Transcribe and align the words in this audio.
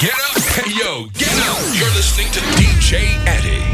Get 0.00 0.14
up. 0.14 0.42
Hey, 0.54 0.78
yo, 0.78 1.06
get 1.14 1.34
up. 1.48 1.58
You're 1.74 1.90
listening 1.90 2.30
to 2.30 2.38
DJ 2.54 3.18
Attic. 3.26 3.66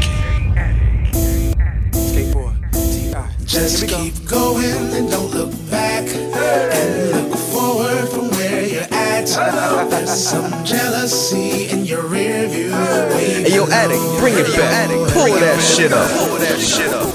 Just 3.45 3.87
keep 3.87 4.27
going 4.27 4.95
and 4.95 5.11
don't 5.11 5.29
look 5.29 5.51
back. 5.69 6.07
And 6.07 7.29
look 7.29 7.37
forward 7.37 8.09
from 8.09 8.29
where 8.29 8.65
you're 8.65 8.87
at. 8.89 9.27
There's 9.91 10.09
some 10.09 10.65
jealousy 10.65 11.69
in 11.69 11.85
your 11.85 12.01
rear 12.07 12.47
view. 12.47 12.71
Hey, 12.71 13.53
yo, 13.55 13.67
Attic, 13.67 13.99
bring 14.19 14.33
it 14.33 14.47
back. 14.57 14.89
Pull 15.13 15.31
that 15.39 15.61
shit 15.61 15.93
up. 15.93 16.09
Pull 16.09 16.37
that 16.39 16.59
shit 16.59 16.91
up. 16.91 17.13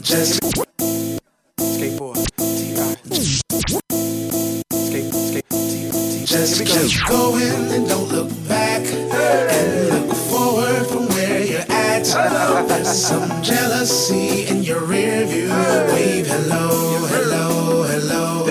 Just 0.00 0.40
Just 0.40 0.47
going 7.08 7.72
and 7.72 7.88
don't 7.88 8.08
look 8.08 8.30
back. 8.46 8.84
And 8.86 9.88
look 9.88 10.16
forward 10.16 10.86
from 10.86 11.08
where 11.08 11.42
you're 11.42 11.64
at. 11.68 12.04
There's 12.68 12.88
some 12.88 13.42
jealousy 13.42 14.46
in 14.46 14.62
your 14.62 14.80
rear 14.84 15.26
view. 15.26 15.48
Wave 15.92 16.26
hello, 16.26 17.06
hello, 17.08 17.82
hello. 17.84 18.44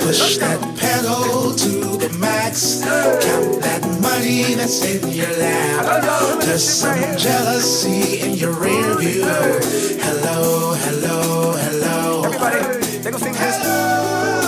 Push 0.00 0.38
that 0.38 0.60
pedal 0.78 1.54
to 1.54 1.68
the 1.98 2.10
max. 2.18 2.80
Count 2.82 3.62
that 3.62 3.82
money 4.00 4.54
that's 4.54 4.82
in 4.84 5.08
your 5.10 5.30
lap. 5.38 6.40
There's 6.40 6.66
some 6.66 7.16
jealousy 7.16 8.20
in 8.20 8.32
your 8.34 8.52
rear 8.52 8.96
view. 8.98 9.24
Hello, 9.24 10.74
hello, 10.74 11.52
hello. 11.52 12.24
Everybody, 12.24 12.98
they 13.02 13.10
gonna 13.10 13.18
sing 13.18 13.34
this. 13.34 14.39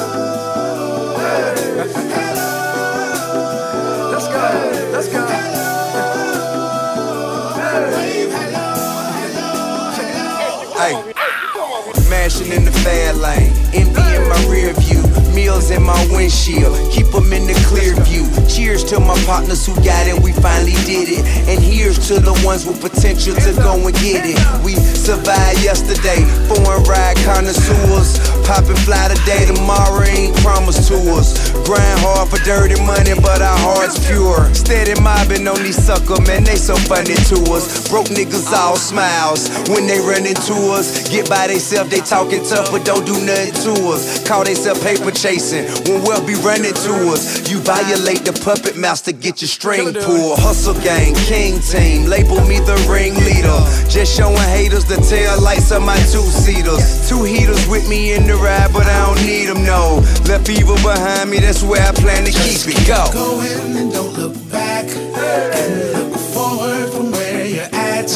Mashing 12.42 12.52
in 12.52 12.64
the 12.64 12.72
fast 12.72 13.18
lane, 13.18 13.52
envy 13.72 14.16
in 14.16 14.28
my 14.28 14.46
rear 14.48 14.72
view, 14.74 15.02
meals 15.34 15.70
in 15.70 15.82
my 15.82 16.06
windshield, 16.10 16.76
keep 16.92 17.06
them 17.10 17.32
in 17.32 17.46
the 17.46 17.54
clear 17.66 17.94
view. 18.04 18.26
Cheers 18.48 18.84
to 18.84 19.00
my 19.00 19.16
partners 19.24 19.64
who 19.66 19.74
got 19.76 20.06
it, 20.06 20.20
we 20.22 20.32
finally 20.32 20.76
did 20.84 21.08
it. 21.08 21.24
And 21.48 21.62
here's 21.62 21.98
to 22.08 22.20
the 22.20 22.32
ones 22.44 22.66
with 22.66 22.80
potential 22.80 23.34
to 23.34 23.52
go 23.54 23.74
and 23.74 23.94
get 23.96 24.24
it. 24.26 24.38
We 24.64 24.74
survived 24.74 25.62
yesterday, 25.62 26.24
foreign 26.48 26.82
ride 26.84 27.16
connoisseurs, 27.24 28.18
popping 28.52 28.76
fly 28.84 29.08
today, 29.08 29.48
tomorrow 29.48 30.04
ain't 30.04 30.36
promised 30.44 30.84
to 30.88 30.96
us. 31.16 31.48
Grind 31.64 31.98
hard 32.04 32.28
for 32.28 32.36
dirty 32.44 32.76
money, 32.84 33.16
but 33.16 33.40
our 33.40 33.58
hearts 33.64 33.96
pure. 34.04 34.52
Steady 34.52 34.92
mobbing 35.00 35.48
on 35.48 35.56
these 35.64 35.80
sucker, 35.80 36.20
man, 36.28 36.44
they 36.44 36.56
so 36.56 36.76
funny 36.84 37.16
to 37.32 37.38
us. 37.56 37.88
Broke 37.88 38.12
niggas 38.12 38.52
all 38.52 38.76
smiles 38.76 39.48
when 39.72 39.86
they 39.88 39.96
run 40.04 40.28
into 40.28 40.52
us. 40.76 41.08
Get 41.08 41.30
by 41.32 41.48
theyself, 41.48 41.88
they 41.88 42.04
talking 42.04 42.44
tough, 42.44 42.68
but 42.70 42.84
don't 42.84 43.06
do 43.06 43.16
nothing 43.24 43.56
to 43.64 43.72
us. 43.88 44.20
Call 44.28 44.44
theyself 44.44 44.76
paper 44.84 45.11
chasing 45.22 45.62
when 45.86 46.02
wealth 46.02 46.26
be 46.26 46.34
running 46.42 46.74
to 46.74 46.92
us. 47.14 47.48
You 47.48 47.58
violate 47.62 48.26
the 48.26 48.34
puppet 48.42 48.76
master, 48.76 49.12
get 49.12 49.40
your 49.40 49.48
string 49.48 49.94
pulled. 49.94 50.40
Hustle 50.42 50.74
gang, 50.82 51.14
king 51.30 51.60
team, 51.60 52.10
label 52.10 52.42
me 52.50 52.58
the 52.58 52.74
ringleader. 52.90 53.60
Just 53.86 54.16
showing 54.18 54.48
haters 54.50 54.84
the 54.84 54.98
tail 55.06 55.40
lights 55.40 55.70
of 55.70 55.82
my 55.82 55.96
two 56.10 56.26
seaters. 56.42 57.08
Two 57.08 57.22
heaters 57.22 57.62
with 57.68 57.88
me 57.88 58.14
in 58.14 58.26
the 58.26 58.34
ride, 58.34 58.72
but 58.72 58.86
I 58.86 59.06
don't 59.06 59.22
need 59.24 59.46
them, 59.46 59.62
no. 59.64 60.02
Left 60.26 60.48
evil 60.50 60.74
behind 60.82 61.30
me, 61.30 61.38
that's 61.38 61.62
where 61.62 61.82
I 61.86 61.92
plan 61.92 62.24
to 62.24 62.32
keep 62.32 62.66
it. 62.66 62.82
Go. 62.88 63.06
Go 63.12 63.40
in 63.42 63.76
and 63.76 63.92
don't 63.92 64.12
look 64.18 64.34
back. 64.50 64.90
And 64.90 65.92
look 66.10 66.18
forward 66.34 66.90
from 66.90 67.12
where 67.12 67.46
you're 67.46 67.70
at. 67.70 68.08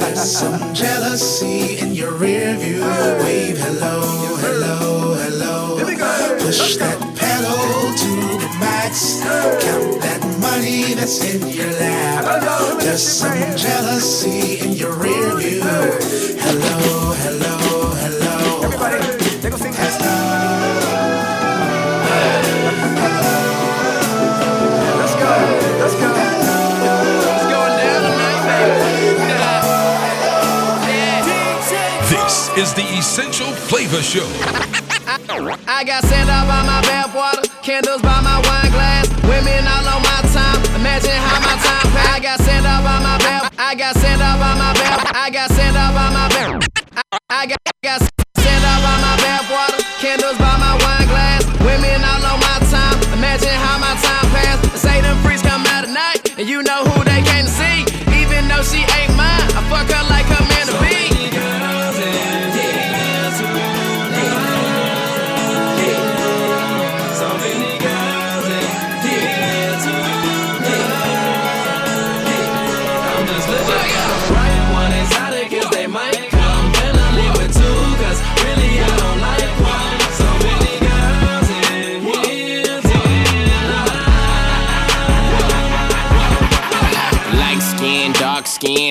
There's 0.00 0.38
some 0.38 0.74
jealousy 0.74 1.78
in 1.78 1.94
your 1.94 2.12
rear 2.12 2.56
view. 2.56 2.82
Wave 3.22 3.58
hello, 3.58 4.02
hello. 4.42 4.59
Push 6.50 6.78
that 6.78 6.98
pedal 7.14 7.94
to 7.94 8.10
the 8.42 8.50
max. 8.58 9.22
Count 9.22 10.02
that 10.02 10.18
money 10.40 10.94
that's 10.94 11.22
in 11.22 11.46
your 11.46 11.70
lap. 11.78 12.42
There's 12.80 13.06
some 13.06 13.56
jealousy 13.56 14.58
in 14.58 14.72
your 14.72 14.92
rear 14.94 15.36
view. 15.36 15.62
Hello, 15.62 17.14
hello, 17.22 17.54
hello. 18.02 18.64
Everybody, 18.64 18.98
they 19.38 19.48
gonna 19.48 19.62
sing 19.62 19.70
this. 19.70 19.94
Let's 24.98 25.14
go, 25.22 25.30
let's 25.78 25.94
go. 26.02 26.10
It's 27.30 27.46
going 27.46 27.74
down 27.78 28.00
tonight, 28.10 28.42
baby. 28.50 29.30
This 32.10 32.34
is 32.58 32.74
the 32.74 32.82
Essential 32.98 33.46
Flavor 33.70 34.02
Show. 34.02 34.26
I 35.80 35.82
got 35.82 36.04
sand 36.04 36.28
out 36.28 36.46
by 36.46 36.60
my 36.66 36.82
bathwater, 36.82 37.48
candles 37.62 38.02
by 38.02 38.20
my 38.20 38.36
wine 38.44 38.70
glass, 38.70 39.08
women 39.24 39.64
all 39.64 39.88
on 39.88 40.02
my 40.04 40.20
time. 40.28 40.60
Imagine 40.76 41.16
how 41.16 41.40
my 41.40 41.56
time 41.56 41.92
pass. 41.96 42.16
I 42.16 42.20
got 42.20 42.38
sand 42.40 42.66
out 42.66 42.84
by 42.84 42.98
my 43.00 43.16
bath. 43.16 43.54
I 43.56 43.74
got 43.74 43.96
sand 43.96 44.20
out 44.20 44.38
by 44.38 44.54
my 44.60 44.74
bath. 44.74 45.12
I 45.16 45.30
got 45.30 45.50
sand 45.50 45.76
out 45.78 45.94
by 45.94 46.10
my 46.12 46.28
bath. 46.28 46.68
I 47.30 47.46
got, 47.46 47.69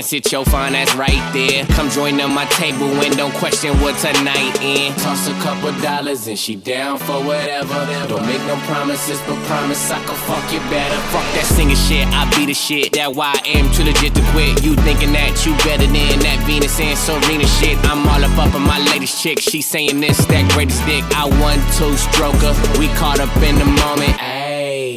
sit 0.09 0.31
your 0.31 0.43
fine 0.43 0.73
ass 0.73 0.95
right 0.95 1.21
there. 1.33 1.63
Come 1.77 1.87
join 1.91 2.19
on 2.19 2.33
my 2.33 2.45
table 2.45 2.89
and 3.05 3.15
don't 3.15 3.33
question 3.35 3.69
what 3.79 3.93
tonight 3.99 4.57
in. 4.59 4.91
Toss 4.95 5.27
a 5.27 5.33
couple 5.45 5.71
dollars 5.83 6.25
and 6.25 6.37
she 6.37 6.55
down 6.55 6.97
for 6.97 7.21
whatever. 7.21 7.77
Don't 8.09 8.25
make 8.25 8.41
no 8.49 8.55
promises, 8.65 9.21
but 9.27 9.37
promise 9.45 9.91
I 9.91 10.03
can 10.03 10.15
fuck 10.25 10.51
you 10.51 10.61
better. 10.73 10.97
Fuck 11.13 11.27
that 11.37 11.45
singing 11.45 11.75
shit, 11.75 12.07
I 12.07 12.25
be 12.35 12.47
the 12.47 12.55
shit. 12.55 12.93
That 12.93 13.13
why 13.13 13.37
I 13.37 13.49
am 13.49 13.71
too 13.71 13.83
legit 13.83 14.15
to 14.15 14.25
quit. 14.33 14.65
You 14.65 14.73
thinking 14.81 15.13
that 15.13 15.45
you 15.45 15.53
better 15.61 15.85
than 15.85 16.19
that 16.25 16.41
Venus 16.47 16.79
and 16.79 16.97
Serena 16.97 17.45
shit. 17.61 17.77
I'm 17.85 18.01
all 18.09 18.25
up 18.25 18.35
up 18.39 18.55
in 18.55 18.63
my 18.63 18.79
latest 18.89 19.21
chick. 19.21 19.39
She 19.39 19.61
saying 19.61 19.99
this, 19.99 20.25
that 20.25 20.49
greatest 20.53 20.83
dick. 20.89 21.05
I 21.13 21.29
one 21.37 21.61
two 21.77 21.93
stroker. 21.93 22.57
We 22.79 22.87
caught 22.97 23.19
up 23.19 23.29
in 23.45 23.59
the 23.61 23.69
moment. 23.85 24.38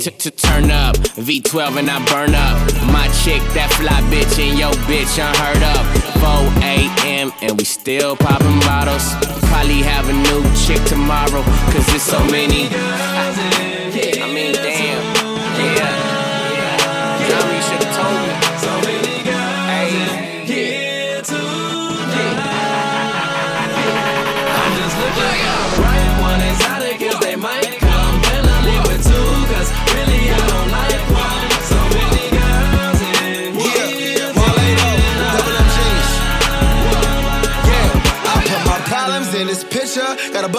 To, 0.03 0.11
turn 0.33 0.73
up, 0.73 0.97
V12 0.97 1.79
and 1.79 1.89
I 1.89 2.05
burn 2.07 2.35
up. 2.35 2.59
My 2.91 3.07
chick, 3.23 3.41
that 3.55 3.71
fly 3.79 4.03
bitch, 4.11 4.37
and 4.43 4.59
yo 4.59 4.73
bitch 4.91 5.15
unheard 5.23 5.63
of. 5.63 5.87
4 6.19 6.51
a.m. 6.67 7.33
and 7.41 7.57
we 7.57 7.63
still 7.63 8.17
popping 8.17 8.59
bottles. 8.67 9.15
Probably 9.47 9.83
have 9.83 10.09
a 10.09 10.13
new 10.13 10.43
chick 10.67 10.83
tomorrow, 10.89 11.45
cause 11.71 11.87
there's 11.87 12.03
so 12.03 12.19
many. 12.33 13.52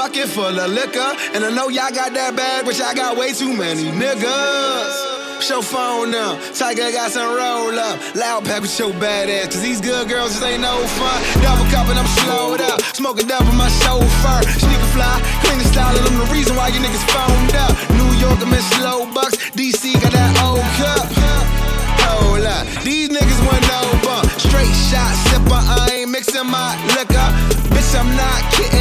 bucket 0.04 0.28
full 0.28 0.60
of 0.60 0.70
liquor. 0.72 1.12
And 1.34 1.46
I 1.48 1.50
know 1.56 1.70
y'all 1.72 1.94
got 1.96 2.12
that 2.12 2.36
bag, 2.36 2.66
but 2.66 2.76
y'all 2.76 2.94
got 2.94 3.16
way 3.16 3.32
too 3.32 3.56
many 3.56 3.88
niggas. 3.88 4.92
Show 5.40 5.62
phone 5.62 6.12
now, 6.12 6.36
Tiger 6.52 6.92
got 6.92 7.12
some 7.12 7.32
roll 7.32 7.72
up. 7.80 7.96
Loud 8.16 8.44
pack 8.44 8.62
with 8.64 8.76
your 8.80 8.92
bad 9.00 9.32
ass, 9.32 9.56
cause 9.56 9.64
these 9.64 9.80
good 9.80 10.08
girls 10.12 10.36
just 10.36 10.44
ain't 10.44 10.60
no 10.60 10.76
fun. 11.00 11.20
Double 11.40 11.68
cup 11.72 11.88
and 11.88 12.00
I'm 12.00 12.12
slowed 12.20 12.60
up, 12.60 12.80
smoking 12.92 13.28
double 13.28 13.56
my 13.56 13.72
chauffeur. 13.84 14.42
Sneaker 14.60 14.92
fly, 14.92 15.16
clean 15.44 15.60
the 15.60 15.68
style, 15.72 15.96
and 15.96 16.04
I'm 16.04 16.18
the 16.20 16.30
reason 16.36 16.56
why 16.56 16.68
you 16.68 16.80
niggas 16.84 17.06
phoned 17.12 17.56
up. 17.64 17.72
New 17.96 18.12
York, 18.20 18.40
I'm 18.44 18.52
in 18.52 18.64
slow 18.76 19.08
bucks, 19.16 19.36
DC 19.56 19.96
got 20.04 20.12
that 20.12 20.32
old 20.44 20.68
cup. 20.80 21.08
Hold 22.08 22.44
up, 22.44 22.64
these 22.84 23.08
niggas 23.08 23.40
want 23.48 23.64
no 23.72 23.82
bump. 24.04 24.28
Straight 24.36 24.76
shot, 24.92 25.12
sipper, 25.32 25.64
I 25.64 26.04
ain't 26.04 26.12
mixing 26.12 26.48
my 26.48 26.76
liquor. 26.96 27.30
Bitch, 27.72 27.92
I'm 27.96 28.12
not 28.16 28.40
kidding 28.52 28.73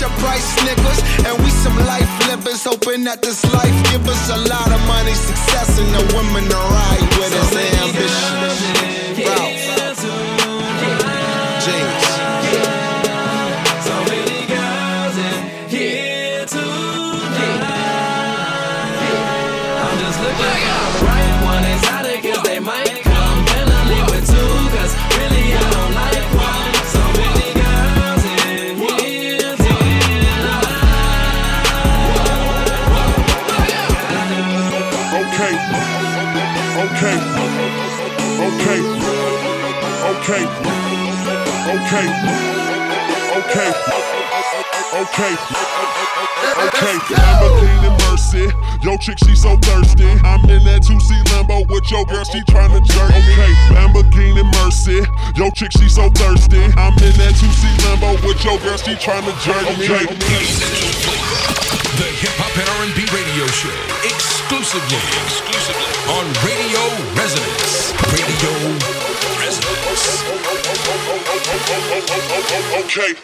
but 0.00 0.10
price 0.18 0.54
niggas. 0.66 1.00
And 1.26 1.42
we 1.42 1.50
some 1.50 1.76
life 1.86 2.10
livers, 2.28 2.64
hoping 2.64 3.04
that 3.04 3.22
this 3.22 3.44
life 3.52 3.76
give 3.90 4.06
us 4.08 4.30
a 4.30 4.38
lot 4.48 4.72
of 4.72 4.80
money, 4.86 5.14
success, 5.14 5.78
and 5.78 5.90
the 5.94 6.02
women 6.16 6.44
to 6.48 6.56
ride 6.56 7.08
with 7.18 7.34
us. 7.34 7.73
Okay. 41.84 42.08
Okay. 43.44 43.70
Okay. 45.04 45.34
Okay. 46.64 46.96
Lamborghini 47.12 47.90
Mercy. 48.08 48.48
Yo, 48.80 48.96
chick, 48.96 49.18
she 49.18 49.36
so 49.36 49.58
thirsty. 49.58 50.08
I'm 50.24 50.40
in 50.48 50.64
that 50.64 50.80
2C 50.80 51.12
Lambo 51.28 51.68
with 51.68 51.84
your 51.90 52.06
girl, 52.06 52.24
she 52.24 52.40
tryna 52.48 52.80
jerk. 52.88 53.10
me. 53.12 53.36
Okay. 53.36 53.52
Lamborghini 53.76 54.44
Mercy. 54.64 55.04
Yo, 55.36 55.50
chick, 55.50 55.72
she 55.72 55.90
so 55.90 56.08
thirsty. 56.16 56.64
I'm 56.80 56.96
in 57.04 57.12
that 57.20 57.36
2C 57.36 57.68
Lambo 57.84 58.16
with 58.24 58.42
your 58.44 58.58
girl, 58.64 58.78
she 58.80 58.96
tryna 58.96 59.36
jerk. 59.44 59.68
Okay. 59.76 60.08
The 62.00 62.08
Hip 62.24 62.32
Hop 62.40 62.56
and 62.56 62.68
R&B 62.80 63.04
Radio 63.12 63.46
Show, 63.52 63.76
exclusively, 64.08 65.04
exclusively 65.28 65.84
on 66.16 66.24
Radio 66.48 66.80
Resonance. 67.12 67.92
Radio 68.08 68.52
Resonance. 69.36 70.33
Okay. 71.56 73.14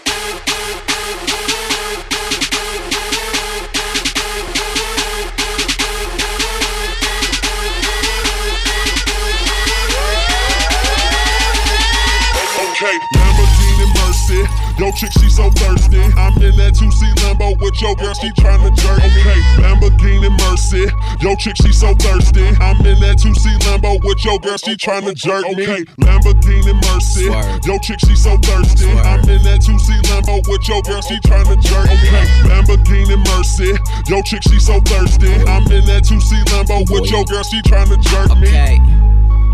Yo, 14.80 14.90
chick, 14.92 15.12
she 15.12 15.28
so 15.28 15.50
thirsty. 15.60 16.00
I'm 16.16 16.32
in 16.40 16.56
that 16.56 16.72
2C 16.72 17.12
Lambo 17.20 17.52
with 17.60 17.76
your 17.84 17.94
girl, 17.96 18.14
she 18.16 18.32
tryna 18.32 18.72
jerk. 18.72 18.96
Okay, 18.96 19.36
Lamborghini 19.60 20.32
Mercy. 20.40 20.88
Yo, 21.20 21.36
chick, 21.36 21.52
she 21.60 21.70
so 21.70 21.92
thirsty. 22.00 22.48
I'm 22.64 22.80
in 22.88 22.96
that 23.04 23.20
2C 23.20 23.60
Lambo 23.68 24.02
with 24.02 24.24
your 24.24 24.40
girl, 24.40 24.56
she 24.56 24.72
tryna 24.80 25.12
jerk. 25.12 25.44
Okay, 25.52 25.84
Lamborghini 26.00 26.72
Mercy. 26.88 27.28
Yo, 27.68 27.76
chick, 27.84 28.00
she 28.00 28.16
so 28.16 28.38
thirsty. 28.40 28.88
I'm 29.04 29.20
in 29.28 29.44
that 29.44 29.60
2C 29.60 30.00
Lambo 30.08 30.40
with 30.48 30.64
your 30.64 30.80
girl, 30.88 31.02
she 31.04 31.20
tryna 31.28 31.60
jerk. 31.60 31.84
Okay, 31.84 32.24
Lamborghini 32.48 33.20
Mercy. 33.36 33.76
Yo, 34.08 34.22
chick, 34.22 34.40
she 34.48 34.58
so 34.58 34.80
thirsty. 34.88 35.28
I'm 35.44 35.68
in 35.68 35.84
that 35.92 36.08
2C 36.08 36.40
Lambo 36.56 36.88
with 36.88 37.10
your 37.12 37.28
girl, 37.28 37.44
she 37.44 37.60
tryna 37.68 38.00
jerk 38.00 38.32
me. 38.40 38.48
Okay. 38.48 39.19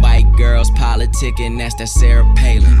White 0.00 0.30
girls 0.36 0.70
politicking, 0.72 1.58
that's 1.58 1.74
that 1.76 1.88
Sarah 1.88 2.24
Palin. 2.36 2.78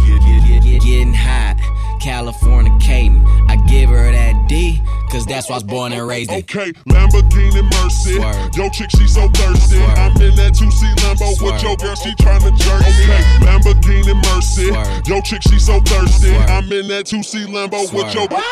Getting 0.62 1.14
hot, 1.14 1.56
Californicating. 2.00 3.24
I 3.48 3.56
give 3.68 3.90
her 3.90 4.12
that 4.12 4.48
D, 4.48 4.80
cause 5.10 5.26
that's 5.26 5.48
why 5.48 5.54
I 5.54 5.58
was 5.58 5.64
born 5.64 5.92
and 5.92 6.06
raised 6.06 6.30
in. 6.30 6.38
Okay, 6.38 6.72
Lamborghini 6.88 7.62
Mercy. 7.82 8.16
Swerve. 8.16 8.56
Yo, 8.56 8.68
chick, 8.70 8.90
she 8.90 9.06
so 9.08 9.28
thirsty. 9.30 9.76
Swerve. 9.76 9.98
I'm 9.98 10.22
in 10.22 10.34
that 10.36 10.52
2C 10.54 10.94
Lambo 11.02 11.28
with 11.30 11.38
Swerve. 11.38 11.62
your 11.62 11.76
girl, 11.76 11.94
she 11.96 12.10
tryna 12.16 12.56
jerk. 12.56 12.80
me. 12.80 12.86
Okay, 13.04 13.22
Lamborghini 13.44 14.14
Mercy. 14.34 14.68
Swerve. 14.68 15.08
Yo, 15.08 15.20
chick, 15.22 15.42
she 15.42 15.58
so 15.58 15.80
thirsty. 15.80 16.28
Swerve. 16.28 16.50
I'm 16.50 16.70
in 16.72 16.88
that 16.88 17.06
2C 17.06 17.46
Lambo 17.46 17.92
with 17.92 18.14
your 18.14 18.28
Swerve. 18.28 18.42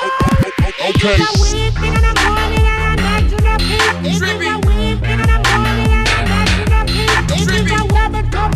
Okay. 0.96 1.16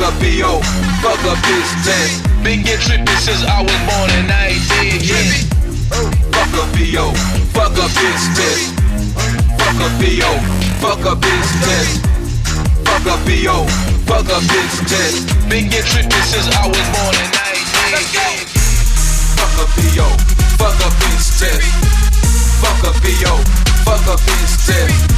Fuck 0.00 0.16
a 0.16 0.20
B.O. 0.20 0.60
Fuck 1.04 1.20
a 1.28 1.36
bitch 1.44 1.84
test. 1.84 2.24
Been 2.42 2.62
get 2.62 2.80
trippy 2.80 3.12
since 3.20 3.44
I 3.44 3.60
was 3.60 3.80
born 3.84 4.08
and 4.16 4.32
I 4.32 4.56
ain't 4.56 4.64
dead 4.72 5.04
yet. 5.04 5.44
Fuck 6.32 6.56
a 6.56 6.64
B.O. 6.72 7.12
Fuck 7.52 7.76
a 7.76 7.84
bitch 7.84 8.24
test. 8.32 8.80
Fuck 9.60 9.76
a 9.76 9.88
B.O. 10.00 10.32
Fuck 10.80 11.04
a 11.04 11.12
bitch 11.20 11.52
test. 11.68 12.00
Fuck 12.88 13.12
a 13.12 13.16
B.O. 13.28 13.68
Fuck 14.08 14.24
a 14.24 14.40
bitch 14.40 14.88
test. 14.88 15.28
Been 15.50 15.68
get 15.68 15.84
trippy 15.84 16.20
since 16.24 16.48
I 16.48 16.64
was 16.64 16.86
born 16.96 17.14
and 17.20 17.36
I 17.36 17.60
ain't 17.60 17.68
dead 17.92 18.08
yet. 18.16 18.48
Fuck 19.36 19.52
a 19.60 19.66
B.O. 19.76 20.08
Fuck 20.56 20.80
a 20.80 20.88
bitch 20.96 21.28
test. 21.44 21.68
Fuck 22.64 22.88
a 22.88 22.92
B.O. 23.04 23.36
Fuck 23.84 24.06
a 24.08 24.16
bitch 24.16 24.54
test. 24.64 25.12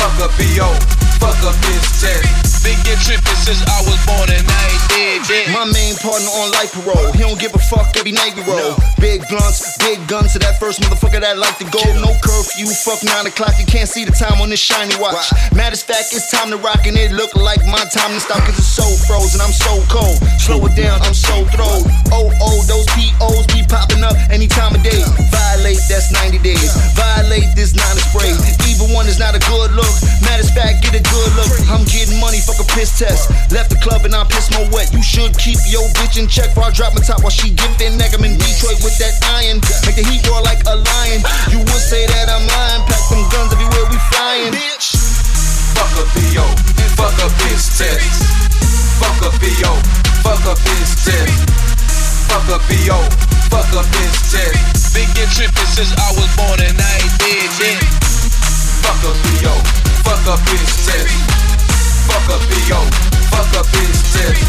Fuck 0.00 0.16
a 0.24 0.28
B.O. 0.38 0.97
Fuck 1.18 1.38
a 1.42 1.52
bitch 1.66 1.88
test. 1.98 2.48
Been 2.62 2.78
get 2.82 2.98
trippin' 2.98 3.38
since 3.46 3.62
I 3.70 3.78
was 3.86 3.98
born 4.02 4.26
and 4.34 4.42
I 4.42 4.62
ain't 4.70 4.86
dead 4.90 5.20
yet. 5.30 5.46
My 5.54 5.66
main 5.66 5.94
partner 6.02 6.30
on 6.42 6.50
life 6.58 6.74
parole. 6.74 7.10
He 7.14 7.22
don't 7.22 7.38
give 7.38 7.54
a 7.54 7.62
fuck 7.70 7.94
every 7.94 8.10
night 8.10 8.34
we 8.34 8.42
roll. 8.42 8.74
Big 8.98 9.22
blunts, 9.30 9.78
big 9.78 10.02
guns 10.10 10.34
to 10.34 10.38
that 10.42 10.58
first 10.58 10.82
motherfucker 10.82 11.22
that 11.22 11.38
like 11.38 11.58
to 11.58 11.66
go. 11.70 11.82
No 12.02 12.14
curfew, 12.22 12.66
fuck 12.70 13.02
nine 13.06 13.26
o'clock. 13.26 13.54
You 13.58 13.66
can't 13.66 13.88
see 13.88 14.04
the 14.04 14.14
time 14.14 14.42
on 14.42 14.50
this 14.50 14.58
shiny 14.58 14.94
watch. 14.98 15.30
Matter 15.54 15.74
of 15.74 15.82
fact, 15.82 16.10
it's 16.10 16.30
time 16.30 16.50
to 16.50 16.58
rock 16.58 16.86
and 16.86 16.98
it 16.98 17.10
look 17.12 17.34
like 17.34 17.62
my 17.66 17.82
time 17.94 18.14
to 18.14 18.20
stop 18.20 18.42
cause 18.42 18.58
it's 18.58 18.70
so 18.70 18.86
frozen. 19.06 19.40
I'm 19.40 19.54
so 19.54 19.78
cold. 19.86 20.18
Slow 20.42 20.58
it 20.66 20.74
down, 20.74 20.98
I'm 21.02 21.14
so 21.14 21.46
throwed. 21.54 21.86
Oh, 22.10 22.30
oh, 22.42 22.58
those 22.66 22.86
POs 22.94 23.46
be 23.54 23.62
popping 23.66 24.02
up 24.02 24.18
any 24.30 24.46
time 24.46 24.74
of 24.74 24.82
day. 24.82 25.02
Violate, 25.30 25.82
that's 25.86 26.10
90 26.10 26.42
days. 26.42 26.74
Violate 26.98 27.54
this 27.54 27.74
nine 27.74 27.96
spray. 28.02 28.34
Even 28.66 28.90
one 28.94 29.06
is 29.06 29.18
not 29.18 29.38
a 29.38 29.42
good 29.46 29.72
look. 29.78 29.94
Matter 30.26 30.42
of 30.42 30.52
fact, 30.54 30.82
get 30.82 30.98
a 30.98 31.02
good 31.10 31.30
look. 31.36 31.52
I'm 31.68 31.84
getting 31.88 32.20
money, 32.20 32.40
fuck 32.40 32.60
a 32.60 32.66
piss 32.76 32.96
test. 32.98 33.30
Left 33.52 33.70
the 33.70 33.80
club 33.80 34.04
and 34.04 34.14
I 34.14 34.24
piss 34.24 34.52
more 34.52 34.68
wet. 34.72 34.92
You 34.92 35.02
should 35.02 35.36
keep 35.36 35.58
your 35.68 35.84
bitch 35.98 36.20
in 36.20 36.28
check 36.28 36.52
before 36.54 36.68
I 36.68 36.72
drop 36.72 36.94
my 36.94 37.02
top 37.02 37.20
while 37.24 37.34
she 37.34 37.52
giving 37.52 37.96
neck. 37.96 38.12
I'm 38.14 38.24
in 38.24 38.36
Detroit 38.36 38.80
with 38.84 38.96
that 39.00 39.14
iron. 39.40 39.60
Make 39.84 39.96
the 39.96 40.06
heat 40.06 40.24
roar 40.28 40.42
like 40.42 40.64
a 40.68 40.76
lion. 40.76 41.20
You 41.52 41.60
would 41.60 41.84
say 41.84 42.06
that 42.06 42.26
I'm 42.28 42.44
lying. 42.44 42.82
Pack 42.88 43.02
them 43.08 43.24
guns 43.32 43.52
everywhere 43.52 43.86
we 43.88 43.98
flying. 44.12 44.52
Bitch. 44.52 44.96
Fuck 45.76 45.92
a 45.98 46.04
B.O. 46.14 46.46
Fuck 46.98 47.16
a 47.22 47.28
bitch 47.40 47.64
test. 47.78 48.22
Fuck 48.98 49.20
a 49.22 49.30
B.O. 49.38 49.72
Fuck 50.24 50.44
a 50.46 50.54
bitch 50.66 50.92
test. 51.06 51.38
Fuck 52.28 52.48
a 52.50 52.58
B.O. 52.68 52.98
Fuck 53.48 53.70
a 53.74 53.82
bitch 53.92 54.18
test. 54.32 54.94
Been 54.94 55.08
get 55.14 55.28
trippy 55.32 55.64
since 55.72 55.92
I 55.96 56.08
was 56.16 56.28
born 56.36 56.58
and 56.60 56.76
I 56.76 56.92
ain't 57.00 57.14
dead 57.20 57.50
yet. 57.60 57.82
Fuck 58.82 59.02
a 59.04 59.12
B.O. 59.22 59.97
Fuck 60.08 60.24
a 60.24 60.40
bitch 60.48 60.88
test. 60.88 61.12
Fuck 62.08 62.32
a 62.32 62.38
B.O. 62.48 62.80
Fuck 63.28 63.52
a 63.60 63.62
bitch 63.76 64.00
test. 64.16 64.40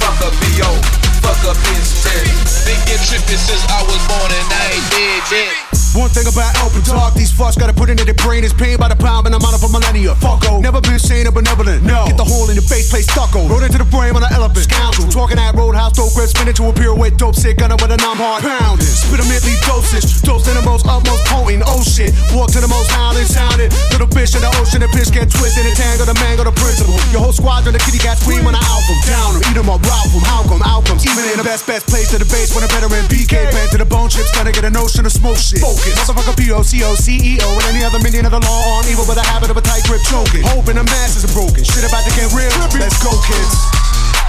Fuck 0.00 0.16
a 0.24 0.30
B.O. 0.40 0.72
Fuck 1.20 1.44
a 1.44 1.52
bitch 1.60 2.02
test. 2.02 2.64
Been 2.64 2.80
get 2.86 3.00
trippy 3.04 3.36
since 3.36 3.68
I 3.68 3.82
was 3.82 4.00
born 4.08 4.32
and 4.32 4.48
I 4.50 4.72
ain't 4.72 4.90
dead 4.90 5.22
yet. 5.30 5.81
One 5.92 6.08
thing 6.08 6.24
about 6.24 6.56
open 6.64 6.80
talk, 6.88 7.12
these 7.12 7.28
fucks 7.28 7.60
gotta 7.60 7.76
put 7.76 7.92
into 7.92 8.04
their 8.08 8.16
brain 8.16 8.44
is 8.44 8.52
pain 8.56 8.80
by 8.80 8.88
the 8.88 8.96
pound, 8.96 9.28
and 9.28 9.34
I'm 9.36 9.44
out 9.44 9.52
of 9.52 9.60
a 9.60 9.68
millennia. 9.68 10.16
Fucko, 10.24 10.64
never 10.64 10.80
been 10.80 10.98
sane 10.98 11.28
or 11.28 11.32
benevolent. 11.36 11.84
No, 11.84 12.08
get 12.08 12.16
the 12.16 12.24
hole 12.24 12.48
in 12.48 12.56
your 12.56 12.64
face, 12.64 12.88
play 12.88 13.04
stucco. 13.04 13.44
Rode 13.44 13.68
into 13.68 13.76
the 13.76 13.84
frame 13.92 14.16
on 14.16 14.24
an 14.24 14.32
elephant. 14.32 14.64
Scoundrel, 14.64 15.12
talking 15.12 15.36
at 15.36 15.52
roadhouse, 15.52 15.92
dope 15.92 16.16
grip, 16.16 16.32
spin 16.32 16.48
into 16.48 16.64
a 16.64 16.72
pirouette, 16.72 17.20
dope 17.20 17.36
sick, 17.36 17.60
gunner 17.60 17.76
with 17.76 17.92
a 17.92 18.00
numb 18.00 18.16
heart. 18.16 18.40
Pounding, 18.40 18.88
spit 18.88 19.20
a 19.20 19.26
dosage, 19.68 20.24
dose 20.24 20.48
in 20.48 20.56
the 20.56 20.64
most 20.64 20.88
utmost 20.88 21.28
potent. 21.28 21.60
Oh 21.68 21.84
shit, 21.84 22.16
walk 22.32 22.48
to 22.56 22.60
the 22.64 22.72
most 22.72 22.88
howling 22.88 23.28
sounded. 23.28 23.68
Little 23.92 24.08
fish 24.08 24.32
in 24.32 24.40
the 24.40 24.48
ocean, 24.56 24.80
the 24.80 24.88
pitch 24.96 25.12
get 25.12 25.28
twisted 25.28 25.68
and 25.68 25.76
tangled, 25.76 26.08
the 26.08 26.16
mango, 26.24 26.48
the 26.48 26.56
principle. 26.56 26.96
Your 27.12 27.20
whole 27.20 27.36
squadron, 27.36 27.76
the 27.76 27.82
kitty 27.84 28.00
cat 28.00 28.16
scream 28.16 28.48
on 28.48 28.56
the 28.56 28.64
album. 28.64 28.96
Down 29.04 29.36
them, 29.36 29.44
eat 29.44 29.56
them 29.60 29.68
up, 29.68 29.84
route 29.84 30.08
them, 30.08 30.24
how 30.24 30.40
come 30.48 30.64
outcomes. 30.64 31.04
Even 31.04 31.20
in 31.28 31.36
the 31.36 31.44
best, 31.44 31.68
best 31.68 31.84
place 31.84 32.08
to 32.12 32.16
the 32.16 32.28
base, 32.32 32.56
when 32.56 32.64
a 32.64 32.70
veteran 32.72 33.04
BK, 33.12 33.52
band 33.52 33.68
to 33.76 33.78
the 33.78 33.84
bone 33.84 34.08
chips, 34.08 34.32
gonna 34.32 34.56
get 34.56 34.64
a 34.64 34.72
notion 34.72 35.04
of 35.04 35.12
smoke 35.12 35.36
shit. 35.36 35.60
Focus, 35.82 35.98
motherfucker 36.06 36.38
P-O-C-O, 36.38 36.94
CEO, 36.94 37.42
and 37.42 37.66
any 37.74 37.82
other 37.82 37.98
minion 37.98 38.22
of 38.22 38.30
the 38.30 38.38
law 38.38 38.78
on 38.78 38.86
evil 38.86 39.02
with 39.02 39.18
a 39.18 39.26
habit 39.26 39.50
of 39.50 39.58
a 39.58 39.64
tight 39.66 39.82
grip 39.90 39.98
choking. 40.06 40.46
Hoping 40.54 40.78
the 40.78 40.86
masses 40.86 41.26
are 41.26 41.34
broken. 41.34 41.66
Shit 41.66 41.82
about 41.82 42.06
to 42.06 42.12
get 42.14 42.30
real. 42.30 42.54
Let's 42.78 43.02
go, 43.02 43.10
kids. 43.26 43.54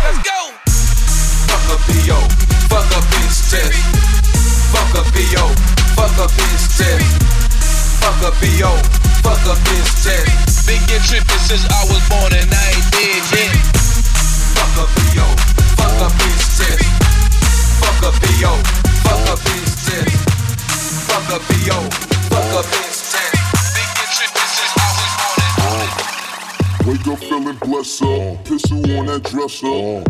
Let's 0.01 0.17
go. 0.25 0.49
Fuck 1.45 1.69
a 1.69 1.77
B.O. 1.85 2.17
Fuck 2.73 2.89
a 2.89 3.01
bitch 3.05 3.37
test. 3.53 3.77
Fuck 4.73 4.97
a 4.97 5.05
B.O. 5.13 5.45
Fuck 5.93 6.17
a 6.17 6.25
bitch 6.33 6.65
test. 6.73 7.21
Fuck 8.01 8.17
a 8.25 8.33
B.O. 8.41 8.73
Fuck 9.21 9.45
a 9.45 9.53
bitch 9.69 9.93
test. 10.01 10.65
Been 10.65 10.81
get 10.89 11.05
tripping 11.05 11.43
since 11.45 11.69
I 11.69 11.85
was 11.85 12.01
born 12.09 12.33
and 12.33 12.49
I 12.49 12.65
ain't 12.73 12.87
dead 12.89 13.23
yet. 13.29 13.53
Fuck 14.57 14.73
a 14.81 14.85
B.O. 14.89 15.27
Fuck 15.77 16.01
a 16.01 16.09
bitch 16.17 16.45
test. 16.57 16.81
Fuck 17.77 18.09
a 18.09 18.11
B.O. 18.25 18.57
Fuck 19.05 19.21
a 19.29 19.35
bitch 19.37 19.69
test. 19.85 20.32
Fuck 21.13 21.29
a 21.29 21.37
BO, 21.37 21.79
fuck 22.31 22.53
up, 22.57 22.71
Benz 22.71 23.42
Wake 26.93 27.07
up 27.07 27.17
feeling 27.17 27.57
blessed 27.57 28.03
up. 28.03 28.45
Pistol 28.45 28.77
on 28.99 29.07
that 29.07 29.23
dresser. 29.23 29.65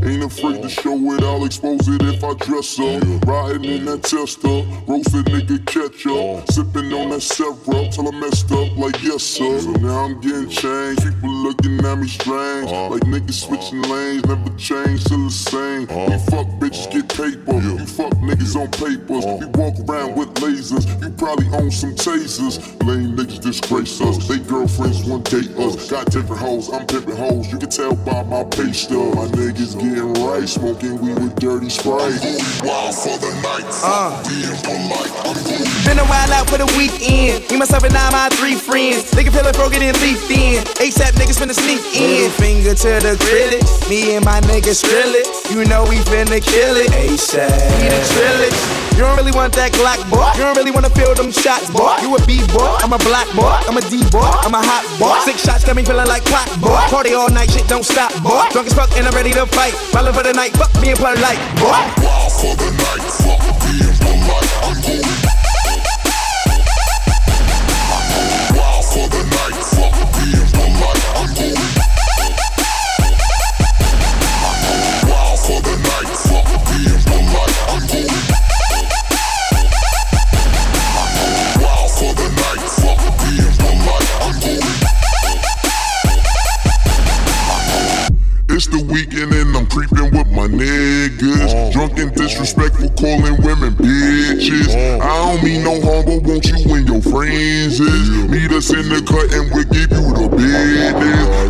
Ain't 0.06 0.22
afraid 0.22 0.62
to 0.62 0.68
show 0.68 0.98
it, 1.14 1.24
I'll 1.24 1.46
expose 1.46 1.88
it 1.88 2.02
if 2.02 2.22
I 2.22 2.34
dress 2.34 2.78
up. 2.78 3.24
Riding 3.26 3.64
in 3.64 3.86
that 3.86 4.04
tester. 4.04 4.68
Roasted 4.86 5.32
nigga 5.32 5.64
catch 5.66 6.04
up. 6.12 6.52
Sipping 6.52 6.92
on 6.92 7.12
that 7.12 7.22
syrup 7.22 7.64
till 7.64 8.10
I 8.10 8.20
messed 8.20 8.52
up 8.52 8.76
like 8.76 9.02
yes 9.02 9.24
sir. 9.24 9.62
So 9.62 9.72
now 9.80 10.04
I'm 10.04 10.20
getting 10.20 10.50
changed. 10.50 11.04
People 11.04 11.32
looking 11.32 11.80
at 11.86 11.96
me 11.96 12.08
strange. 12.10 12.70
Like 12.70 13.08
niggas 13.08 13.48
switching 13.48 13.82
lanes, 13.84 14.26
never 14.26 14.52
change, 14.58 15.06
still 15.06 15.24
the 15.24 15.32
same. 15.32 15.88
We 15.88 16.20
fuck 16.28 16.48
bitches 16.60 16.92
get 16.92 17.08
paper. 17.08 17.64
You 17.64 17.86
fuck 17.86 18.12
niggas 18.20 18.60
on 18.60 18.68
papers. 18.76 19.24
We 19.24 19.48
walk 19.56 19.80
around 19.88 20.18
with 20.18 20.34
lasers. 20.44 20.84
You 21.02 21.12
probably 21.12 21.48
own 21.56 21.72
some 21.72 21.96
tasers. 21.96 22.60
Lame 22.84 23.16
niggas 23.16 23.40
disgrace 23.40 24.02
us. 24.02 24.28
They 24.28 24.40
girlfriends 24.40 25.06
one 25.06 25.22
date 25.24 25.56
us. 25.56 25.90
Got 25.90 26.12
different 26.12 26.42
hoes, 26.42 26.73
I'm 26.74 26.88
pimping 26.88 27.16
hoes. 27.16 27.52
You 27.52 27.60
can 27.60 27.70
tell 27.70 27.96
by 27.96 28.24
my 28.24 28.44
pay 28.46 28.72
stub. 28.74 29.14
My 29.14 29.30
niggas 29.38 29.78
getting 29.78 30.14
right, 30.26 30.50
smoking 30.50 31.00
weed 31.00 31.20
with 31.22 31.36
dirty 31.36 31.70
sprite. 31.70 32.18
Wild 32.66 32.96
for 32.98 33.14
the 33.22 33.30
night, 33.46 33.70
fuck 33.70 33.86
uh. 33.86 34.24
being 34.26 34.58
polite. 34.66 35.14
I'm 35.22 35.38
Been 35.86 36.00
a 36.02 36.08
while 36.10 36.34
out 36.34 36.50
for 36.50 36.58
the 36.58 36.66
weekend. 36.74 37.46
Me, 37.52 37.58
myself, 37.58 37.84
and 37.84 37.94
I, 37.94 38.10
my 38.10 38.30
three 38.38 38.56
friends. 38.56 39.12
Nigga 39.14 39.30
feeling 39.30 39.54
broken 39.54 39.84
and 39.84 39.96
leaf 40.02 40.18
thin. 40.26 40.66
ASAP 40.82 41.14
niggas 41.14 41.38
finna 41.38 41.54
sneak 41.54 41.86
in. 41.94 42.32
Finger 42.32 42.74
to 42.74 42.92
the 43.06 43.22
critics. 43.22 43.88
Me 43.88 44.16
and 44.16 44.26
my 44.26 44.42
niggas 44.42 44.82
drill 44.82 45.14
it. 45.14 45.30
You 45.52 45.66
know 45.66 45.86
we 45.86 45.98
finna 46.10 46.42
kill 46.42 46.76
it. 46.76 46.90
ASAP. 46.90 47.54
We 47.54 47.86
the 47.86 48.02
trillage. 48.18 48.84
You 48.94 49.02
don't 49.02 49.18
really 49.18 49.34
want 49.34 49.58
that 49.58 49.74
Glock, 49.74 49.98
boy. 50.06 50.22
You 50.38 50.46
don't 50.46 50.54
really 50.54 50.70
wanna 50.70 50.94
feel 50.94 51.18
them 51.18 51.34
shots, 51.34 51.66
boy. 51.74 51.98
You 52.06 52.14
a 52.14 52.22
B 52.30 52.46
boy, 52.54 52.78
I'm 52.78 52.94
a 52.94 53.02
black 53.02 53.26
boy, 53.34 53.50
I'm 53.66 53.74
a 53.74 53.82
D 53.82 53.98
boy, 54.14 54.22
I'm 54.22 54.54
a 54.54 54.62
hot 54.62 54.86
boy. 55.02 55.18
Six 55.26 55.42
shots 55.42 55.66
got 55.66 55.76
me 55.76 55.82
feeling 55.82 56.06
like 56.06 56.22
clock, 56.30 56.46
boy. 56.64 56.84
Party 56.90 57.14
all 57.14 57.30
night, 57.30 57.52
shit 57.52 57.68
don't 57.68 57.86
stop, 57.86 58.12
boy. 58.24 58.48
Drunk 58.52 58.68
as 58.68 58.74
fuck 58.74 58.92
and 58.98 59.06
I'm 59.08 59.14
ready 59.14 59.32
to 59.34 59.46
fight. 59.46 59.76
Rolling 59.94 60.14
for 60.14 60.24
the 60.24 60.34
night, 60.34 60.56
fuck 60.56 60.72
being 60.82 60.96
polite, 60.96 61.40
boy. 61.60 61.76
wild 62.00 62.32
for 62.40 62.56
the 62.56 62.72
night, 62.72 63.04
fuck 63.22 63.44
being 63.68 63.96
polite. 64.00 64.52
I'm 64.64 64.82
going 64.82 65.23
disrespectful, 92.44 92.90
calling 92.90 93.42
women 93.42 93.74
bitches. 93.76 94.76
I 95.02 95.34
don't 95.34 95.44
mean 95.44 95.64
no 95.64 95.80
harm, 95.82 96.06
but 96.06 96.24
won't 96.24 96.46
you 96.46 96.76
and 96.76 96.88
your 96.88 97.02
friends? 97.02 97.80
Meet 97.80 98.52
us 98.52 98.70
in 98.74 98.90
the 98.90 99.02
cut 99.08 99.32
and 99.34 99.50
we'll 99.54 99.64
business. 99.66 99.93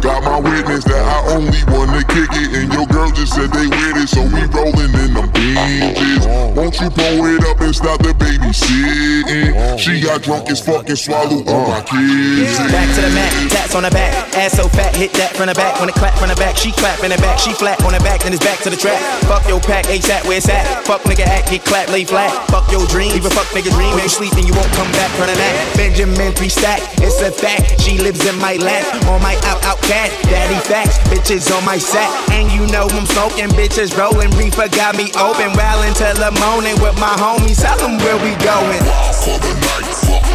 Got 0.04 0.24
my 0.24 0.40
witness 0.40 0.84
that 0.84 1.00
I 1.00 1.32
only 1.32 1.64
wanna 1.72 2.04
kick 2.04 2.28
it, 2.36 2.50
and 2.60 2.68
your 2.74 2.86
girl 2.88 3.08
just 3.12 3.36
said 3.36 3.52
they 3.56 3.68
with 3.72 4.04
it, 4.04 4.10
so 4.12 4.20
we 4.20 4.44
rolling 4.52 4.92
in 5.00 5.16
them 5.16 5.32
binges. 5.32 6.28
Won't 6.56 6.76
you 6.80 6.90
pull 6.92 7.24
it 7.32 7.44
up 7.48 7.62
and 7.62 7.76
stop 7.76 8.04
the 8.04 8.12
babysitting? 8.12 9.80
She 9.80 10.02
got 10.02 10.24
drunk 10.24 10.52
as 10.52 10.60
fuck 10.60 10.90
and 10.90 11.00
swallowed 11.00 11.48
all 11.48 11.72
my 11.72 11.80
kids. 11.88 12.60
Back 12.68 12.88
to 12.96 13.02
the 13.02 13.12
mat, 13.16 13.32
tats 13.52 13.76
on 13.76 13.84
the 13.84 13.92
back. 13.92 14.12
Ass 14.36 14.60
so 14.60 14.68
fat, 14.68 14.96
hit 14.96 15.14
that 15.14 15.36
from 15.36 15.48
the 15.48 15.56
back. 15.56 15.80
When 15.80 15.88
it 15.88 15.96
clap 15.96 16.20
from 16.20 16.28
the 16.28 16.36
back, 16.36 16.58
she 16.58 16.72
clap 16.72 17.00
in 17.04 17.12
the 17.12 17.18
back. 17.18 17.40
She 17.40 17.54
flat 17.54 17.80
on 17.84 17.94
the 17.94 18.04
back, 18.04 18.24
then 18.24 18.34
it's 18.34 18.44
back 18.44 18.60
to 18.68 18.70
the 18.70 18.78
trap. 18.78 19.00
Fuck 19.24 19.48
your 19.48 19.60
pack, 19.60 19.86
ASAP, 19.88 20.28
where 20.28 20.38
it's 20.38 20.50
at. 20.50 20.84
Fuck 20.84 21.04
nigga 21.04 21.24
act, 21.24 21.50
get 21.50 21.64
clap, 21.64 21.88
lay 21.90 22.04
flat. 22.04 22.32
Fuck 22.52 22.72
your 22.72 22.86
dream, 22.88 23.16
even 23.16 23.32
fuck 23.32 23.48
nigga 23.56 23.72
dream. 23.72 23.96
When 23.96 24.04
you 24.04 24.12
sleep, 24.12 24.36
then 24.36 24.46
you 24.48 24.54
won't 24.54 24.72
come 24.76 24.92
back 25.00 25.12
from 25.16 25.28
the 25.28 25.36
nap. 25.40 25.56
Benjamin 25.76 26.34
three 26.36 26.52
stack, 26.52 26.84
it's 27.00 27.22
a 27.22 27.32
fact. 27.32 27.80
She 27.80 27.98
lives 28.00 28.26
in 28.28 28.36
my 28.40 28.56
lap, 28.60 28.84
on 29.10 29.22
my 29.22 29.36
out 29.50 29.64
out 29.66 29.82
cat. 29.82 30.12
Daddy 30.24 30.60
facts, 30.68 30.98
bitches 31.10 31.50
on 31.56 31.64
my 31.66 31.78
set. 31.78 32.10
And 32.32 32.52
you 32.52 32.68
know 32.68 32.88
I'm 32.92 33.06
smoking, 33.06 33.50
bitches 33.58 33.98
rolling. 33.98 34.32
Reefer 34.38 34.70
got 34.70 34.96
me 34.96 35.12
open, 35.18 35.54
well 35.54 35.82
until 35.84 36.14
the 36.16 36.32
morning 36.44 36.80
with 36.82 36.98
my 37.00 37.16
homies. 37.18 37.62
Tell 37.62 37.78
them 37.78 37.98
where 37.98 38.18
we 38.18 38.36
going. 38.44 38.84
For 39.24 39.38
the 39.40 39.54
night, 39.62 40.33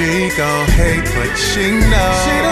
She 0.00 0.30
gon' 0.34 0.66
hate, 0.68 1.04
but 1.14 1.36
she 1.36 1.72
knows. 1.72 2.24
She 2.24 2.49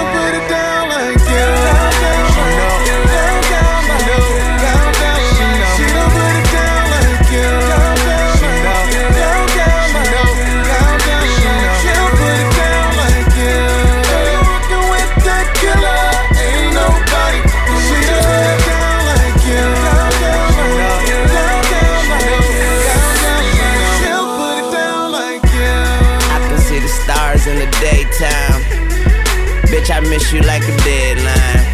I 29.98 30.00
miss 30.06 30.30
you 30.30 30.38
like 30.46 30.62
a 30.62 30.74
deadline. 30.86 31.66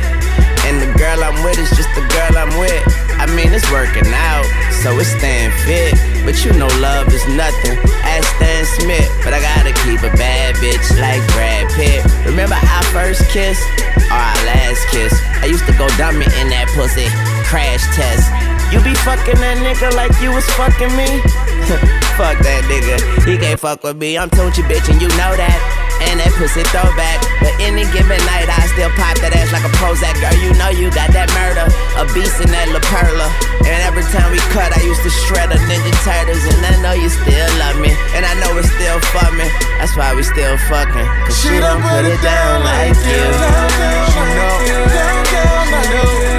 And 0.64 0.80
the 0.80 0.88
girl 0.96 1.20
I'm 1.20 1.36
with 1.44 1.60
is 1.60 1.68
just 1.76 1.92
the 1.92 2.00
girl 2.08 2.40
I'm 2.40 2.56
with. 2.56 2.80
I 3.20 3.28
mean, 3.36 3.52
it's 3.52 3.68
working 3.68 4.08
out, 4.16 4.48
so 4.80 4.96
it's 4.96 5.12
staying 5.12 5.52
fit. 5.68 5.92
But 6.24 6.40
you 6.40 6.56
know, 6.56 6.72
love 6.80 7.12
is 7.12 7.20
nothing. 7.36 7.76
Ask 8.00 8.24
Stan 8.40 8.64
Smith, 8.80 9.12
but 9.20 9.36
I 9.36 9.44
gotta 9.44 9.76
keep 9.84 10.00
a 10.00 10.08
bad 10.16 10.56
bitch 10.56 10.88
like 10.96 11.20
Brad 11.36 11.68
Pitt. 11.76 12.00
Remember 12.24 12.56
our 12.56 12.84
first 12.96 13.28
kiss 13.28 13.60
or 14.08 14.16
our 14.16 14.40
last 14.48 14.80
kiss? 14.88 15.12
I 15.44 15.52
used 15.52 15.68
to 15.68 15.76
go 15.76 15.84
dummy 16.00 16.24
in 16.40 16.48
that 16.48 16.72
pussy. 16.72 17.04
Crash 17.44 17.84
test. 17.92 18.24
You 18.72 18.80
be 18.80 18.96
fucking 19.04 19.36
that 19.36 19.60
nigga 19.60 19.92
like 19.92 20.16
you 20.24 20.32
was 20.32 20.48
fucking 20.56 20.96
me? 20.96 21.20
fuck 22.16 22.40
that 22.40 22.64
nigga. 22.72 22.96
He 23.28 23.36
can't 23.36 23.60
fuck 23.60 23.84
with 23.84 24.00
me. 24.00 24.16
I'm 24.16 24.30
Tunechi, 24.32 24.64
bitch, 24.64 24.88
and 24.88 24.96
you 24.96 25.12
know 25.12 25.36
that 25.36 25.83
and 26.08 26.22
that 26.22 26.32
pussy 26.38 26.62
throwback. 26.70 27.18
But 27.42 27.52
any 27.58 27.84
given 27.90 28.20
night, 28.30 28.48
I 28.48 28.64
still 28.70 28.92
pop 28.94 29.18
that 29.20 29.34
ass 29.34 29.50
like 29.50 29.66
a 29.66 29.72
Prozac. 29.76 30.14
Girl, 30.22 30.36
you 30.38 30.54
know 30.56 30.70
you 30.70 30.88
got 30.94 31.10
that 31.12 31.28
murder, 31.34 31.66
a 31.98 32.04
beast 32.14 32.38
in 32.38 32.48
that 32.54 32.70
La 32.70 32.80
Perla. 32.86 33.28
And 33.66 33.78
every 33.82 34.06
time 34.14 34.30
we 34.30 34.38
cut, 34.54 34.70
I 34.70 34.80
used 34.86 35.02
to 35.02 35.10
shred 35.26 35.50
a 35.50 35.58
Ninja 35.66 35.92
Turtles. 36.06 36.44
And 36.46 36.62
I 36.62 36.74
know 36.80 36.94
you 36.94 37.10
still 37.10 37.50
love 37.58 37.76
me, 37.82 37.90
and 38.14 38.22
I 38.22 38.38
know 38.38 38.54
it's 38.56 38.70
still 38.70 39.00
for. 39.10 39.24
That's 39.78 39.96
why 39.96 40.14
we 40.14 40.22
still 40.22 40.56
fucking. 40.56 41.06
Cause 41.26 41.40
she, 41.40 41.48
she 41.48 41.58
don't 41.60 41.82
put 41.82 42.04
it 42.04 42.20
down, 42.22 42.64
like 42.64 42.88
you. 42.88 43.02
She 43.02 43.10
don't. 43.10 43.42
Down, 43.42 44.08
down, 44.14 44.88
down, 44.88 44.88
down, 44.88 45.24
down, 45.24 45.24
down, 45.24 45.72
down, 45.72 46.24
down. 46.24 46.33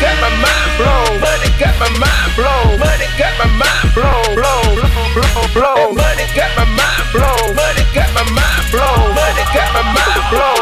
got 0.00 0.16
my 0.20 0.30
mind 0.30 0.70
blown. 0.78 1.20
Money 1.20 1.50
got 1.58 1.74
my 1.78 1.88
mind 1.98 2.30
blown. 2.36 2.78
Money 2.78 3.08
got 3.18 3.32
my 3.38 3.48
mind 3.60 3.88
blown. 3.94 4.34
Blown, 4.34 4.74
blown, 5.14 5.48
blown. 5.54 5.94
Money 5.96 6.26
got 6.34 6.50
my 6.56 6.64
mind 6.64 7.06
blown. 7.12 7.56
Money 7.56 7.84
got 7.94 8.10
my 8.14 8.24
mind 8.30 8.64
blown. 8.72 9.14
Money 9.14 9.44
got 9.54 9.68
my 9.72 9.82
mind 9.82 10.22
blown. 10.30 10.55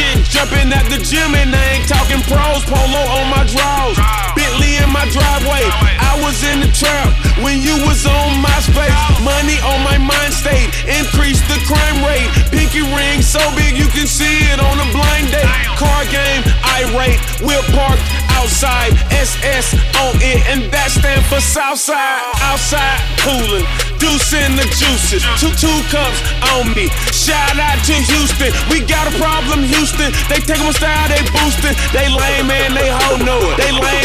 shit. 0.00 0.24
Jumping 0.24 0.72
at 0.72 0.88
the 0.88 0.98
gym 1.04 1.34
and 1.36 1.52
I 1.52 1.64
ain't 1.76 1.88
talking 1.88 2.20
pros. 2.24 2.64
Polo 2.64 3.02
on 3.20 3.26
my 3.28 3.44
drawers. 3.44 3.98
Bentley 4.32 4.80
in 4.80 4.88
my 4.88 5.04
driveway. 5.12 5.64
I 6.00 6.16
was 6.24 6.40
in 6.44 6.64
the 6.64 6.70
trap 6.72 7.12
when 7.44 7.60
you 7.60 7.76
was 7.84 8.06
on 8.06 8.40
MySpace. 8.40 8.96
Money 9.20 9.60
on 9.60 9.84
my 9.84 9.98
mind 9.98 10.32
state. 10.32 10.72
Increase 10.88 11.40
the 11.48 11.58
crime 11.68 12.00
rate. 12.04 12.28
Pinky 12.50 12.82
ring 12.96 13.20
so 13.20 13.40
big 13.56 13.76
you 13.76 13.88
can 13.92 14.06
see 14.06 14.48
it 14.48 14.58
on 14.58 14.76
a 14.80 14.88
blind 14.92 15.28
date. 15.28 15.48
Car 15.76 16.04
game 16.08 16.42
irate. 16.80 17.20
We're 17.44 17.64
parked 17.76 18.04
outside. 18.40 18.96
SS 19.12 19.74
on 20.00 20.16
it 20.24 20.40
and 20.48 20.70
that 20.72 20.90
stand 20.90 21.24
for 21.26 21.40
Southside. 21.40 22.24
Outside 22.40 23.00
poolin'. 23.20 23.89
Juicing 24.10 24.56
the 24.56 24.66
juices. 24.74 25.22
Two 25.38 25.54
two 25.54 25.78
cups 25.86 26.18
on 26.50 26.74
me. 26.74 26.90
Shout 27.14 27.54
out 27.62 27.78
to 27.86 27.94
Houston. 27.94 28.50
We 28.68 28.82
got 28.82 29.06
a 29.06 29.14
problem, 29.16 29.62
Houston. 29.62 30.10
They 30.26 30.42
take 30.42 30.58
my 30.58 30.72
style, 30.72 31.06
they 31.06 31.22
boosting. 31.30 31.78
They 31.94 32.10
lame 32.10 32.48
man, 32.48 32.74
they 32.74 32.90
hoe 32.90 33.22
know 33.22 33.38
it. 33.38 33.56
They 33.62 33.70
lame. 33.70 33.99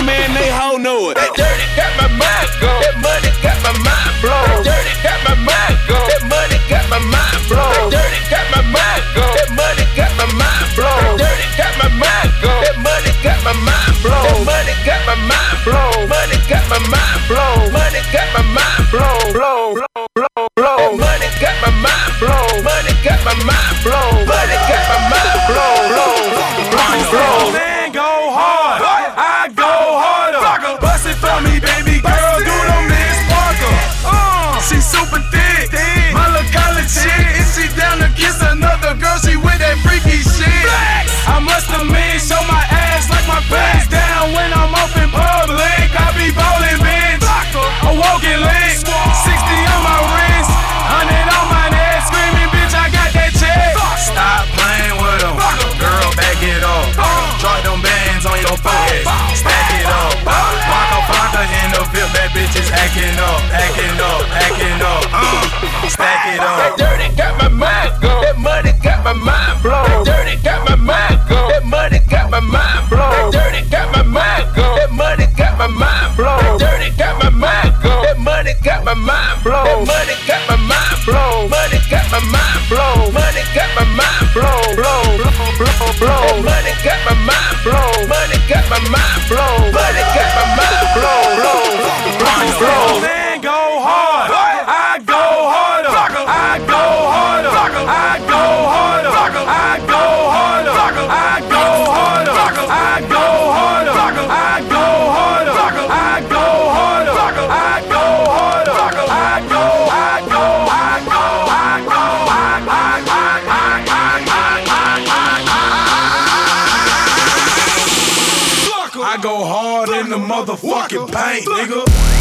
fucking 120.70 121.08
paint, 121.08 121.46
nigga. 121.46 122.15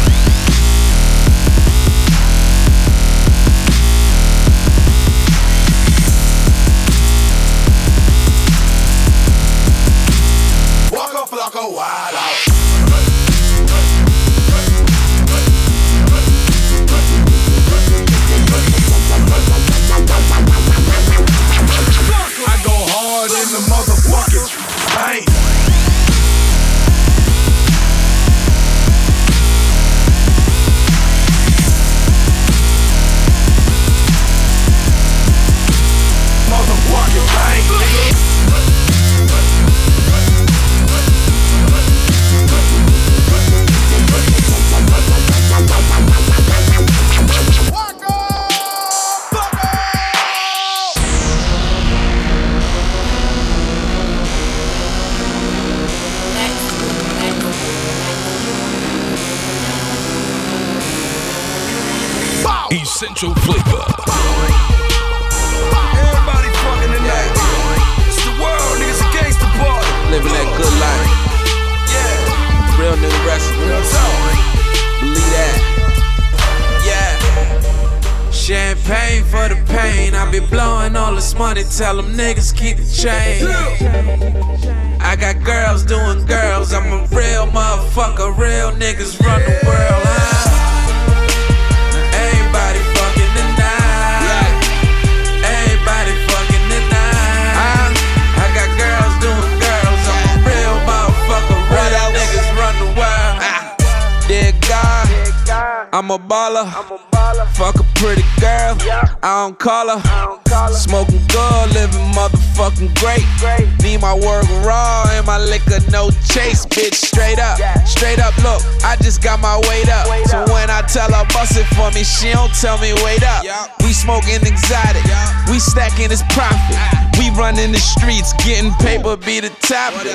Paper, 129.05 129.25
be 129.25 129.39
the 129.39 129.49
topic. 129.61 130.09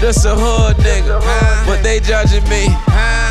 This 0.00 0.24
a 0.24 0.34
hood 0.34 0.76
nigga, 0.76 1.20
but 1.66 1.82
they 1.82 2.00
judging 2.00 2.44
me. 2.48 2.68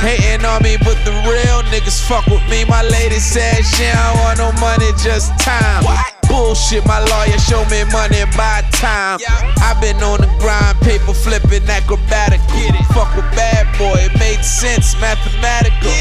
Hating 0.02 0.46
on 0.46 0.64
me, 0.64 0.78
but 0.82 0.98
the 1.06 1.14
real 1.30 1.62
niggas 1.70 2.02
fuck 2.08 2.26
with 2.28 2.42
me. 2.50 2.66
My 2.66 2.82
lady 2.82 3.20
said 3.20 3.62
she 3.62 3.86
don't 3.86 4.18
want 4.20 4.40
no 4.40 4.52
money, 4.60 4.90
just 5.04 5.38
time. 5.40 5.86
Bullshit, 6.28 6.86
my 6.86 7.00
lawyer 7.00 7.38
show 7.38 7.64
me 7.70 7.84
money 7.92 8.24
by 8.36 8.64
time. 8.72 9.20
I've 9.62 9.80
been 9.82 10.02
on 10.02 10.22
the 10.22 10.32
grind, 10.40 10.80
paper 10.82 11.14
flipping, 11.14 11.68
acrobatic. 11.70 12.42
Get 12.50 12.74
it. 12.74 12.86
Fuck 12.94 13.16
with 13.16 13.30
bad 13.36 13.68
boy, 13.78 14.00
it 14.00 14.18
made 14.18 14.44
sense, 14.44 14.96
mathematical. 15.00 15.92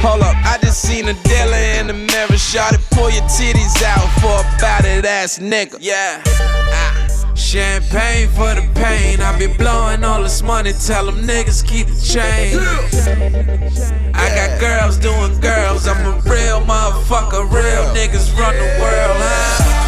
Hold 0.00 0.22
up, 0.22 0.36
I 0.44 0.58
just 0.62 0.82
seen 0.82 1.08
a 1.08 1.14
dealer 1.24 1.64
in 1.80 1.88
the 1.88 1.94
mirror. 1.94 2.38
Shot 2.38 2.72
it, 2.72 2.80
pull 2.92 3.10
your 3.10 3.24
titties 3.24 3.82
out 3.82 4.08
for 4.20 4.40
a 4.40 4.60
battered 4.60 5.04
ass 5.04 5.38
nigga. 5.38 5.78
Yeah. 5.80 6.22
Champagne 7.36 8.28
for 8.28 8.54
the 8.54 8.66
pain. 8.74 9.20
I 9.20 9.38
be 9.38 9.46
blowing 9.46 10.02
all 10.04 10.22
this 10.22 10.42
money. 10.42 10.72
Tell 10.72 11.04
them 11.04 11.16
niggas 11.16 11.62
keep 11.66 11.86
the 11.86 12.00
change. 12.00 12.56
I 14.14 14.28
got 14.34 14.58
girls 14.58 14.96
doing 14.96 15.38
girls. 15.40 15.86
I'm 15.86 16.00
a 16.06 16.18
real 16.24 16.62
motherfucker. 16.62 17.44
Real 17.52 17.84
niggas 17.94 18.34
run 18.38 18.54
the 18.54 18.66
world. 18.80 19.16
Huh? 19.20 19.84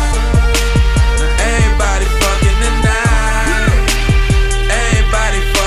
Everybody 1.41 2.05
fucking 2.21 2.59
tonight. 2.61 3.89
Everybody 4.71 5.59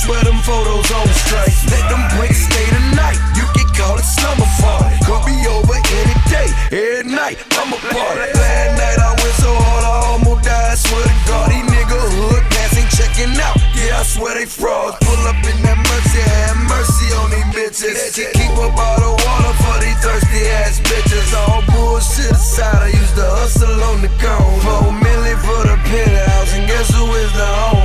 swear 0.00 0.24
them 0.24 0.40
photos 0.40 0.88
on 0.96 1.06
straight. 1.28 1.52
Let 1.68 1.84
them 1.92 2.00
bricks 2.16 2.48
stay 2.48 2.66
tonight, 2.72 3.20
you 3.36 3.44
can 3.52 3.68
call 3.76 4.00
it 4.00 4.08
slumber 4.08 4.48
party. 4.64 4.96
Could 5.04 5.22
be 5.28 5.36
over 5.44 5.76
any 5.76 6.16
day, 6.32 6.48
every 6.72 7.04
night, 7.04 7.36
I'm 7.60 7.72
a 7.72 7.78
party. 7.92 8.32
Last 8.32 8.72
night 8.80 8.98
I 8.98 9.10
went 9.20 9.36
so 9.44 9.52
hard 9.52 9.84
I 9.84 9.94
almost 10.08 10.44
died, 10.44 10.78
swear 10.80 11.04
to 11.04 11.14
God, 11.28 11.46
these 11.52 11.68
nigga 11.68 12.00
hood 12.00 12.44
cats 12.48 12.80
ain't 12.80 12.90
checking 12.96 13.36
out. 13.44 13.60
Yeah, 13.76 14.00
I 14.00 14.02
swear 14.02 14.34
they 14.40 14.48
frauds. 14.48 14.96
Pull 15.04 15.20
up 15.28 15.40
in 15.44 15.58
that 15.68 15.76
mercy, 15.76 16.20
have 16.24 16.56
mercy 16.64 17.08
on 17.20 17.28
these 17.28 17.50
bitches. 17.52 18.16
Keep 18.16 18.56
a 18.56 18.68
bottle 18.72 19.16
water 19.20 19.54
for 19.60 19.76
these 19.84 20.00
thirsty 20.00 20.48
ass 20.64 20.80
bitches. 20.80 21.28
All 21.36 21.60
bullshit 21.68 22.32
aside, 22.32 22.88
I 22.88 22.88
used 22.88 23.16
to 23.20 23.26
hustle 23.36 23.84
on 23.92 24.00
the 24.00 24.12
cone. 24.16 24.60
Four 24.64 24.92
million 24.96 25.36
for 25.44 25.60
the 25.68 25.76
penthouse, 25.92 26.56
and 26.56 26.64
guess 26.66 26.88
who 26.88 27.04
is 27.20 27.32
the 27.36 27.48
owner? 27.68 27.79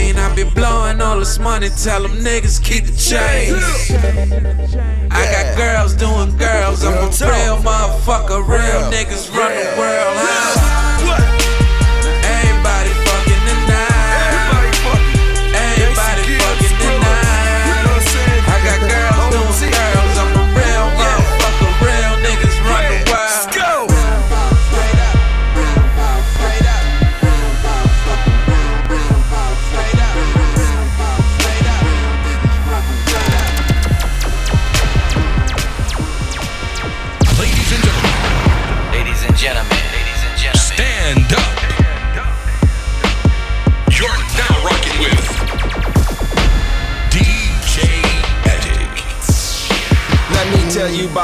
Pain. 0.00 0.16
I 0.16 0.34
be 0.34 0.44
blowing 0.44 1.00
all 1.00 1.18
this 1.18 1.38
money. 1.38 1.68
Tell 1.68 2.02
them 2.02 2.12
niggas 2.12 2.62
keep 2.62 2.84
the 2.84 2.96
change. 2.96 3.62
I 5.10 5.22
got 5.32 5.56
girls 5.56 5.94
doing 5.94 6.36
girls. 6.36 6.84
I'm 6.84 6.94
a 6.94 7.06
real 7.06 7.58
motherfucker. 7.58 8.46
Real 8.46 8.82
niggas 8.90 9.34
run 9.34 9.52
the 9.52 9.78
world. 9.78 10.16
Huh? 10.18 10.89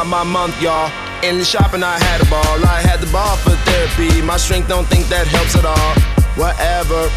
My 0.06 0.22
month, 0.22 0.60
y'all. 0.62 0.90
In 1.22 1.38
the 1.38 1.44
shop 1.44 1.74
and 1.74 1.84
I 1.84 1.98
had 1.98 2.20
a 2.20 2.28
ball. 2.30 2.56
I 2.64 2.80
had 2.80 3.00
the 3.00 3.10
ball 3.10 3.36
for 3.36 3.50
therapy. 3.66 4.22
My 4.22 4.36
strength 4.36 4.68
don't 4.68 4.86
think 4.86 5.06
that 5.08 5.26
helps 5.26 5.56
at 5.56 5.66
all. 5.66 5.94
Whatever. 6.38 7.10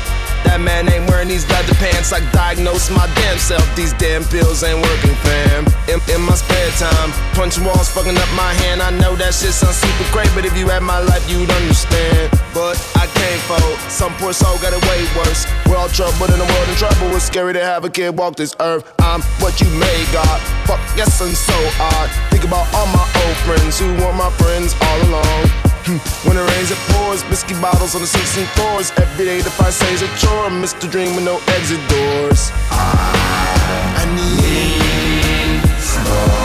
That 0.47 0.61
man 0.63 0.87
ain't 0.87 1.05
wearing 1.09 1.27
these 1.27 1.45
leather 1.51 1.75
pants. 1.75 2.13
I 2.13 2.23
diagnosed 2.31 2.91
my 2.91 3.05
damn 3.13 3.37
self. 3.37 3.63
These 3.75 3.93
damn 3.99 4.23
pills 4.23 4.63
ain't 4.63 4.79
working, 4.81 5.15
fam. 5.21 5.67
In, 5.91 5.99
in 6.09 6.21
my 6.23 6.33
spare 6.33 6.71
time, 6.79 7.11
punching 7.35 7.63
walls, 7.63 7.91
fucking 7.91 8.15
up 8.15 8.31
my 8.33 8.53
hand. 8.65 8.81
I 8.81 8.89
know 8.89 9.15
that 9.19 9.35
shit 9.35 9.53
sounds 9.53 9.77
super 9.77 10.07
great, 10.15 10.31
but 10.33 10.45
if 10.45 10.55
you 10.57 10.67
had 10.67 10.81
my 10.81 10.99
life, 10.99 11.21
you'd 11.29 11.51
understand. 11.51 12.31
But 12.55 12.79
I 12.95 12.98
can't 13.19 13.41
fold. 13.49 13.77
Some 13.91 14.13
poor 14.17 14.33
soul 14.33 14.55
got 14.63 14.71
it 14.73 14.81
way 14.89 15.03
worse. 15.19 15.45
We're 15.67 15.77
all 15.77 15.89
troubled 15.89 16.31
in 16.31 16.39
the 16.39 16.47
world 16.47 16.67
in 16.69 16.75
trouble. 16.75 17.11
It's 17.15 17.25
scary 17.25 17.53
to 17.53 17.63
have 17.63 17.83
a 17.85 17.89
kid 17.89 18.17
walk 18.17 18.35
this 18.35 18.55
earth. 18.59 18.83
I'm 18.99 19.21
what 19.43 19.59
you 19.61 19.67
made, 19.75 20.07
God. 20.11 20.39
Fuck, 20.67 20.79
yes, 20.95 21.21
I'm 21.21 21.35
so 21.35 21.57
odd. 21.79 22.09
Think 22.31 22.43
about 22.45 22.65
all 22.73 22.87
my 22.87 23.05
old 23.25 23.37
friends 23.47 23.79
who 23.79 23.87
were 24.01 24.13
my 24.13 24.31
friends 24.41 24.73
all 24.81 24.99
along. 25.09 25.43
Hmm, 25.87 25.99
When 26.27 26.37
it 26.37 26.45
rains, 26.51 26.71
it 26.71 26.77
pours. 26.93 27.23
Whiskey 27.29 27.55
bottles 27.61 27.95
on 27.95 28.01
the 28.01 28.07
16th 28.07 28.51
floors. 28.55 28.91
Every 28.97 29.25
day 29.25 29.41
the 29.41 29.49
fight 29.51 29.73
says 29.73 30.01
a 30.01 30.07
chore. 30.17 30.49
Mr. 30.49 30.89
Dream 30.89 31.15
with 31.15 31.25
no 31.25 31.37
exit 31.55 31.81
doors. 31.89 32.51
I 32.71 34.03
need 34.15 35.61
slow. 35.81 36.38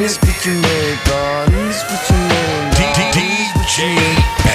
Your 0.00 0.08
name, 0.54 0.98
God. 1.04 1.50
Dime 1.50 1.72
speak 1.72 2.08
your 2.08 2.18
name, 2.18 2.70
God. 2.72 3.12
DJ 3.12 3.92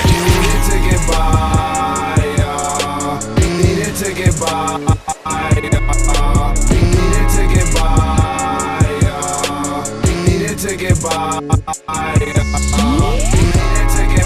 Needed 0.09 0.61
to 0.65 0.75
get 0.89 1.01
by, 1.07 2.17
yeah. 2.37 3.19
Needed 3.37 3.95
to 3.95 4.13
get 4.15 4.39
by, 4.41 4.81
yeah. 5.61 6.53
Needed 6.71 7.29
to 7.29 7.43
get 7.53 7.67
by, 7.75 8.89
yeah. 9.03 10.25
Needed 10.25 10.57
to 10.57 10.75
get 10.75 10.97
by. 11.03 11.39
Needed 12.17 12.37
to 12.37 14.05
get 14.15 14.25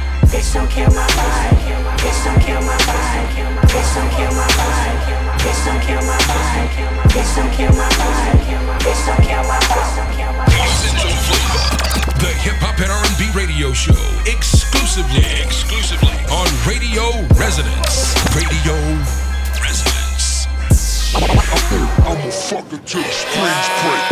Bitch, 0.31 0.53
don't 0.53 0.69
kill 0.71 0.87
my 0.95 1.03
vibe. 1.11 1.59
Bitch, 1.99 2.23
don't 2.23 2.39
kill 2.39 2.61
my 2.63 2.77
vibe. 2.87 3.67
Bitch, 3.67 3.91
don't 3.95 4.09
kill 4.15 4.31
my 4.31 4.47
vibe. 4.55 4.95
Bitch, 5.43 5.65
don't 5.67 5.81
kill 5.83 6.01
my 6.07 6.15
vibe. 6.23 6.71
Bitch, 7.11 7.35
don't 7.35 7.51
kill 7.51 7.73
my 7.75 7.89
vibe. 7.99 8.39
Bitch, 8.79 9.05
don't 9.05 9.19
kill 9.27 9.43
my 9.43 9.59
vibe. 9.67 10.07
Essential 10.55 11.11
Flavor, 11.27 12.23
the 12.23 12.31
hip 12.39 12.55
hop 12.63 12.79
and 12.79 12.87
R&B 12.87 13.27
radio 13.35 13.73
show, 13.73 13.99
exclusively, 14.23 15.27
exclusively 15.43 16.15
on 16.31 16.47
Radio 16.63 17.11
Resonance. 17.35 18.15
Radio 18.31 18.71
Resonance. 19.59 20.47
I'ma 22.07 22.31
fuck 22.31 22.71
it 22.71 22.87
till 22.87 23.03
the 23.03 23.11
springs 23.11 23.67
break. 23.83 24.05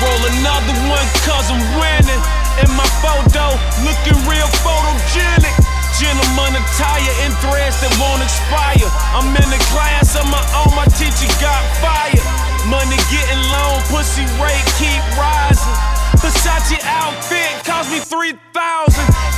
Roll 0.00 0.24
another 0.40 0.72
one 0.88 1.04
cause 1.28 1.52
I'm 1.52 1.60
winning. 1.76 2.39
In 2.60 2.70
my 2.76 2.84
photo, 3.00 3.56
looking 3.80 4.20
real 4.28 4.48
photogenic. 4.60 5.56
Gentleman 5.96 6.52
attire 6.60 7.14
in 7.24 7.32
threads 7.40 7.80
that 7.80 7.92
won't 7.96 8.20
expire. 8.20 8.88
I'm 9.16 9.32
in 9.32 9.48
the 9.48 9.60
class 9.72 10.12
of 10.16 10.28
my 10.28 10.44
own, 10.60 10.72
my 10.76 10.84
teacher 10.96 11.28
got 11.40 11.60
fired. 11.80 12.20
Money 12.68 13.00
getting 13.08 13.40
low, 13.48 13.80
pussy 13.88 14.28
rate 14.36 14.64
keep 14.76 15.00
rising. 15.16 15.72
Versace 16.20 16.76
outfit 16.84 17.64
cost 17.64 17.88
me 17.88 18.00
3,000. 18.00 18.36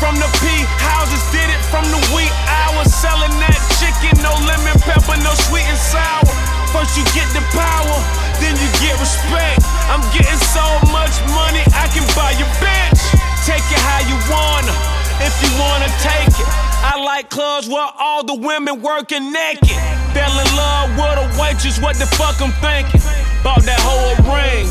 From 0.03 0.19
the 0.19 0.27
P 0.43 0.51
houses, 0.83 1.23
did 1.31 1.47
it 1.47 1.63
from 1.71 1.87
the 1.95 2.03
wee 2.11 2.31
hours. 2.51 2.91
Selling 2.91 3.31
that 3.39 3.59
chicken, 3.79 4.19
no 4.19 4.35
lemon 4.43 4.75
pepper, 4.83 5.15
no 5.23 5.31
sweet 5.47 5.67
and 5.71 5.79
sour. 5.79 6.27
First 6.75 6.99
you 6.99 7.07
get 7.15 7.31
the 7.31 7.45
power, 7.55 7.99
then 8.43 8.59
you 8.59 8.69
get 8.83 8.99
respect. 8.99 9.63
I'm 9.87 10.03
getting 10.11 10.43
so 10.51 10.67
much 10.91 11.15
money, 11.31 11.63
I 11.79 11.87
can 11.95 12.03
buy 12.19 12.35
your 12.35 12.51
bitch. 12.59 13.01
Take 13.47 13.63
it 13.71 13.79
how 13.79 14.03
you 14.11 14.19
wanna, 14.27 14.75
if 15.23 15.33
you 15.39 15.51
wanna 15.63 15.89
take 16.03 16.35
it. 16.35 16.49
I 16.83 16.99
like 16.99 17.31
clubs 17.31 17.69
where 17.69 17.89
all 17.99 18.25
the 18.27 18.35
women 18.35 18.83
working 18.83 19.33
naked. 19.33 19.79
Fell 20.13 20.35
in 20.35 20.49
love 20.59 20.91
with 20.99 21.23
a 21.23 21.27
waitress, 21.41 21.79
what 21.81 21.97
the 21.97 22.07
fuck 22.19 22.43
I'm 22.43 22.53
thinking? 22.59 23.01
Bought 23.47 23.63
that 23.63 23.81
whole 23.87 24.19
ring, 24.27 24.67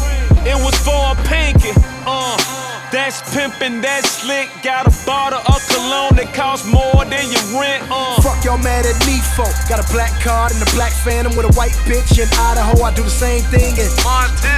it 0.46 0.60
was 0.60 0.76
for 0.84 1.12
a 1.12 1.16
pinky. 1.28 1.72
Uh, 2.06 2.71
that's 2.92 3.24
pimpin', 3.34 3.82
that's 3.82 4.22
slick. 4.22 4.50
Got 4.62 4.88
a 4.88 4.94
bottle 5.06 5.40
of 5.40 5.60
cologne 5.72 6.16
that 6.20 6.36
costs 6.36 6.68
more 6.68 7.04
than 7.08 7.24
your 7.32 7.44
rent. 7.56 7.88
Uh. 7.90 8.22
Fuck 8.22 8.44
y'all 8.44 8.60
mad 8.60 8.86
at 8.86 9.00
me 9.08 9.18
for. 9.34 9.48
Got 9.72 9.80
a 9.80 9.88
black 9.92 10.12
card 10.22 10.52
and 10.52 10.62
a 10.62 10.70
black 10.76 10.92
phantom 10.92 11.36
with 11.36 11.48
a 11.48 11.54
white 11.56 11.76
bitch 11.88 12.20
in 12.20 12.28
Idaho. 12.36 12.84
I 12.84 12.94
do 12.94 13.04
the 13.04 13.10
same 13.10 13.42
thing. 13.48 13.74
And 13.80 13.92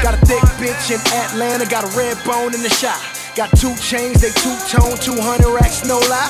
got 0.01 0.17
a 0.17 0.21
thick 0.25 0.43
bitch 0.57 0.89
in 0.89 0.99
Atlanta. 1.13 1.69
Got 1.69 1.85
a 1.85 1.91
red 1.97 2.17
bone 2.25 2.53
in 2.53 2.61
the 2.61 2.73
shop. 2.73 2.99
Got 3.35 3.49
two 3.57 3.73
chains, 3.77 4.21
they 4.21 4.29
two 4.29 4.53
tone, 4.69 4.97
200 4.97 5.49
racks, 5.49 5.85
no 5.87 5.97
lie. 5.97 6.29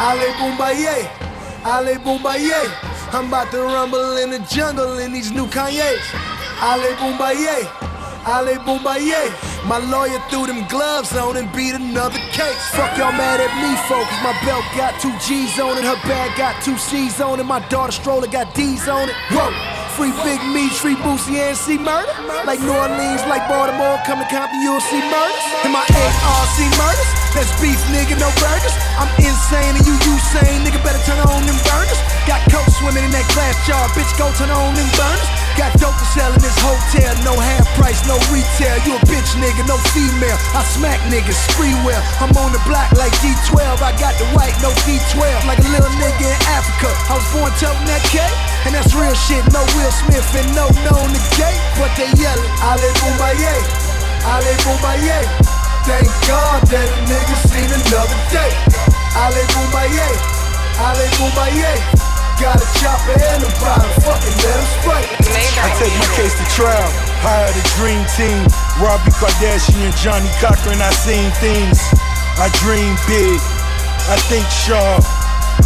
Ali 0.00 0.32
Bomaye, 0.40 1.04
Ali 1.64 1.94
Bomaye. 2.00 2.72
I'm 3.12 3.28
about 3.28 3.50
to 3.50 3.60
rumble 3.60 4.16
in 4.16 4.30
the 4.30 4.38
jungle 4.48 4.98
in 4.98 5.12
these 5.12 5.30
new 5.30 5.46
Kanye's. 5.46 6.00
Ali 6.62 6.94
Bomaye, 6.96 7.68
Ali 8.26 8.54
Bomaye. 8.66 9.30
My 9.66 9.78
lawyer 9.78 10.20
threw 10.28 10.46
them 10.46 10.66
gloves 10.68 11.16
on 11.16 11.36
and 11.36 11.50
beat 11.52 11.74
another 11.74 12.18
case. 12.32 12.62
Fuck 12.72 12.96
y'all 12.96 13.12
mad 13.12 13.40
at 13.40 13.52
me, 13.60 13.72
folks. 13.88 14.12
My 14.22 14.34
belt 14.44 14.64
got 14.76 15.00
two 15.00 15.12
G's 15.20 15.58
on 15.60 15.78
it, 15.78 15.84
her 15.84 16.00
bag 16.08 16.36
got 16.36 16.62
two 16.62 16.76
C's 16.76 17.20
on 17.20 17.40
it, 17.40 17.44
my 17.44 17.60
daughter 17.68 17.92
stroller 17.92 18.26
got 18.26 18.54
D's 18.54 18.88
on 18.88 19.08
it. 19.08 19.14
Whoa. 19.30 19.52
Free 19.98 20.14
Big 20.24 20.40
Me, 20.54 20.70
free 20.70 20.94
Boosie, 20.96 21.36
and 21.36 21.56
C-Murder. 21.56 22.14
Like 22.46 22.60
New 22.60 22.72
Orleans, 22.72 23.20
like 23.26 23.44
Baltimore, 23.50 24.00
come 24.06 24.22
to 24.22 24.28
Compton, 24.30 24.62
you'll 24.62 24.80
see 24.80 25.02
murders. 25.02 25.46
And 25.66 25.72
my 25.74 25.84
ARC 25.84 26.56
murders. 26.78 27.10
That's 27.34 27.52
beef, 27.60 27.78
nigga, 27.94 28.18
no 28.18 28.30
burgers. 28.42 28.74
I'm 28.98 29.10
insane 29.22 29.76
and 29.76 29.86
you 29.86 29.94
you 30.06 30.18
Usain, 30.18 30.66
nigga, 30.66 30.82
better 30.82 30.98
turn 31.06 31.20
on 31.30 31.46
them 31.46 31.58
burners. 31.62 32.00
Got 32.26 32.42
coke 32.50 32.66
swimming 32.74 33.04
in 33.04 33.12
that 33.14 33.26
glass 33.34 33.54
jar, 33.66 33.86
bitch, 33.94 34.10
go 34.18 34.30
turn 34.34 34.50
on 34.50 34.74
them 34.74 34.90
burners. 34.98 35.30
Got 35.58 35.76
dope 35.78 35.94
to 35.94 36.06
sell 36.16 36.32
in 36.32 36.40
this 36.40 36.56
hotel, 36.58 37.12
no 37.22 37.34
half 37.38 37.68
price, 37.76 38.00
no 38.10 38.18
retail. 38.34 38.74
You 38.82 38.98
a 38.98 39.00
bitch, 39.06 39.38
nigga, 39.38 39.62
no 39.70 39.78
female. 39.94 40.34
I 40.50 40.66
smack 40.66 40.98
niggas, 41.06 41.38
spree 41.46 41.70
well. 41.86 42.02
I'm 42.18 42.34
on 42.34 42.50
the 42.50 42.58
block 42.66 42.90
like 42.98 43.14
D12, 43.22 43.62
I 43.78 43.94
got 44.02 44.18
the 44.18 44.26
white, 44.34 44.54
no 44.58 44.74
D12. 44.82 45.22
Like 45.46 45.62
a 45.62 45.70
little 45.70 45.94
nigga 46.02 46.26
in 46.26 46.40
Africa. 46.50 46.90
I 47.06 47.22
was 47.22 47.28
born 47.30 47.54
toting 47.62 47.86
that 47.86 48.02
K, 48.10 48.18
and 48.66 48.74
that's 48.74 48.90
real 48.98 49.14
shit. 49.14 49.46
No 49.54 49.62
Will 49.78 49.94
Smith 49.94 50.26
and 50.34 50.50
no 50.58 50.66
known 50.82 51.14
the 51.14 51.22
gate, 51.38 51.62
but 51.78 51.94
they 51.94 52.10
yelling, 52.18 52.50
Ali 52.66 52.90
Bomaye, 52.98 53.54
Ali 54.26 54.54
Bomaye. 54.66 55.22
Thank 55.86 56.10
God 56.26 56.66
that 56.66 56.90
a 56.90 56.98
nigga 57.06 57.36
seen 57.46 57.70
another 57.70 58.18
day. 58.34 58.50
Ali 59.14 59.44
Bomaye, 59.54 60.10
Ali 60.82 61.06
Bomaye. 61.14 61.78
Got 62.42 62.58
a 62.58 62.66
chopper 62.80 63.14
and 63.14 63.44
a 63.44 63.50
bottle, 63.62 63.92
fucking 64.02 64.36
let 64.42 64.56
him 64.58 64.68
spray. 64.82 65.04
I 65.62 65.68
take 65.78 65.94
my 65.94 66.08
case 66.16 66.34
to 66.34 66.44
trial. 66.56 67.09
Hire 67.20 67.52
the 67.52 67.64
dream 67.76 68.02
team. 68.16 68.48
Robbie 68.80 69.12
Kardashian, 69.20 69.92
Johnnie 70.00 70.32
Cochran. 70.40 70.80
I 70.80 70.90
seen 70.96 71.28
things. 71.36 71.80
I 72.40 72.48
dream 72.64 72.96
big. 73.04 73.38
I 74.08 74.16
think 74.32 74.44
sharp. 74.48 75.04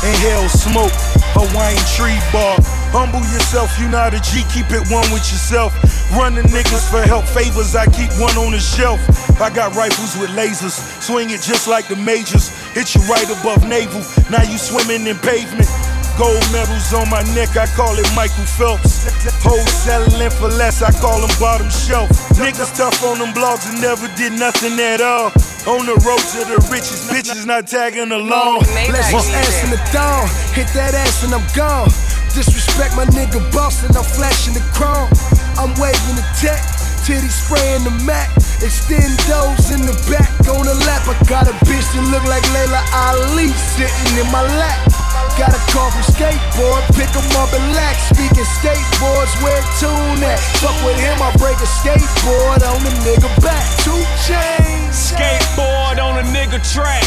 Inhale 0.02 0.48
smoke. 0.48 0.92
Hawaiian 1.34 1.82
tree 1.98 2.18
bark. 2.30 2.62
Humble 2.94 3.26
yourself, 3.34 3.74
you 3.78 3.88
not 3.90 4.14
a 4.14 4.22
G, 4.22 4.46
keep 4.54 4.70
it 4.70 4.86
one 4.86 5.06
with 5.10 5.26
yourself. 5.26 5.74
Running 6.14 6.46
niggas 6.46 6.86
for 6.86 7.02
help 7.02 7.26
favors, 7.26 7.74
I 7.74 7.86
keep 7.90 8.10
one 8.22 8.38
on 8.38 8.54
the 8.54 8.62
shelf. 8.62 9.02
I 9.42 9.50
got 9.50 9.74
rifles 9.74 10.14
with 10.14 10.30
lasers, 10.30 10.78
swing 11.02 11.30
it 11.30 11.42
just 11.42 11.66
like 11.66 11.88
the 11.88 11.96
majors. 11.96 12.54
Hit 12.70 12.94
you 12.94 13.02
right 13.10 13.26
above 13.26 13.66
navel, 13.66 13.98
now 14.30 14.46
you 14.46 14.58
swimming 14.58 15.06
in 15.10 15.18
pavement. 15.18 15.66
Gold 16.14 16.46
medals 16.54 16.94
on 16.94 17.10
my 17.10 17.26
neck, 17.34 17.58
I 17.58 17.66
call 17.74 17.98
it 17.98 18.06
Michael 18.14 18.46
Phelps. 18.46 19.10
Hoes 19.42 19.66
settling 19.82 20.30
for 20.30 20.46
less, 20.46 20.78
I 20.78 20.94
call 21.02 21.18
them 21.18 21.30
bottom 21.42 21.66
shelf. 21.66 22.08
Niggas 22.38 22.70
tough 22.78 23.02
on 23.02 23.18
them 23.18 23.34
blogs 23.34 23.66
and 23.66 23.82
never 23.82 24.06
did 24.14 24.30
nothing 24.38 24.78
at 24.78 25.02
all. 25.02 25.34
On 25.66 25.82
the 25.82 25.98
road 26.06 26.22
to 26.38 26.46
the 26.46 26.62
richest, 26.70 27.10
bitches 27.10 27.46
not 27.46 27.66
tagging 27.66 28.14
along. 28.14 28.62
Bless 28.86 29.10
his 29.10 29.26
ass 29.34 29.64
in 29.66 29.70
the 29.74 29.82
dawn. 29.90 30.30
Hit 30.54 30.70
that 30.78 30.94
ass 30.94 31.26
and 31.26 31.34
I'm 31.34 31.42
gone. 31.50 31.90
Disrespect 32.30 32.94
my 32.94 33.10
nigga 33.10 33.42
boss 33.50 33.82
and 33.82 33.90
I'm 33.98 34.06
flashing 34.06 34.54
the 34.54 34.62
chrome. 34.70 35.10
I'm 35.58 35.74
waving 35.82 36.14
the 36.14 36.26
tech, 36.38 36.62
titty 37.02 37.26
spraying 37.26 37.82
the 37.82 37.94
Mac. 38.06 38.30
Extend 38.62 39.18
those 39.26 39.74
in 39.74 39.82
the 39.82 39.98
back 40.06 40.30
on 40.46 40.62
the 40.62 40.78
lap. 40.86 41.10
I 41.10 41.18
got 41.26 41.50
a 41.50 41.54
bitch 41.66 41.90
that 41.90 42.06
look 42.14 42.22
like 42.30 42.46
Laila 42.54 42.86
Ali 42.94 43.50
sitting 43.50 44.14
in 44.14 44.30
my 44.30 44.46
lap. 44.62 45.03
Got 45.38 45.50
a 45.50 45.58
call 45.72 45.90
from 45.90 46.02
skateboard, 46.14 46.82
pick 46.94 47.10
'em 47.10 47.26
up 47.42 47.52
and 47.52 47.74
lax. 47.74 48.06
Speaking 48.14 48.46
skateboards, 48.60 49.34
where 49.42 49.62
tune 49.80 50.22
at? 50.22 50.38
Fuck 50.62 50.76
with 50.84 50.98
him, 50.98 51.20
I 51.20 51.30
break 51.38 51.58
a 51.58 51.66
skateboard 51.66 52.62
on 52.62 52.82
the 52.84 52.90
nigga 53.06 53.28
back. 53.42 53.64
Two 53.82 54.04
chains. 54.26 54.94
Skateboard 54.94 55.98
on 55.98 56.18
a 56.18 56.22
nigga 56.30 56.62
track. 56.72 57.04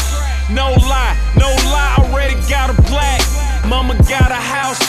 No 0.50 0.72
lie, 0.72 1.16
no 1.36 1.48
lie, 1.72 1.94
already 1.98 2.36
got 2.48 2.70
a 2.70 2.76
black. 2.82 3.20
Mama 3.64 3.94
got 4.08 4.30
a 4.30 4.42
house, 4.56 4.80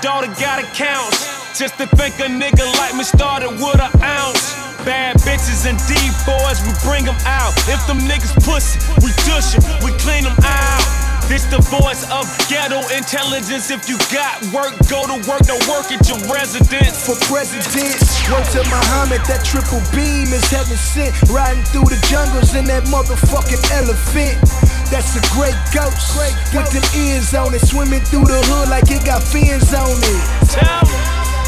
daughter 0.00 0.30
got 0.38 0.58
accounts. 0.58 1.26
Just 1.58 1.76
to 1.78 1.86
think 1.86 2.18
a 2.20 2.28
nigga 2.28 2.64
like 2.78 2.94
me 2.94 3.04
started 3.04 3.50
with 3.50 3.80
an 3.80 3.90
ounce. 4.02 4.54
Bad 4.84 5.16
bitches 5.26 5.66
and 5.66 5.78
D-boys, 5.86 6.62
we 6.62 6.72
bring 6.88 7.04
them 7.04 7.18
out. 7.26 7.52
If 7.68 7.84
them 7.86 7.98
niggas 8.10 8.34
pussy, 8.44 8.78
we 9.02 9.10
dush 9.26 9.54
them, 9.54 9.62
we 9.84 9.90
clean 9.98 10.24
them 10.24 10.36
out. 10.44 11.07
This 11.28 11.44
the 11.52 11.60
voice 11.60 12.08
of 12.08 12.24
ghetto 12.48 12.80
intelligence. 12.88 13.68
If 13.68 13.84
you 13.84 14.00
got 14.08 14.40
work, 14.48 14.72
go 14.88 15.04
to 15.04 15.20
work, 15.28 15.44
don't 15.44 15.60
work 15.68 15.92
at 15.92 16.00
your 16.08 16.16
residence. 16.24 17.04
For 17.04 17.20
president, 17.28 18.00
word 18.32 18.48
to 18.56 18.64
Muhammad, 18.72 19.20
that 19.28 19.44
triple 19.44 19.84
beam 19.92 20.32
is 20.32 20.40
heaven 20.48 20.80
sent. 20.80 21.12
Riding 21.28 21.68
through 21.68 21.92
the 21.92 22.00
jungles 22.08 22.56
in 22.56 22.64
that 22.72 22.88
motherfucking 22.88 23.60
elephant. 23.76 24.40
That's 24.88 25.20
a 25.20 25.22
great 25.36 25.52
ghost. 25.68 26.16
With 26.56 26.72
them 26.72 26.88
ears 26.96 27.36
on 27.36 27.52
it, 27.52 27.60
swimming 27.60 28.08
through 28.08 28.24
the 28.24 28.40
hood 28.48 28.72
like 28.72 28.88
it 28.88 29.04
got 29.04 29.20
fins 29.20 29.68
on 29.76 30.00
it. 30.00 30.24
Tell 30.48 30.88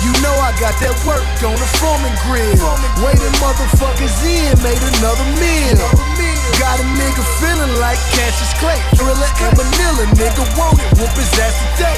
You 0.05 0.13
know 0.21 0.37
I 0.45 0.53
got 0.61 0.77
that 0.85 0.93
work 1.09 1.25
on 1.41 1.57
the 1.57 1.69
foreman 1.81 2.13
grill. 2.29 2.53
Waiting 3.01 3.33
motherfuckers 3.41 4.13
in, 4.29 4.61
made 4.61 4.85
another 5.01 5.25
meal. 5.41 6.30
Got 6.61 6.77
a 6.77 6.85
nigga 6.93 7.25
feeling 7.41 7.73
like 7.81 7.97
Cassius 8.13 8.53
Clay. 8.61 8.77
Thrilla 8.93 9.25
and 9.49 9.57
Manila, 9.57 10.05
nigga 10.13 10.45
want 10.61 10.77
it, 10.77 10.93
whoop 11.01 11.09
his 11.17 11.33
ass 11.41 11.57
today. 11.73 11.97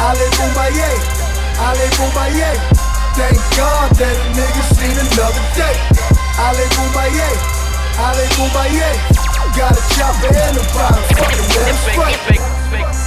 Ali 0.00 0.24
Bomaye, 0.40 0.88
Ale. 1.60 2.56
Thank 3.12 3.36
God 3.60 3.92
that 4.00 4.16
a 4.16 4.26
nigga 4.32 4.62
seen 4.72 4.96
another 4.96 5.44
day. 5.52 5.76
Ali 6.40 6.64
Bomaye, 6.80 7.28
Ali 8.00 8.24
Bomaye. 8.40 8.88
Got 9.52 9.76
a 9.76 9.82
chopper 9.92 10.32
and 10.32 10.56
a 10.56 10.64
bottle, 10.72 11.04
fucking 11.20 11.48
let 11.52 11.68
him 11.68 11.76
spray. 11.84 12.40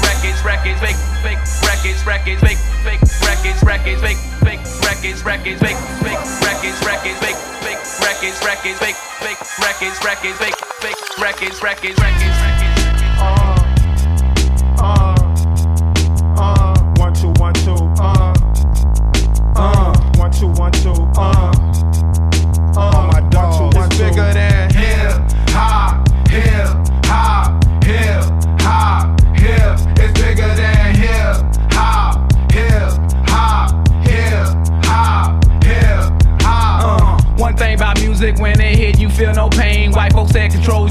records, 0.06 0.46
records, 0.46 0.78
fake, 0.78 1.02
fake 1.26 1.42
records, 1.66 2.06
records, 2.06 2.42
fake, 2.46 2.62
fake 2.86 3.02
records, 3.26 3.64
records, 3.66 4.02
fake, 4.06 4.22
fake 4.46 4.62
records, 4.86 5.26
records, 5.26 5.58
fake, 5.58 5.80
fake 6.06 6.22
records, 6.46 6.78
records, 6.86 7.18
fake, 7.18 7.40
fake 7.66 7.82
records, 7.98 8.38
records, 8.46 8.78
fake, 8.78 9.00
fake 9.26 9.33
records, 9.60 10.04
records, 10.04 10.38
fake, 10.38 10.56
fake 10.82 11.20
records, 11.20 11.62
records, 11.62 12.00
records, 12.00 12.00
records. 12.00 12.84
Uh, 13.20 13.53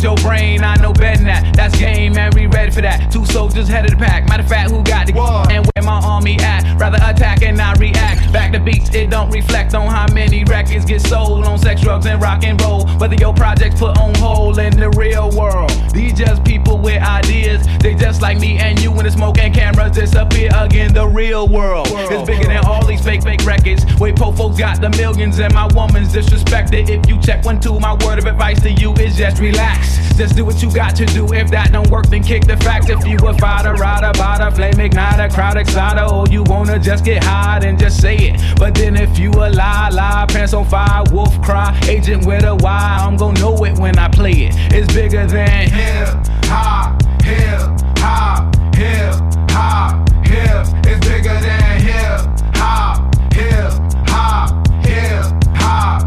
controls 0.02 0.22
your 0.22 0.28
brain. 0.28 0.64
I 0.64 0.76
know 0.76 0.92
better 0.92 1.18
than 1.18 1.26
that. 1.26 1.54
That's 1.54 1.78
game, 1.78 2.14
man. 2.14 2.32
We 2.34 2.46
ready 2.46 2.70
for 2.70 2.82
that. 2.82 3.10
Two 3.12 3.24
soldiers 3.26 3.68
head 3.68 3.84
of 3.84 3.92
the 3.92 3.96
pack. 3.96 4.28
Matter 4.28 4.42
of 4.42 4.48
fact, 4.48 4.70
who 4.70 4.82
got 4.82 5.06
the 5.06 5.14
and 5.50 5.71
where 5.82 6.00
my 6.00 6.06
army 6.06 6.36
at? 6.38 6.78
Rather 6.78 6.98
attack 7.02 7.42
and 7.42 7.56
not 7.56 7.78
react. 7.78 8.32
Back 8.32 8.52
to 8.52 8.60
beats, 8.60 8.94
it 8.94 9.10
don't 9.10 9.30
reflect 9.30 9.74
on 9.74 9.88
how 9.88 10.12
many 10.12 10.44
records 10.44 10.84
get 10.84 11.00
sold 11.00 11.44
on 11.44 11.58
sex, 11.58 11.80
drugs, 11.80 12.06
and 12.06 12.20
rock 12.20 12.44
and 12.44 12.60
roll. 12.60 12.86
Whether 12.98 13.16
your 13.16 13.34
projects 13.34 13.78
put 13.78 13.98
on 13.98 14.14
hold 14.16 14.58
in 14.58 14.76
the 14.76 14.90
real 14.90 15.30
world. 15.30 15.70
These 15.92 16.14
just 16.14 16.44
people 16.44 16.78
with 16.78 17.02
ideas. 17.02 17.66
They 17.80 17.94
just 17.94 18.22
like 18.22 18.38
me 18.38 18.58
and 18.58 18.80
you 18.80 18.90
when 18.92 19.04
the 19.04 19.10
smoke 19.10 19.38
and 19.38 19.54
cameras 19.54 19.92
disappear 19.92 20.50
again. 20.54 20.94
The 20.94 21.06
real 21.06 21.48
world 21.48 21.88
is 21.88 22.26
bigger 22.26 22.46
than 22.46 22.64
all 22.64 22.86
these 22.86 23.02
fake, 23.02 23.22
fake 23.22 23.44
records. 23.44 23.84
Wait, 23.98 24.16
po 24.16 24.32
folks 24.32 24.58
got 24.58 24.80
the 24.80 24.90
millions 24.90 25.38
and 25.38 25.52
my 25.52 25.68
woman's 25.74 26.12
disrespected. 26.12 26.88
If 26.88 27.08
you 27.08 27.20
check 27.20 27.44
one, 27.44 27.60
two, 27.60 27.78
my 27.80 27.94
word 28.04 28.18
of 28.18 28.26
advice 28.26 28.60
to 28.62 28.70
you 28.70 28.92
is 28.94 29.16
just 29.16 29.40
relax. 29.40 29.98
Just 30.16 30.36
do 30.36 30.44
what 30.44 30.62
you 30.62 30.72
got 30.72 30.94
to 30.96 31.06
do. 31.06 31.32
If 31.32 31.50
that 31.50 31.72
don't 31.72 31.90
work, 31.90 32.06
then 32.06 32.22
kick 32.22 32.46
the 32.46 32.56
facts. 32.58 32.88
If 32.88 33.06
you 33.06 33.16
a 33.18 33.34
fighter, 33.34 33.74
rider, 33.74 34.12
bada, 34.18 34.54
flame 34.54 34.74
igniter, 34.74 35.32
crowd 35.32 35.56
exciter, 35.72 36.04
or 36.04 36.26
you 36.28 36.42
wanna 36.42 36.78
just 36.78 37.02
get 37.02 37.24
high, 37.24 37.58
then 37.58 37.78
just 37.78 38.00
say 38.00 38.16
it. 38.16 38.58
But 38.58 38.74
then 38.74 38.94
if 38.94 39.18
you 39.18 39.30
a 39.30 39.48
lie, 39.48 39.88
lie, 39.88 40.26
pants 40.28 40.52
on 40.52 40.66
fire, 40.66 41.02
wolf 41.10 41.40
cry, 41.40 41.78
agent 41.88 42.26
with 42.26 42.44
a 42.44 42.54
Y, 42.54 42.98
I'm 43.00 43.16
gonna 43.16 43.40
know 43.40 43.56
it 43.64 43.78
when 43.78 43.98
I 43.98 44.08
play 44.08 44.32
it. 44.32 44.54
It's 44.74 44.92
bigger 44.92 45.26
than 45.26 45.70
hip 45.70 46.08
hop, 46.44 47.02
hip 47.22 47.60
hop, 47.98 48.54
hip 48.74 49.14
hop, 49.50 50.08
hip. 50.26 50.66
It's 50.84 51.08
bigger 51.08 51.40
than 51.40 51.80
hip 51.80 52.20
hop, 52.54 53.14
hip 53.32 53.72
hop, 54.08 54.68
hip 54.84 55.24
hop. 55.56 56.02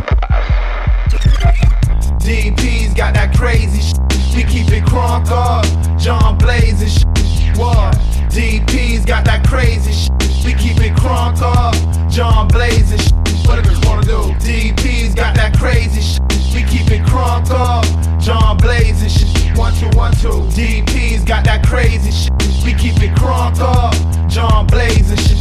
DP's 2.21 2.93
got 2.93 3.15
that 3.15 3.35
crazy 3.35 3.81
shit. 3.81 4.35
We 4.35 4.43
keep 4.43 4.67
it 4.69 4.83
crunk 4.83 5.29
up. 5.31 5.65
John 5.97 6.37
Blaze 6.37 6.81
and 6.81 6.91
shit. 6.91 7.57
What? 7.57 8.14
DP's 8.35 9.05
got 9.05 9.23
that 9.23 9.47
crazy 9.47 9.93
shit. 9.93 10.11
We 10.43 10.53
keep 10.55 10.81
it 10.81 10.91
crunk 10.97 11.41
up. 11.41 11.73
John 12.11 12.49
Blaze 12.49 12.89
shit. 12.89 13.13
What 13.47 13.65
we 13.65 13.75
wanna 13.87 14.03
do? 14.03 14.35
DP's 14.43 15.15
got 15.15 15.37
that 15.37 15.57
crazy 15.57 16.01
shit. 16.01 16.21
We 16.53 16.63
keep 16.69 16.91
it 16.91 17.01
crunk 17.03 17.49
up. 17.49 17.85
John 18.19 18.57
Blaze 18.57 19.01
and 19.01 19.09
shit. 19.09 19.57
One, 19.57 19.73
two, 19.75 19.87
one, 19.95 20.11
two. 20.15 20.43
DP's 20.51 21.23
got 21.23 21.45
that 21.45 21.65
crazy 21.65 22.11
shit. 22.11 22.33
We 22.65 22.73
keep 22.73 23.01
it 23.01 23.15
crunk 23.15 23.61
up. 23.61 23.95
John 24.29 24.67
Blaze 24.67 25.07
shit. 25.15 25.37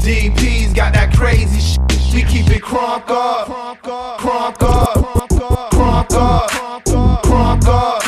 DP's 0.00 0.72
got 0.72 0.94
that 0.94 1.14
crazy 1.14 1.60
shit. 1.60 2.14
We 2.14 2.22
keep 2.22 2.48
it 2.56 2.62
crunk 2.62 3.10
up. 3.10 3.48
Crunk 3.48 3.86
up. 3.86 4.20
Crunk 4.20 4.62
up. 4.62 5.70
Crunk 5.72 6.14
up. 6.14 6.50
Crunk 7.26 7.68
up. 7.68 8.02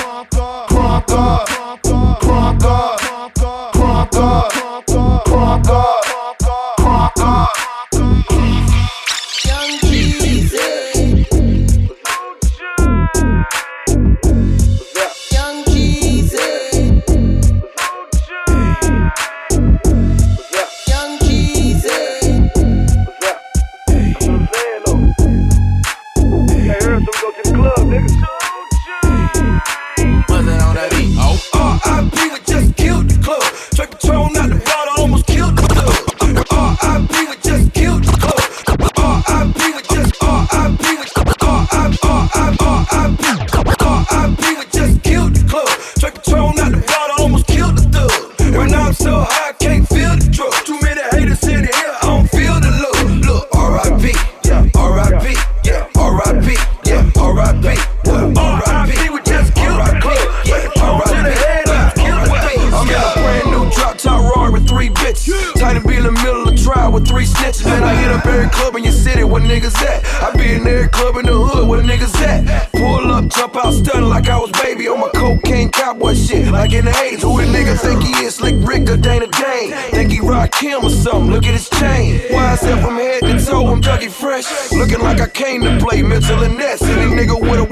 Crunk 0.73 1.11
up 1.11 2.98
conquer, 4.11 5.23
conquer. 5.25 5.88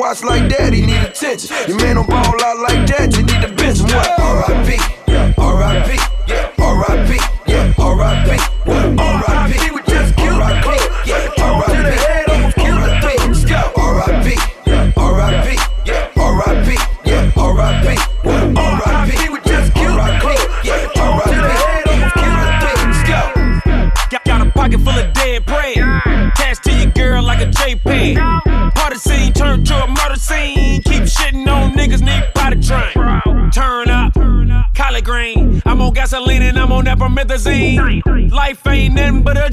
Watch 0.06 0.22
like 0.22 0.48
daddy 0.48 0.86
need 0.86 1.02
attention. 1.02 1.50
Your 1.66 1.78
man 1.78 1.96
don't 1.96 2.08
ball 2.08 2.44
out 2.44 2.58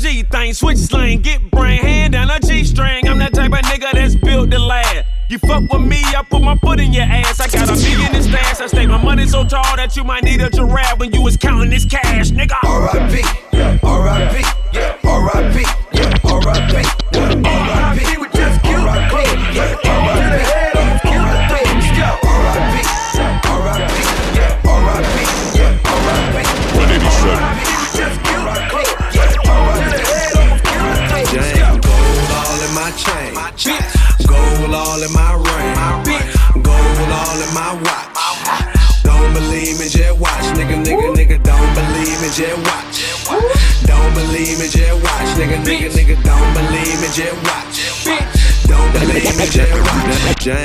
G 0.04 0.24
thing. 0.24 0.54
Switch 0.54 0.78
slang, 0.78 1.22
get 1.22 1.50
brain, 1.50 1.80
hand 1.80 2.12
down 2.12 2.30
a 2.30 2.38
G 2.38 2.66
string. 2.66 3.08
I'm 3.08 3.20
that 3.20 3.34
type 3.34 3.54
of 3.54 3.60
nigga 3.60 3.90
that's 3.94 4.16
built 4.16 4.52
to 4.52 4.60
last. 4.60 5.06
You 5.30 5.40
fuck 5.40 5.64
with 5.72 5.82
me, 5.82 6.04
I 6.04 6.24
put 6.30 6.42
my 6.42 6.58
foot 6.58 6.82
in 6.82 6.92
your 6.92 7.06
ass. 7.06 7.40
I 7.40 7.48
got 7.48 7.70
a 7.70 7.72
million 7.72 8.14
in 8.14 8.22
stash. 8.22 8.60
I 8.60 8.68
stake 8.68 8.90
my 8.90 9.02
money 9.02 9.26
so 9.26 9.46
tall 9.46 9.78
that 9.78 9.96
you 9.96 10.04
might 10.04 10.26
need 10.26 10.42
a 10.42 10.50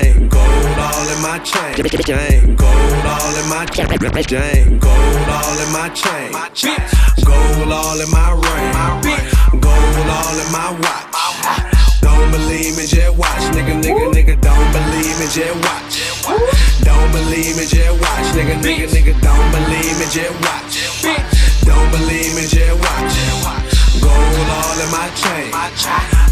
watch. 0.09 0.29
Jane, 0.29 0.29
gold 0.29 0.81
all 0.87 1.11
in 1.11 1.23
my 1.23 1.39
chain. 1.39 1.77
Jane, 2.03 2.57
gold 2.57 3.05
all 3.07 3.37
in 3.37 3.49
my 3.49 3.67
chain. 3.67 4.23
Jane, 4.27 4.79
gold 4.79 5.29
all 5.29 5.59
in 5.59 5.73
my 5.73 5.89
chain. 5.95 6.33
Gold 7.25 7.73
all 7.73 8.01
in 8.01 8.11
my 8.11 8.31
ring. 8.33 9.61
Gold 9.61 10.09
all 10.09 10.39
in 10.39 10.53
my 10.53 10.71
watch. 10.81 12.01
Don't 12.01 12.31
believe 12.31 12.77
me, 12.77 12.87
just 12.87 13.17
watch. 13.17 13.43
Nigga, 13.55 13.81
nigga, 13.83 14.13
nigga, 14.13 14.41
don't 14.41 14.73
believe 14.73 15.19
me, 15.19 15.27
just 15.31 15.57
watch. 15.65 15.95
Don't 16.83 17.11
believe 17.13 17.57
me, 17.57 17.67
just 17.67 18.01
watch. 18.01 18.27
Nigga, 18.37 18.57
nigga, 18.61 18.89
nigga, 18.89 19.15
don't 19.21 19.51
believe 19.53 19.95
me, 19.99 20.07
just 20.11 20.35
watch. 20.45 20.75
Don't 21.65 21.91
believe 21.91 22.35
me, 22.35 22.47
just 22.47 22.75
watch. 22.81 23.15
Gold 24.01 24.49
all 24.59 24.79
in 24.81 24.91
my 24.91 25.09
chain. 25.21 25.51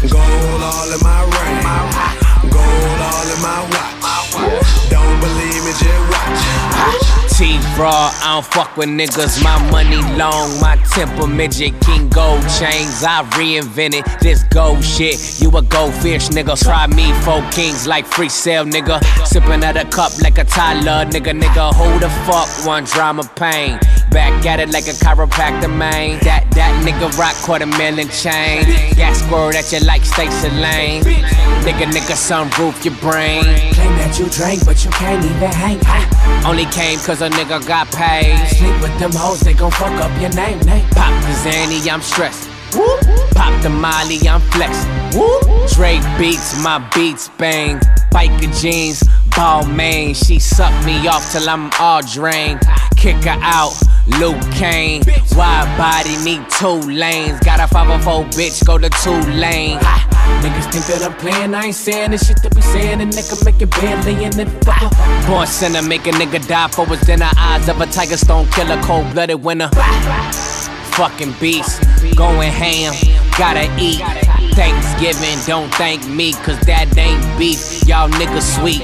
Gold 0.09 0.61
all 0.61 0.91
in 0.91 0.99
my 1.03 1.21
ring. 1.23 2.26
Gold 2.57 3.01
all 3.05 3.27
in 3.29 3.39
my 3.45 3.61
watch. 3.69 4.89
Don't 4.89 5.19
believe 5.21 5.61
me, 5.65 5.71
just 5.77 6.03
watch. 6.09 6.41
T 7.37 7.59
raw, 7.77 8.09
I 8.23 8.33
don't 8.33 8.45
fuck 8.45 8.75
with 8.77 8.89
niggas. 8.89 9.43
My 9.43 9.57
money 9.69 10.01
long, 10.17 10.59
my 10.59 10.75
temper 10.89 11.27
midget. 11.27 11.79
King 11.81 12.09
gold 12.09 12.41
chains, 12.57 13.03
I 13.03 13.21
reinvented 13.37 14.19
this 14.19 14.41
gold 14.45 14.83
shit. 14.83 15.39
You 15.39 15.55
a 15.55 15.61
goldfish, 15.61 16.29
nigga. 16.29 16.57
Try 16.59 16.87
me, 16.87 17.13
four 17.21 17.43
kings 17.51 17.85
like 17.85 18.07
free 18.07 18.29
sale, 18.29 18.65
nigga. 18.65 19.03
Sipping 19.27 19.63
out 19.63 19.77
a 19.77 19.85
cup 19.85 20.19
like 20.21 20.39
a 20.39 20.45
Tyler, 20.45 21.05
nigga. 21.05 21.39
Nigga, 21.39 21.73
who 21.75 21.99
the 21.99 22.09
fuck 22.25 22.49
one 22.65 22.85
drama 22.85 23.23
pain? 23.35 23.79
Back 24.17 24.47
at 24.47 24.59
it 24.59 24.71
like 24.71 24.87
a 24.87 24.97
chiropractor, 24.97 25.69
man. 25.69 26.17
That 26.25 26.49
that 26.57 26.73
nigga 26.81 27.05
rock 27.21 27.37
quarter 27.45 27.67
million 27.67 28.09
chain. 28.09 28.65
Gas 28.97 29.21
squirt 29.21 29.53
at 29.53 29.71
you 29.71 29.77
like 29.85 30.03
Stacey 30.03 30.49
Lane. 30.57 31.03
Nigga, 31.61 31.85
nigga, 31.85 32.17
sunroof 32.17 32.83
your 32.83 32.97
brain. 32.97 33.43
Claim 33.77 33.93
that 34.01 34.17
you 34.17 34.25
drank, 34.33 34.65
but 34.65 34.83
you 34.83 34.89
can't 34.89 35.23
even 35.23 35.53
hang. 35.53 35.77
Only 36.49 36.65
came 36.73 36.97
cause 37.05 37.21
a 37.21 37.29
nigga 37.29 37.61
got 37.67 37.93
paid. 37.93 38.33
Sleep 38.57 38.81
with 38.81 38.97
them 38.97 39.11
hoes, 39.13 39.41
they 39.41 39.53
gon' 39.53 39.69
fuck 39.69 39.93
up 40.01 40.09
your 40.19 40.33
name. 40.33 40.57
name. 40.65 40.89
Pop 40.97 41.13
the 41.21 41.33
Zanny, 41.45 41.77
I'm 41.85 42.01
stressed. 42.01 42.49
Pop 43.37 43.53
the 43.61 43.69
Molly, 43.69 44.17
I'm 44.27 44.41
flexed. 44.49 44.89
Drake 45.77 46.01
beats, 46.17 46.59
my 46.63 46.81
beats 46.95 47.29
bang. 47.37 47.77
Biker 48.09 48.49
jeans, 48.59 49.03
Balmain. 49.29 50.15
She 50.15 50.39
suck 50.39 50.73
me 50.87 51.07
off 51.07 51.31
till 51.31 51.47
I'm 51.47 51.69
all 51.79 52.01
drained. 52.01 52.65
Kick 53.07 53.23
her 53.23 53.39
out, 53.41 53.71
Luke 54.19 54.35
Kane. 54.51 55.01
Wide 55.31 55.77
body, 55.77 56.21
need 56.25 56.43
two 56.59 56.91
lanes. 56.91 57.39
Got 57.39 57.61
a 57.61 57.67
504 57.73 58.25
bitch, 58.35 58.65
go 58.65 58.77
to 58.77 58.89
two 58.89 59.17
lane. 59.39 59.79
Niggas 60.43 60.69
think 60.73 60.85
that 60.87 61.01
I'm 61.01 61.13
playing, 61.13 61.55
I 61.55 61.67
ain't 61.67 61.75
saying 61.75 62.11
the 62.11 62.17
shit 62.17 62.35
to 62.43 62.49
be 62.49 62.59
saying. 62.59 62.99
A 62.99 63.05
nigga 63.05 63.45
make 63.45 63.61
it 63.61 63.71
barely 63.71 64.25
in 64.25 64.31
the 64.31 64.43
fucker. 64.59 64.91
Born 65.25 65.47
sinner, 65.47 65.81
make 65.81 66.05
a 66.05 66.11
nigga 66.11 66.45
die 66.49 66.67
for 66.67 66.85
his 66.85 66.99
dinner. 66.99 67.29
Eyes 67.37 67.69
of 67.69 67.79
a 67.79 67.85
tiger, 67.85 68.17
stone 68.17 68.45
killer, 68.47 68.75
cold 68.83 69.09
blooded 69.13 69.41
winner. 69.41 69.69
Fucking 70.99 71.33
beast, 71.39 71.81
going 72.17 72.51
ham, 72.51 72.93
gotta 73.37 73.73
eat. 73.79 74.03
Thanksgiving, 74.53 75.39
don't 75.45 75.73
thank 75.75 76.05
me, 76.09 76.33
cause 76.43 76.59
that 76.67 76.91
ain't 76.97 77.39
beef. 77.39 77.87
Y'all 77.87 78.09
niggas 78.09 78.59
sweet. 78.59 78.83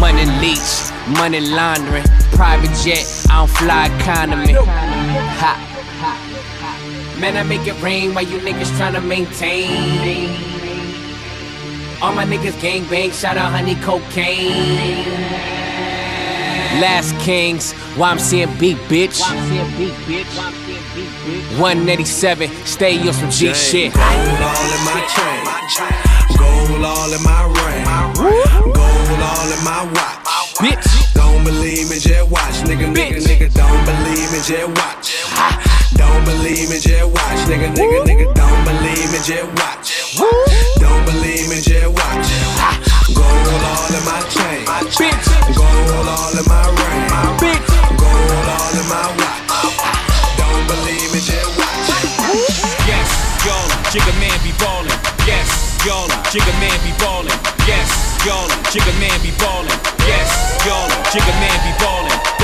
Money 0.00 0.26
leech, 0.42 0.89
money 1.08 1.40
laundering. 1.40 2.04
Private 2.32 2.74
jet, 2.82 3.04
I 3.30 3.38
don't 3.38 3.50
fly 3.50 3.86
economy. 3.98 4.54
Ha. 5.42 5.66
Man, 7.20 7.36
I 7.36 7.42
make 7.42 7.66
it 7.66 7.80
rain 7.82 8.14
while 8.14 8.24
you 8.24 8.38
niggas 8.38 8.70
tryna 8.78 9.06
maintain. 9.06 10.30
All 12.00 12.14
my 12.14 12.24
niggas 12.24 12.58
gang 12.62 12.88
bang, 12.88 13.10
shout 13.10 13.36
out 13.36 13.52
Honey 13.52 13.74
Cocaine. 13.76 15.04
Last 16.80 17.14
Kings, 17.20 17.72
why 17.96 18.10
I'm 18.10 18.18
seeing 18.18 18.48
beat 18.58 18.78
bitch. 18.88 19.20
187, 21.60 22.48
stay 22.64 23.06
on 23.06 23.12
some 23.12 23.30
G 23.30 23.52
shit. 23.52 23.92
Gold 23.92 24.06
all 24.06 24.72
in 24.72 24.84
my 24.86 25.04
chain. 25.14 26.29
Gold 26.40 26.84
all 26.84 27.12
in 27.12 27.22
my 27.22 27.44
ring. 27.60 27.84
Gold 28.72 29.20
all 29.30 29.48
in 29.52 29.62
my 29.64 29.84
watch. 29.92 30.56
Bitch. 30.56 31.00
Don't 31.14 31.44
believe 31.44 31.88
me, 31.88 31.98
just 31.98 32.30
watch. 32.30 32.56
Nigga, 32.68 32.88
nigga, 32.92 33.20
nigga, 33.20 33.48
don't 33.54 33.84
believe 33.84 34.28
me, 34.32 34.40
just 34.40 34.68
watch. 34.76 35.16
Don't 35.94 36.24
believe 36.24 36.68
me, 36.70 36.78
just 36.80 37.06
watch. 37.12 37.40
Nigga, 37.48 37.68
nigga, 37.72 38.00
nigga, 38.08 38.26
don't 38.34 38.62
believe 38.64 39.08
me, 39.12 39.20
just 39.24 39.48
watch. 39.60 39.88
Don't 40.80 41.04
believe 41.06 41.48
me, 41.48 41.60
just 41.60 41.88
watch. 41.92 42.28
Gold 43.14 43.62
all 43.72 43.90
in 43.92 44.04
my 44.04 44.20
chain. 44.32 44.64
Gold 45.56 46.08
all 46.08 46.32
in 46.40 46.46
my 46.48 46.66
ring. 46.76 47.62
Gold 48.00 48.48
all 48.56 48.74
in 48.80 48.86
my 48.88 49.06
watch. 49.20 49.44
Don't 50.40 50.64
believe 50.68 51.08
me, 51.12 51.20
just 51.20 51.50
watch. 51.58 51.86
Yes, 52.88 53.08
y'all, 53.46 53.68
Jigga 53.92 54.12
man 54.20 54.38
be 54.44 54.52
ballin'. 54.58 54.79
Jigga 56.30 56.52
man 56.60 56.78
be 56.86 56.92
ballin'. 57.02 57.26
Yes, 57.66 57.90
y'all, 58.24 58.46
Jigga 58.70 58.94
man 59.00 59.20
be 59.20 59.32
ballin'. 59.42 59.66
Yes, 60.06 60.62
y'all, 60.64 60.86
Jigga 61.10 61.34
man 61.42 61.58
be 61.66 61.72
ballin', 61.82 62.39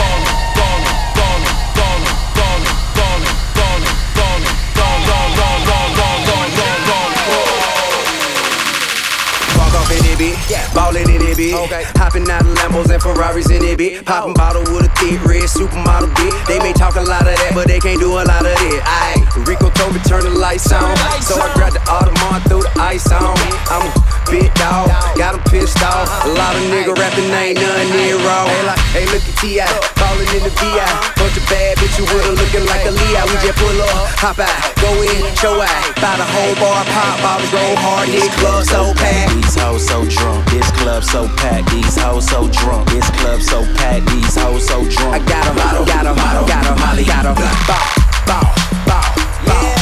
off 10.75 10.97
in 10.97 11.07
it, 11.07 11.11
bitch. 11.11 11.11
Ballin' 11.11 11.11
in 11.11 11.23
it, 11.23 11.37
bitch. 11.37 11.97
Hopping 11.97 12.31
out 12.31 12.43
of 12.43 12.55
Lambos 12.59 12.91
and 12.91 13.03
Ferraris 13.03 13.51
in 13.51 13.63
it, 13.63 13.79
bitch. 13.79 14.05
Popping 14.05 14.35
bottle 14.35 14.63
with 14.73 14.87
a 14.87 14.93
thick 14.97 15.23
red 15.25 15.45
supermodel, 15.45 16.11
bitch. 16.15 16.47
They 16.47 16.59
may 16.59 16.73
talk 16.73 16.97
a 16.97 17.03
lot 17.03 17.23
of 17.23 17.35
that, 17.37 17.53
but 17.55 17.69
they 17.69 17.79
can't 17.81 18.01
do 18.01 18.19
a 18.19 18.25
lot 18.25 18.45
of 18.45 18.57
it. 18.57 18.81
Aye, 18.85 19.23
Rico 19.47 19.71
told 19.71 19.95
me 19.95 20.01
turn 20.09 20.25
the 20.25 20.31
lights 20.31 20.73
on. 20.73 20.97
So 21.23 21.39
I 21.41 21.53
grabbed 21.55 21.77
the 21.77 21.85
Audemars, 21.87 22.43
threw 22.49 22.63
the 22.63 22.73
ice 22.81 23.11
on. 23.13 23.37
I'm 23.71 23.87
a 23.87 23.93
big 24.31 24.53
dog, 24.55 24.89
got 25.17 25.35
'em 25.35 25.43
pissed 25.51 25.83
off. 25.83 26.09
A 26.25 26.29
lot 26.29 26.55
of 26.57 26.63
nigga 26.71 26.97
rapping 26.97 27.31
ain't 27.31 27.61
nothing 27.61 27.91
near 27.97 28.17
wrong. 28.25 28.49
Hey, 28.93 29.07
look 29.07 29.23
at 29.23 29.37
T.I. 29.39 29.96
Ballin' 30.07 30.31
in 30.39 30.43
the 30.47 30.55
VI. 30.63 30.87
Bunch 31.19 31.35
of 31.35 31.45
bad 31.51 31.79
bitches 31.83 32.07
with 32.07 32.23
her 32.23 32.35
looking 32.39 32.65
like 32.71 32.87
a 32.87 32.93
Leo. 32.95 33.27
We 33.27 33.35
just 33.43 33.59
pull 33.59 33.75
up, 33.83 34.07
hop 34.23 34.39
out, 34.39 34.55
go 34.79 34.91
in, 35.03 35.35
show 35.35 35.59
out. 35.59 35.83
Buy 35.99 36.15
the 36.15 36.29
whole 36.31 36.55
bar, 36.63 36.85
pop 36.95 37.19
bottles, 37.19 37.51
go 37.51 37.65
hard. 37.83 38.07
This 38.09 38.31
club 38.39 38.63
so 38.65 38.95
packed. 38.95 39.35
These 39.35 39.59
hoes 39.59 39.83
so 39.83 40.07
drunk, 40.07 40.47
this 40.51 40.71
club 40.79 41.03
so 41.03 41.27
packed. 41.43 41.71
These 41.75 41.99
hoes 41.99 42.29
so 42.31 42.47
drunk, 42.49 42.87
this 42.91 43.11
club 43.19 43.43
so 43.43 43.67
packed. 43.75 44.07
These 44.07 44.37
hoes 44.39 44.63
so 44.67 44.87
drunk. 44.87 45.15
I 45.15 45.19
got 45.27 45.43
'em, 45.43 45.57
got 45.57 45.75
'em, 45.75 45.85
got 45.91 46.07
'em, 46.07 46.79
Molly, 46.79 47.05
got 47.05 47.27
'em. 47.27 47.35
Bow, 47.35 47.83
bow, 48.31 48.47
bow, 48.87 49.03
bow, 49.47 49.76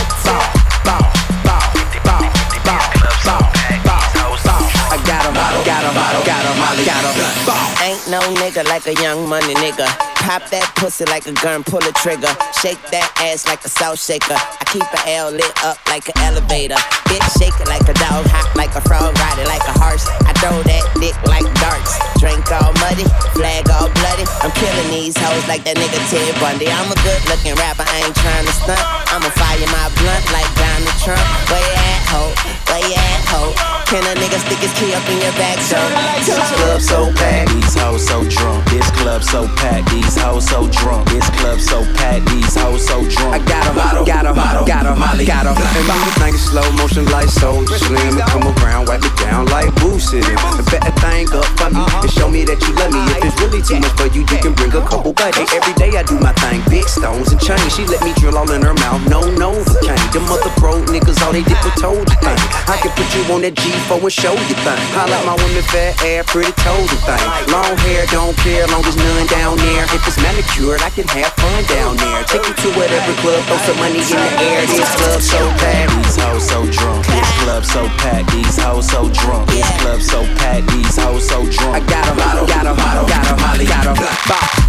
no 8.09 8.21
nigga 8.37 8.65
like 8.69 8.87
a 8.87 8.95
young 9.01 9.29
money 9.29 9.55
nigga. 9.55 9.87
Pop 10.25 10.41
that 10.49 10.65
pussy 10.77 11.05
like 11.13 11.29
a 11.29 11.37
gun, 11.37 11.61
pull 11.65 11.85
a 11.85 11.93
trigger. 12.01 12.33
Shake 12.57 12.81
that 12.89 13.13
ass 13.21 13.45
like 13.45 13.61
a 13.65 13.69
salt 13.69 14.01
shaker. 14.01 14.37
I 14.37 14.65
keep 14.73 14.85
a 14.85 15.01
L 15.21 15.29
lit 15.29 15.53
up 15.65 15.77
like 15.93 16.09
an 16.09 16.17
elevator. 16.25 16.81
Bitch 17.13 17.25
shake 17.37 17.53
it 17.61 17.69
like 17.69 17.85
a 17.85 17.97
dog, 18.01 18.25
hop 18.33 18.49
like 18.57 18.73
a 18.73 18.81
frog, 18.89 19.13
ride 19.21 19.37
it 19.37 19.49
like 19.49 19.65
a 19.69 19.77
horse. 19.77 20.09
I 20.25 20.33
throw 20.41 20.57
that 20.65 20.85
dick 20.97 21.13
like 21.29 21.45
darts. 21.61 21.93
Drink 22.17 22.41
all 22.57 22.73
muddy, 22.81 23.05
flag 23.37 23.69
all 23.69 23.93
bloody. 24.01 24.25
I'm 24.41 24.53
killing 24.57 24.89
these 24.89 25.13
hoes 25.13 25.45
like 25.45 25.61
that 25.69 25.77
nigga 25.77 26.01
Ted 26.09 26.33
Bundy. 26.41 26.73
I'm 26.73 26.89
a 26.89 26.99
good 27.05 27.21
looking 27.29 27.53
rapper, 27.61 27.85
I 27.85 28.09
ain't 28.09 28.17
trying 28.17 28.49
to 28.49 28.55
stunt. 28.65 28.81
I'ma 29.13 29.29
fire 29.37 29.69
my 29.69 29.93
blunt 30.01 30.25
like 30.33 30.49
Donald 30.57 30.99
Trump. 31.05 31.25
Where 31.53 31.61
you 31.61 31.77
at, 31.77 32.03
ho? 32.09 32.33
Where 32.73 32.81
you 32.81 32.97
at, 32.97 33.23
ho? 33.29 33.53
Can 33.93 34.01
a 34.09 34.17
nigga 34.17 34.41
stick 34.41 34.65
his 34.65 34.73
key 34.81 34.97
up 34.97 35.05
in 35.13 35.21
your 35.21 35.37
back, 35.37 35.61
so? 35.61 35.77
This 36.25 36.41
club 36.57 36.81
so 36.81 37.13
packed, 37.13 37.53
these 37.53 37.77
hoes 37.77 37.94
so 37.99 38.25
drunk. 38.29 38.65
This 38.71 38.89
club 38.91 39.23
so 39.23 39.47
packed, 39.57 39.91
these 39.91 40.17
hoes 40.17 40.47
so 40.49 40.69
drunk. 40.69 41.09
This 41.11 41.29
club 41.39 41.61
so 41.61 41.85
packed, 41.95 42.27
these 42.31 42.55
hoes 42.55 42.87
so 42.87 43.03
drunk. 43.09 43.35
I 43.35 43.39
got 43.45 43.67
'em, 43.67 43.77
got 43.77 44.27
'em, 44.27 44.65
got 44.65 44.87
'em, 44.87 44.99
Molly, 44.99 45.25
got 45.25 45.47
'em. 45.47 45.55
And 45.57 45.87
move 45.87 46.05
the 46.05 46.21
thing 46.21 46.35
in 46.35 46.41
slow 46.41 46.67
motion 46.73 47.05
like 47.11 47.29
Soulja 47.29 47.79
Slim. 47.79 48.19
Come 48.31 48.49
around, 48.59 48.89
wipe 48.89 49.05
it 49.05 49.17
down 49.17 49.47
like 49.47 49.75
Boo 49.81 49.99
City. 49.99 50.33
And 50.33 50.65
bet 50.71 50.83
that 50.83 50.97
thing 51.01 51.29
up 51.33 51.45
for 51.59 51.71
me 51.71 51.81
uh-huh. 51.81 52.03
and 52.03 52.11
show 52.11 52.29
me 52.29 52.45
that 52.45 52.61
you 52.63 52.73
love 52.75 52.93
me. 52.93 53.01
If 53.19 53.25
it's 53.25 53.41
really 53.41 53.63
too 53.63 53.79
much 53.81 53.95
for 53.99 54.09
you, 54.11 54.23
you 54.23 54.39
can 54.39 54.55
bring 54.55 54.73
a 54.75 54.83
couple 54.83 55.13
buddies. 55.13 55.51
Every 55.53 55.75
day 55.75 55.91
I 55.97 56.03
do 56.03 56.19
my 56.19 56.33
thing, 56.43 56.63
big 56.71 56.89
stones 56.89 57.31
and 57.33 57.41
chains. 57.41 57.75
She 57.75 57.85
let 57.87 58.03
me 58.03 58.13
drill 58.19 58.37
all 58.39 58.51
in 58.51 58.63
her 58.63 58.75
mouth, 58.75 59.03
no 59.09 59.21
Novocaine. 59.23 60.01
Them 60.13 60.25
other 60.31 60.53
broke 60.59 60.87
niggas, 60.87 61.21
all 61.23 61.33
they 61.33 61.43
did 61.43 61.59
was 61.65 61.75
told 61.81 62.07
you 62.09 62.19
thing. 62.23 62.39
I 62.67 62.77
can 62.81 62.91
put 62.97 63.09
you 63.15 63.23
on 63.33 63.43
that 63.43 63.55
G4 63.55 64.03
and 64.03 64.13
show 64.13 64.35
you 64.35 64.57
thing. 64.65 64.83
Like 64.95 65.25
my 65.27 65.37
women 65.37 65.65
fat 65.71 66.01
ass, 66.03 66.25
pretty 66.31 66.53
toes 66.65 66.91
and 66.91 67.03
thing. 67.07 67.25
Long 67.53 67.77
hair, 67.85 68.07
don't 68.09 68.37
care, 68.41 68.66
long 68.72 68.85
as 68.85 68.97
none 68.97 69.26
down 69.28 69.57
there. 69.61 69.85
If 69.93 70.03
it's 70.09 70.18
manicured, 70.18 70.80
I 70.80 70.91
can 70.91 71.07
have 71.12 71.32
fun 71.37 71.61
down 71.68 71.97
there. 71.97 72.24
Take 72.24 72.47
you 72.49 72.55
to 72.55 72.68
whatever 72.74 73.12
club, 73.20 73.45
throw 73.45 73.61
some 73.68 73.78
money 73.78 74.01
in 74.01 74.16
the 74.16 74.32
air. 74.49 74.66
This 74.66 74.91
club 74.97 75.20
so 75.20 75.41
bad. 75.61 75.93
These 76.03 76.16
hoes 76.16 76.45
so 76.49 76.59
drunk. 76.66 77.07
This 77.07 77.30
club 77.45 77.64
so 77.64 77.82
packed. 78.01 78.30
These 78.32 78.59
hoes 78.59 78.89
so 78.89 79.09
drunk. 79.12 79.49
This 79.51 79.68
club 79.80 80.01
so 80.01 80.24
packed. 80.41 80.66
These 80.72 80.97
hoes 80.97 81.28
so 81.28 81.45
drunk. 81.45 81.76
I 81.76 81.80
got 81.85 82.09
a 82.09 82.14
model, 82.14 82.47
got 82.47 82.64
got 82.64 82.66
'em, 82.66 82.76
got 82.76 82.97
'em, 82.97 83.07
got 83.07 83.24
'em, 83.24 83.24
got 83.24 83.30
'em, 83.30 83.41
Molly, 83.45 83.66
got 83.66 83.87
'em. 83.87 83.97
Bow, 84.28 84.64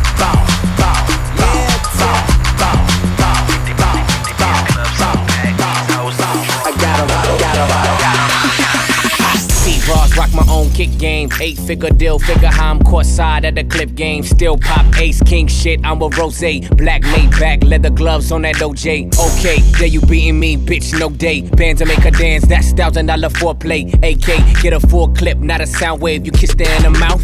kick 10.85 10.99
game. 10.99 11.29
Eight 11.39 11.57
figure 11.57 11.89
deal, 11.89 12.19
figure 12.19 12.47
how 12.47 12.71
I'm 12.71 12.83
caught 12.83 13.05
side 13.05 13.45
at 13.45 13.55
the 13.55 13.63
clip 13.63 13.95
game. 13.95 14.23
Still 14.23 14.57
pop 14.57 14.85
ace 14.97 15.21
king 15.23 15.47
shit. 15.47 15.79
I'm 15.83 16.01
a 16.01 16.09
rose. 16.09 16.35
Black 16.35 17.03
laid 17.03 17.31
back, 17.31 17.63
leather 17.63 17.89
gloves 17.89 18.31
on 18.31 18.43
that 18.43 18.55
OJ. 18.55 19.13
Okay, 19.17 19.61
there 19.77 19.87
you 19.87 20.01
beating 20.01 20.39
me, 20.39 20.57
bitch, 20.57 20.97
no 20.99 21.09
day. 21.09 21.41
Bands 21.41 21.81
to 21.81 21.87
make 21.87 21.99
her 21.99 22.11
dance, 22.11 22.45
that's 22.45 22.71
thousand 22.73 23.07
dollar 23.07 23.29
foreplay. 23.29 23.93
AK, 24.03 24.61
get 24.61 24.73
a 24.73 24.79
full 24.79 25.09
clip, 25.09 25.37
not 25.37 25.61
a 25.61 25.67
sound 25.67 26.01
wave. 26.01 26.25
You 26.25 26.31
kiss 26.31 26.53
her 26.53 26.75
in 26.77 26.93
the 26.93 26.99
mouth, 26.99 27.23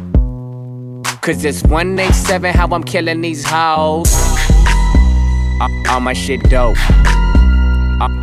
Cause 1.21 1.45
it's 1.45 1.61
187 1.61 2.51
how 2.51 2.67
I'm 2.71 2.83
killing 2.83 3.21
these 3.21 3.45
hoes. 3.45 4.11
All 5.87 5.99
my 5.99 6.13
shit 6.13 6.41
dope. 6.49 6.77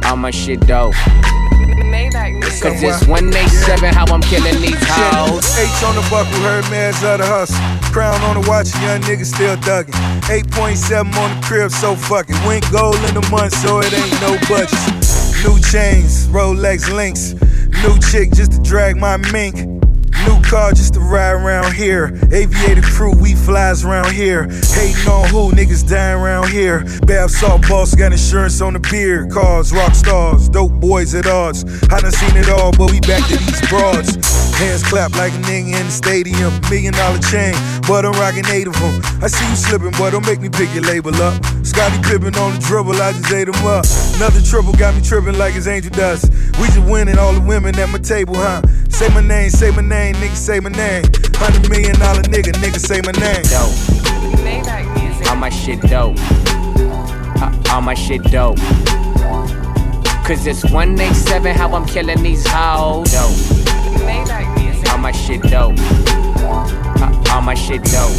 All 0.05 0.17
my 0.17 0.33
shit 0.33 0.59
dope. 0.67 0.95
Cause 2.61 2.83
it's 2.83 3.07
187 3.07 3.95
how 3.95 4.05
I'm 4.13 4.21
killing 4.23 4.61
these 4.61 4.83
hoes. 4.83 5.47
H 5.57 5.85
on 5.85 5.95
the 5.95 6.05
buckle, 6.11 6.41
heard 6.43 6.69
man's 6.73 6.97
of 7.05 7.19
the 7.19 7.25
hustle. 7.25 7.55
Crown 7.93 8.21
on 8.23 8.43
the 8.43 8.49
watch, 8.51 8.75
young 8.83 9.01
nigga 9.03 9.25
still 9.25 9.55
thuggin'. 9.59 9.93
8.7 10.23 11.15
on 11.15 11.41
the 11.41 11.47
crib, 11.47 11.71
so 11.71 11.95
fuck 11.95 12.27
it. 12.29 12.45
Went 12.45 12.69
gold 12.73 12.97
in 13.07 13.15
the 13.15 13.25
month, 13.31 13.55
so 13.59 13.79
it 13.79 13.93
ain't 13.93 14.21
no 14.21 14.37
budget. 14.49 14.75
New 15.47 15.57
chains, 15.71 16.27
Rolex 16.27 16.93
links. 16.93 17.35
New 17.85 17.97
chick 18.11 18.33
just 18.33 18.51
to 18.51 18.61
drag 18.63 18.97
my 18.97 19.17
mink. 19.31 19.78
Car 20.49 20.73
just 20.73 20.95
to 20.95 21.01
ride 21.01 21.33
around 21.33 21.75
here. 21.75 22.19
Aviator 22.33 22.81
crew, 22.81 23.13
we 23.21 23.35
flies 23.35 23.85
around 23.85 24.15
here. 24.15 24.45
Hating 24.45 25.07
on 25.07 25.29
who, 25.29 25.51
niggas 25.53 25.87
dying 25.87 26.19
around 26.19 26.49
here. 26.49 26.85
Bath 27.07 27.33
salt 27.33 27.69
boss 27.69 27.95
got 27.95 28.13
insurance 28.13 28.63
on 28.63 28.73
the 28.73 28.79
beer. 28.79 29.27
Cars, 29.27 29.73
rock 29.75 29.95
stars, 29.95 30.49
dope 30.49 30.73
boys 30.73 31.15
at 31.15 31.27
odds. 31.27 31.65
I 31.93 32.01
done 32.01 32.13
seen 32.13 32.35
it 32.35 32.49
all, 32.49 32.73
but 32.73 32.91
we 32.91 33.01
back 33.01 33.29
to 33.29 33.37
these 33.37 33.69
broads. 33.69 34.17
Hands 34.59 34.83
clap 34.83 35.15
like 35.15 35.33
a 35.33 35.39
nigga 35.47 35.79
in 35.79 35.87
the 35.87 35.91
stadium. 35.91 36.51
Million 36.69 36.93
dollar 36.93 37.19
chain, 37.31 37.55
but 37.87 38.05
I'm 38.05 38.13
rocking 38.19 38.45
eight 38.51 38.67
of 38.67 38.75
them. 38.81 39.01
I 39.23 39.29
see 39.29 39.47
you 39.49 39.55
slipping, 39.55 39.93
but 39.93 40.11
don't 40.11 40.27
make 40.27 40.41
me 40.41 40.49
pick 40.49 40.75
your 40.75 40.83
label 40.83 41.15
up. 41.23 41.39
Scottie 41.65 42.03
Pippen 42.03 42.35
on 42.35 42.55
the 42.55 42.61
dribble, 42.67 43.01
I 43.01 43.13
just 43.13 43.31
ate 43.31 43.47
him 43.47 43.63
up. 43.67 43.87
Another 44.17 44.43
triple 44.43 44.73
got 44.75 44.97
me 44.97 45.01
tripping 45.01 45.39
like 45.39 45.55
his 45.55 45.69
angel 45.69 45.93
dust. 45.93 46.27
We 46.59 46.67
just 46.75 46.83
winning 46.91 47.19
all 47.19 47.33
the 47.33 47.41
women 47.41 47.79
at 47.79 47.89
my 47.91 47.99
table, 47.99 48.35
huh? 48.35 48.63
Say 48.91 49.09
my 49.15 49.21
name, 49.21 49.51
say 49.51 49.71
my 49.71 49.83
name, 49.83 50.17
nigga, 50.17 50.35
say 50.35 50.59
my 50.59 50.71
name. 50.71 51.05
Hundred 51.39 51.71
million 51.71 51.95
dollar 52.01 52.23
nigga, 52.27 52.51
nigga, 52.59 52.81
say 52.83 52.99
my 53.07 53.15
name. 53.15 53.47
All 55.29 55.37
my 55.37 55.51
shit 55.51 55.81
dope. 55.83 56.17
Uh, 57.39 57.71
All 57.71 57.81
my 57.83 57.95
shit 57.95 58.25
dope. 58.25 58.59
Cause 60.27 60.47
it's 60.47 60.65
187 60.65 61.55
how 61.55 61.73
I'm 61.75 61.87
killing 61.87 62.23
these 62.25 62.45
hoes. 62.47 63.13
Dope. 63.13 64.48
All 64.99 65.03
my 65.05 65.13
shit 65.13 65.41
dope. 65.43 65.79
Uh, 65.79 67.23
All 67.33 67.41
my 67.41 67.55
shit 67.55 67.85
dope. 67.85 68.11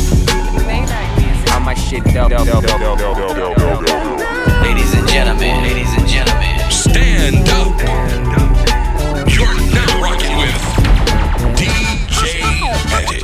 All 1.51 1.59
my 1.59 1.73
shit 1.73 2.05
dope. 2.05 2.31
Ladies 4.63 4.93
and 4.93 5.05
gentlemen, 5.09 5.61
ladies 5.61 5.91
and 5.97 6.07
gentlemen, 6.07 6.71
stand 6.71 7.49
up. 7.49 7.77
You're 9.29 9.53
now 9.75 10.01
rocking 10.01 10.37
with 10.37 10.55
DJ 11.59 12.43
Attic. 12.93 13.23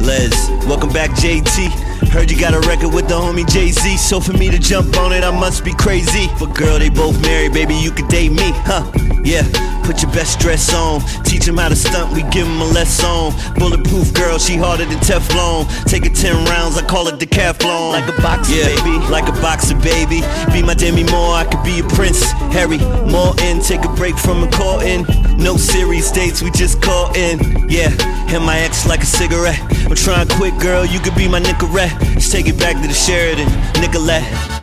Les, 0.00 0.48
welcome 0.66 0.88
back, 0.90 1.10
JT. 1.10 1.68
Heard 2.10 2.30
you 2.30 2.40
got 2.40 2.54
a 2.54 2.60
record 2.66 2.92
with 2.92 3.06
the 3.06 3.14
homie 3.14 3.46
Jay 3.46 3.68
Z, 3.68 3.96
so 3.98 4.18
for 4.18 4.32
me 4.32 4.50
to 4.50 4.58
jump 4.58 4.96
on 4.96 5.12
it, 5.12 5.22
I 5.22 5.30
must 5.30 5.64
be 5.64 5.72
crazy. 5.74 6.28
But 6.38 6.54
girl, 6.54 6.78
they 6.78 6.88
both 6.88 7.20
married, 7.22 7.52
baby, 7.52 7.74
you 7.74 7.90
could 7.90 8.08
date 8.08 8.32
me, 8.32 8.50
huh? 8.64 8.90
Yeah, 9.22 9.42
put 9.84 10.00
your 10.02 10.10
best 10.12 10.40
dress 10.40 10.72
on. 10.72 11.02
Teach 11.22 11.46
him 11.46 11.58
how 11.58 11.68
to 11.68 11.76
stunt, 11.76 12.14
we 12.14 12.22
give 12.30 12.46
him 12.46 12.60
a 12.60 12.64
lesson. 12.64 13.32
Bulletproof 13.56 14.14
girl, 14.14 14.38
she 14.38 14.56
harder 14.56 14.86
than 14.86 14.98
Teflon. 14.98 15.68
Take 15.84 16.06
it 16.06 16.14
10 16.14 16.46
rounds, 16.46 16.78
I 16.78 16.82
call 16.86 17.08
it 17.08 17.18
decathlon. 17.20 17.92
Like 17.92 18.08
a 18.08 18.22
boxer, 18.22 18.54
yeah, 18.54 18.74
baby. 18.82 18.98
Like 19.10 19.28
a 19.28 19.32
boxer, 19.32 19.76
baby. 19.76 20.22
Be 20.52 20.62
my 20.62 20.74
Demi 20.74 21.04
Moore, 21.04 21.34
I 21.34 21.44
could 21.44 21.62
be 21.62 21.80
a 21.80 21.84
prince. 21.84 22.24
Harry, 22.56 22.78
more 23.04 23.34
in, 23.42 23.60
take 23.60 23.84
a 23.84 23.92
break 23.94 24.16
from 24.16 24.42
a 24.42 24.50
call 24.50 24.80
in. 24.80 25.04
No 25.36 25.56
serious 25.56 26.10
dates, 26.10 26.42
we 26.42 26.50
just 26.52 26.80
call 26.80 27.14
in. 27.14 27.68
Yeah, 27.68 27.90
and 28.32 28.42
my 28.44 28.58
ex 28.60 28.86
like 28.86 29.02
a 29.02 29.06
cigarette. 29.06 29.60
I'm 29.86 29.94
trying 29.94 30.28
quit, 30.28 30.58
girl, 30.58 30.84
you 30.84 31.00
could 31.00 31.14
be 31.14 31.28
my 31.28 31.40
Nicorette. 31.40 32.07
Let's 32.14 32.30
take 32.30 32.48
it 32.48 32.58
back 32.58 32.80
to 32.80 32.88
the 32.88 32.94
Sheridan, 32.94 33.48
Nicolette 33.80 34.58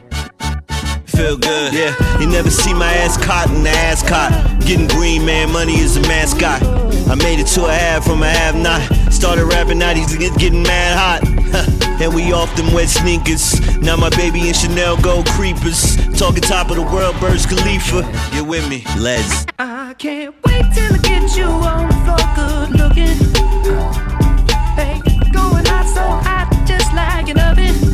feel 1.16 1.38
good. 1.38 1.74
Yeah, 1.74 2.20
you 2.20 2.28
never 2.28 2.50
see 2.50 2.74
my 2.74 2.94
ass 2.94 3.18
caught 3.18 3.50
in 3.50 3.64
the 3.64 3.70
ass 3.70 4.04
caught. 4.04 4.32
Getting 4.66 4.88
green, 4.88 5.26
man, 5.26 5.52
money 5.52 5.80
is 5.80 5.96
a 5.98 6.02
mascot. 6.02 6.62
I 7.10 7.16
made 7.16 7.40
it 7.40 7.48
to 7.56 7.66
a 7.66 7.74
half 7.74 8.04
from 8.06 8.22
a 8.22 8.30
half 8.30 8.56
not. 8.56 8.82
Started 9.14 9.46
rapping, 9.46 9.80
now 9.80 9.94
he's 9.94 10.16
getting 10.18 10.64
mad 10.64 10.98
hot. 10.98 11.36
and 12.02 12.14
we 12.14 12.34
off 12.34 12.54
them 12.56 12.74
wet 12.74 12.90
sneakers. 12.90 13.60
Now 13.78 13.96
my 13.96 14.10
baby 14.10 14.48
and 14.48 14.56
Chanel 14.56 14.98
gold 15.02 15.28
creepers. 15.28 15.96
Talking 16.18 16.42
top 16.42 16.70
of 16.70 16.76
the 16.76 16.82
world, 16.82 17.16
Burj 17.20 17.48
Khalifa. 17.48 18.02
Get 18.32 18.46
with 18.46 18.68
me, 18.70 18.84
Les. 18.98 19.46
I 19.58 19.94
can't 19.98 20.36
wait 20.46 20.66
till 20.74 20.94
I 20.94 20.98
get 20.98 21.38
you 21.38 21.46
on 21.46 21.88
the 21.88 21.96
floor, 22.04 22.26
good 22.36 22.70
looking. 22.80 23.18
Hey, 24.76 25.00
going 25.32 25.66
hot 25.66 25.88
so 25.88 26.02
hot, 26.02 26.45
just 26.96 27.08
like 27.08 27.30
an 27.30 27.85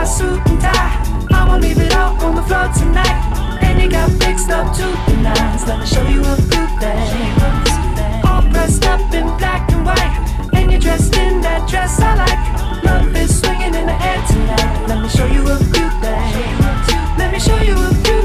I 0.00 0.02
my 0.02 0.08
suit 0.08 0.40
and 0.48 0.58
tie, 0.58 1.26
I'ma 1.30 1.56
leave 1.58 1.78
it 1.78 1.94
all 1.94 2.18
on 2.24 2.34
the 2.34 2.42
floor 2.42 2.70
tonight. 2.72 3.60
And 3.60 3.82
you 3.82 3.90
got 3.90 4.10
fixed 4.12 4.48
up 4.48 4.74
to 4.76 4.86
the 5.06 5.16
nines. 5.20 5.66
Let 5.68 5.80
me 5.80 5.84
show 5.84 6.08
you 6.08 6.22
a 6.24 6.36
few 6.36 6.66
things. 6.80 8.24
All 8.24 8.40
dressed 8.48 8.86
up 8.86 9.00
in 9.12 9.26
black 9.36 9.70
and 9.70 9.84
white, 9.84 10.16
and 10.54 10.70
you're 10.70 10.80
dressed 10.80 11.14
in 11.16 11.42
that 11.42 11.68
dress 11.68 12.00
I 12.00 12.14
like. 12.14 12.82
Love 12.82 13.14
is 13.14 13.40
swinging 13.40 13.74
in 13.74 13.84
the 13.92 13.98
air 14.10 14.24
tonight. 14.26 14.88
Let 14.88 15.02
me 15.02 15.08
show 15.10 15.26
you 15.26 15.42
a 15.46 15.58
few 15.58 15.88
things. 16.00 16.88
Let 17.18 17.30
me 17.34 17.38
show 17.38 17.60
you 17.60 17.76
a 17.76 17.92
few 18.02 18.19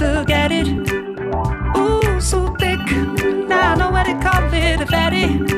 me 0.00 0.06
get 0.06 0.06
a 0.06 0.06
good 0.06 0.14
look 0.14 0.30
at 0.30 0.52
it. 0.52 0.68
Ooh, 1.76 2.20
so 2.20 2.54
thick. 2.56 2.78
Now 3.48 3.72
I 3.72 3.76
know 3.76 3.90
what 3.90 4.04
to 4.04 4.18
call 4.20 4.52
it 4.52 4.80
a 4.80 4.86
fatty. 4.86 5.57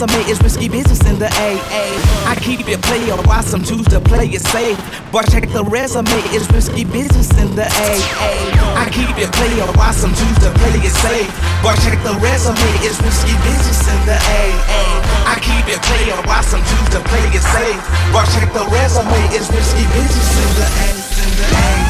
Resume, 0.00 0.30
it's 0.30 0.42
risky 0.42 0.68
business 0.68 1.00
in 1.04 1.18
the 1.18 1.26
AA. 1.26 1.84
I 2.24 2.34
keep 2.40 2.66
it 2.68 2.80
player, 2.82 3.16
why 3.28 3.40
some 3.42 3.62
choose 3.62 3.86
to 3.88 4.00
play 4.00 4.26
it 4.26 4.40
safe. 4.40 4.78
But 5.12 5.30
check 5.30 5.48
the 5.52 5.64
resume, 5.64 6.08
it's 6.32 6.50
risky 6.52 6.84
business 6.84 7.28
in 7.36 7.54
the 7.54 7.64
AA. 7.68 8.00
I 8.80 8.88
keep 8.88 9.12
it 9.18 9.30
player, 9.32 9.66
why 9.76 9.92
some 9.92 10.14
choose 10.14 10.38
to 10.40 10.50
play 10.56 10.80
it 10.80 10.94
safe. 11.04 11.28
But 11.62 11.76
check 11.84 12.00
the 12.02 12.16
resume, 12.16 12.56
it's 12.80 12.96
risky 13.02 13.34
business 13.44 13.82
in 13.92 14.00
the 14.06 14.16
AA. 14.16 14.80
I 15.28 15.36
keep 15.36 15.68
it 15.68 15.82
player, 15.84 16.16
why 16.24 16.40
some 16.42 16.64
choose 16.64 16.88
to 16.96 17.00
play 17.04 17.24
it 17.36 17.44
safe. 17.52 17.82
But 18.12 18.24
check 18.32 18.48
the 18.52 18.64
resume, 18.72 19.20
it's 19.36 19.52
risky 19.52 19.84
business 19.92 20.30
in 20.40 20.50
the 20.56 20.66
A. 20.80 20.88
In 20.96 21.30
the 21.36 21.46
A. 21.56 21.89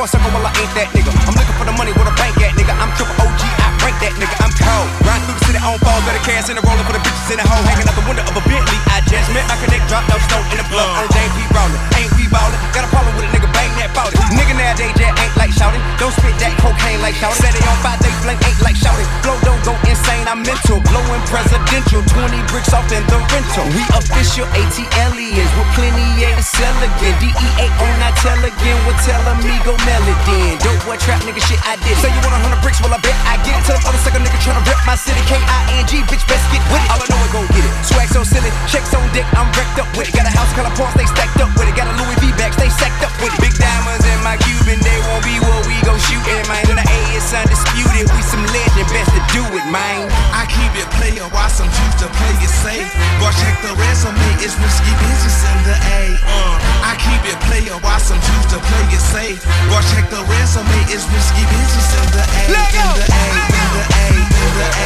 a 0.00 0.08
circle 0.08 0.32
while 0.32 0.48
I 0.48 0.52
ain't 0.56 0.72
that 0.80 0.88
nigga. 0.96 1.12
I'm 1.28 1.36
looking 1.36 1.56
for 1.60 1.66
the 1.68 1.76
money 1.76 1.92
where 1.92 2.08
the 2.08 2.16
bank 2.16 2.32
at, 2.40 2.56
nigga. 2.56 2.72
I'm 2.72 2.88
triple 2.96 3.12
OG, 3.20 3.42
I 3.44 3.68
rank 3.84 3.96
that 4.00 4.16
nigga. 4.16 4.32
I'm 4.40 4.52
cold. 4.56 4.88
Ride 5.04 5.20
through 5.28 5.36
the 5.36 5.44
city 5.44 5.60
on 5.60 5.76
fall, 5.84 6.00
better 6.08 6.22
cash 6.24 6.48
in 6.48 6.56
the 6.56 6.64
roller 6.64 6.84
for 6.88 6.96
the 6.96 7.02
bitches 7.04 7.28
in 7.28 7.36
the 7.36 7.44
hole. 7.44 7.60
Hanging 7.68 7.84
out 7.84 7.96
the 7.96 8.06
window 8.08 8.24
of 8.24 8.32
a 8.32 8.42
Bentley. 8.48 8.78
I 8.88 9.04
just 9.04 9.28
met 9.36 9.44
my 9.44 9.60
connect, 9.60 9.84
drop 9.92 10.04
no 10.08 10.16
stone 10.24 10.46
in 10.56 10.58
the 10.60 10.68
blood. 10.72 10.88
On 11.04 11.06
Dame 11.12 11.32
P. 11.36 11.44
Rollin', 11.52 11.80
ain't 12.00 12.12
we 12.16 12.24
ballin'? 12.32 12.56
Got 12.72 12.88
a 12.88 12.90
problem 12.92 13.12
with 13.20 13.28
a 13.28 13.30
nigga, 13.36 13.48
bang 13.52 13.72
that 13.76 13.92
ballin'. 13.92 14.16
Nigga 14.32 14.56
nowadays 14.56 14.94
just 14.96 15.12
ain't 15.20 15.34
shouting. 15.60 15.84
Don't 16.00 16.14
spit 16.16 16.32
that 16.40 16.56
cocaine 16.56 17.04
like 17.04 17.12
shouting. 17.20 17.36
Set 17.36 17.52
it 17.52 17.60
on 17.68 17.76
fire, 17.84 18.00
they 18.00 18.08
flame 18.24 18.40
ain't 18.48 18.60
like 18.64 18.80
shouting. 18.80 19.04
Blow 19.20 19.36
don't 19.44 19.60
go 19.60 19.76
insane, 19.84 20.24
I'm 20.24 20.40
mental. 20.40 20.80
Blowing 20.88 21.20
presidential, 21.28 22.00
20 22.00 22.40
bricks 22.48 22.72
off 22.72 22.88
in 22.88 23.04
the 23.12 23.20
rental. 23.28 23.68
We 23.76 23.84
official 23.92 24.48
ATLians 24.56 25.52
with 25.52 25.70
plenty 25.76 26.08
A 26.24 26.32
to 26.32 26.44
sell 26.44 26.72
again. 26.80 27.12
DEA 27.20 27.68
on 27.68 27.96
I 28.00 28.10
tell 28.24 28.40
again, 28.40 28.78
we'll 28.88 28.96
tell 29.04 29.20
amigo 29.28 29.76
melody. 29.84 30.56
Dope 30.64 30.80
boy 30.88 30.96
trap 30.96 31.20
nigga 31.28 31.44
shit 31.44 31.60
I 31.68 31.76
did. 31.84 31.92
Say 32.00 32.08
you 32.08 32.20
want 32.24 32.32
a 32.32 32.40
hundred 32.40 32.64
bricks, 32.64 32.80
well 32.80 32.96
I 32.96 33.00
bet 33.04 33.12
I 33.28 33.36
get 33.44 33.52
it. 33.52 33.62
Tell 33.68 33.76
them 33.76 33.92
other 33.92 34.00
sucker 34.00 34.22
nigga 34.24 34.40
tryna 34.40 34.64
rip 34.64 34.80
my 34.88 34.96
city. 34.96 35.20
K-I-N-G, 35.28 36.08
bitch, 36.08 36.24
best 36.24 36.44
get 36.48 36.64
with 36.72 36.80
it. 36.80 36.88
All 36.88 37.04
I 37.04 37.06
know 37.12 37.20
is 37.20 37.32
go 37.36 37.40
get 37.52 37.68
it. 37.68 37.72
Swag 37.84 38.08
so 38.08 38.24
silly, 38.24 38.48
checks 38.64 38.96
on 38.96 39.04
dick, 39.12 39.28
I'm 39.36 39.52
wrecked 39.52 39.76
up 39.76 39.92
with 39.92 40.08
it. 40.08 40.16
Got 40.16 40.24
a 40.24 40.32
house 40.32 40.48
color 40.56 40.72
parts, 40.72 40.96
they 40.96 41.04
stacked 41.04 41.36
up 41.44 41.52
with 41.60 41.68
it. 41.68 41.76
Got 41.76 41.92
a 41.92 41.94
Louis 42.00 42.16
V 42.24 42.32
bag, 42.40 42.56
they 42.56 42.72
sacked 42.72 43.04
up 43.04 43.12
with 43.20 43.36
it. 43.36 43.40
Big 43.44 43.52
diamonds 43.60 44.08
in 44.08 44.18
my 44.24 44.40
Cuban, 44.40 44.80
they 44.80 44.98
won't 45.12 45.24
be 45.26 45.36
what 45.50 45.66
we 45.66 45.76
gon' 45.82 45.98
shoot 45.98 46.22
it, 46.22 46.46
man. 46.46 46.62
And 46.70 46.78
the 46.78 46.86
A 46.86 46.98
is 47.18 47.26
undisputed, 47.34 48.06
we 48.14 48.20
some 48.22 48.44
legend, 48.54 48.86
best 48.94 49.10
to 49.10 49.22
do 49.34 49.42
it, 49.42 49.66
man. 49.74 50.06
I 50.30 50.46
keep 50.46 50.72
it 50.78 50.86
player, 50.96 51.26
why 51.34 51.50
some 51.50 51.68
choose 51.68 51.96
to 52.02 52.08
play 52.08 52.34
it 52.38 52.52
safe. 52.62 52.86
Boy, 53.18 53.34
check 53.42 53.56
the 53.66 53.74
resume, 53.74 54.28
it's 54.38 54.54
risky 54.62 54.92
business 55.02 55.38
in 55.50 55.58
the 55.66 55.76
A. 55.76 56.00
Uh, 56.22 56.54
I 56.86 56.94
keep 56.96 57.22
it 57.26 57.38
player, 57.50 57.76
why 57.82 57.98
some 57.98 58.20
choose 58.22 58.46
to 58.54 58.58
play 58.62 58.86
it 58.94 59.02
safe. 59.02 59.42
Boy, 59.68 59.82
check 59.90 60.06
the 60.08 60.22
resume, 60.30 60.78
it's 60.88 61.04
risky 61.10 61.44
business 61.50 61.88
in 61.98 62.06
the 62.14 62.24
A. 62.24 62.42
In 62.46 62.88
the 62.94 63.06
A, 63.10 63.24
in 63.50 63.68
the 63.74 63.84
A, 63.90 64.06
in 64.14 64.50
the 64.54 64.66
A, 64.70 64.79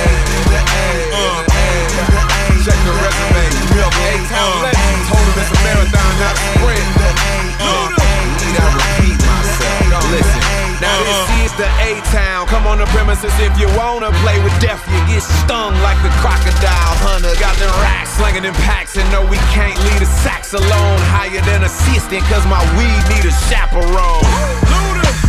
if 13.25 13.59
you 13.59 13.69
wanna 13.77 14.11
play 14.21 14.43
with 14.43 14.53
death. 14.61 14.85
You 14.93 15.01
get 15.09 15.23
stung 15.23 15.73
like 15.81 15.97
a 16.05 16.13
crocodile 16.21 16.95
hunter. 17.01 17.33
Got 17.41 17.57
the 17.57 17.69
slinging 18.17 18.45
in 18.45 18.55
packs 18.67 18.97
and 18.97 19.07
no, 19.11 19.27
we 19.27 19.39
can't 19.51 19.77
leave 19.87 20.01
the 20.01 20.11
sacks 20.23 20.55
alone. 20.55 20.99
Higher 21.11 21.43
than 21.43 21.65
assistant, 21.65 22.23
cause 22.31 22.47
my 22.47 22.63
weed 22.79 23.03
need 23.11 23.27
a 23.27 23.35
chaperone. 23.51 24.23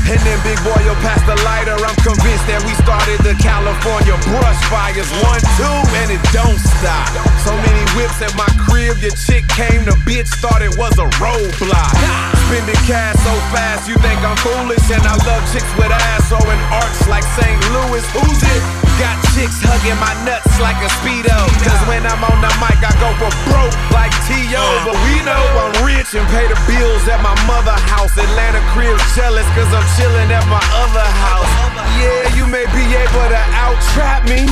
And 0.05 0.21
then 0.21 0.37
big 0.45 0.61
boy, 0.61 0.77
you'll 0.85 1.01
pass 1.01 1.17
the 1.25 1.33
lighter. 1.41 1.73
I'm 1.73 1.97
convinced 2.05 2.45
that 2.45 2.61
we 2.61 2.77
started 2.85 3.17
the 3.25 3.33
California 3.41 4.13
brush 4.29 4.61
fires. 4.69 5.09
One, 5.25 5.41
two, 5.57 5.77
and 5.97 6.13
it 6.13 6.21
don't 6.29 6.61
stop. 6.61 7.09
So 7.41 7.57
many 7.57 7.81
whips 7.97 8.21
at 8.21 8.29
my 8.37 8.45
crib, 8.69 9.01
your 9.01 9.17
chick 9.17 9.49
came, 9.57 9.81
the 9.81 9.97
bitch 10.05 10.29
thought 10.37 10.61
it 10.61 10.77
was 10.77 10.93
a 11.01 11.09
roadblock. 11.17 11.93
Spending 12.45 12.81
cash 12.85 13.17
so 13.25 13.33
fast, 13.49 13.89
you 13.89 13.97
think 14.05 14.21
I'm 14.21 14.37
foolish. 14.45 14.85
And 14.93 15.01
I 15.01 15.17
love 15.25 15.41
chicks 15.49 15.73
with 15.73 15.89
ass, 15.89 16.29
so 16.29 16.37
in 16.37 16.59
arts 16.69 17.09
like 17.09 17.25
St. 17.33 17.57
Louis. 17.73 18.05
Who's 18.13 18.41
it? 18.45 18.84
In 19.85 19.97
my 20.01 20.13
nuts 20.25 20.49
like 20.59 20.77
a 20.81 20.89
speedo. 20.97 21.37
Cause 21.61 21.81
when 21.87 22.01
I'm 22.05 22.23
on 22.25 22.41
the 22.41 22.49
mic, 22.57 22.79
I 22.81 22.89
go 22.97 23.09
for 23.21 23.29
broke 23.45 23.75
like 23.93 24.11
T.O. 24.25 24.65
But 24.85 24.97
we 25.05 25.21
know 25.21 25.37
I'm 25.61 25.85
rich 25.85 26.17
and 26.17 26.25
pay 26.33 26.47
the 26.49 26.57
bills 26.65 27.05
at 27.07 27.21
my 27.21 27.35
mother 27.45 27.75
house. 27.93 28.17
Atlanta 28.17 28.61
crib 28.73 28.97
jealous 29.13 29.45
cause 29.53 29.69
I'm 29.69 29.85
chilling 29.97 30.29
at 30.33 30.45
my 30.49 30.63
other 30.81 31.05
house. 31.05 31.74
Yeah, 31.99 32.35
you 32.35 32.45
may 32.49 32.65
be 32.73 32.83
able 32.93 33.27
to 33.29 33.41
out 33.57 33.77
trap 33.93 34.25
me, 34.25 34.45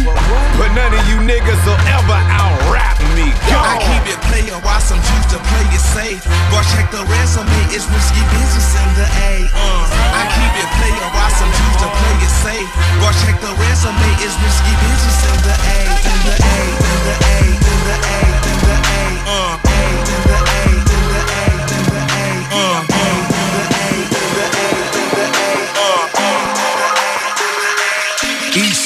but 0.58 0.70
none 0.78 0.94
of 0.94 1.04
you 1.10 1.18
niggas 1.26 1.62
will 1.66 1.82
ever 1.90 2.20
out 2.30 2.58
rap 2.70 2.98
me. 3.18 3.30
Go. 3.50 3.58
I 3.60 3.78
keep 3.82 4.04
it 4.10 4.20
player, 4.30 4.58
while 4.62 4.82
some 4.82 5.02
choose 5.02 5.28
to 5.34 5.40
play 5.52 5.68
it 5.74 5.84
safe. 5.84 6.22
But 6.54 6.64
check 6.74 6.90
the 6.92 7.04
resume, 7.06 7.50
it's 7.74 7.86
risky 7.90 8.24
business 8.34 8.70
in 8.78 8.90
the 8.98 9.08
A. 9.08 9.34
Uh, 9.54 10.20
I 10.20 10.24
keep 10.34 10.54
it 10.58 10.70
player, 10.78 11.08
while 11.14 11.34
some 11.34 11.52
choose 11.52 11.78
to 11.84 11.90
play 11.90 12.16
it 12.22 12.34
safe. 12.46 12.70
But 13.02 13.14
check 13.26 13.38
the 13.42 13.54
resume, 13.58 14.10
it's 14.22 14.36
risky 14.40 14.74
business 14.84 15.20
in 15.30 15.38
the 15.48 15.56
A, 15.56 15.80
in 16.06 16.20
the 16.26 16.36
A, 16.38 16.60
in 16.74 17.00
the 17.08 17.16
A, 17.18 17.38
in 17.50 17.82
the 17.88 17.98
A, 18.04 18.20
in 18.50 18.60
the 18.68 18.78
A. 18.78 19.02
Uh, 19.24 19.34
A, 19.34 19.60
in 19.60 19.63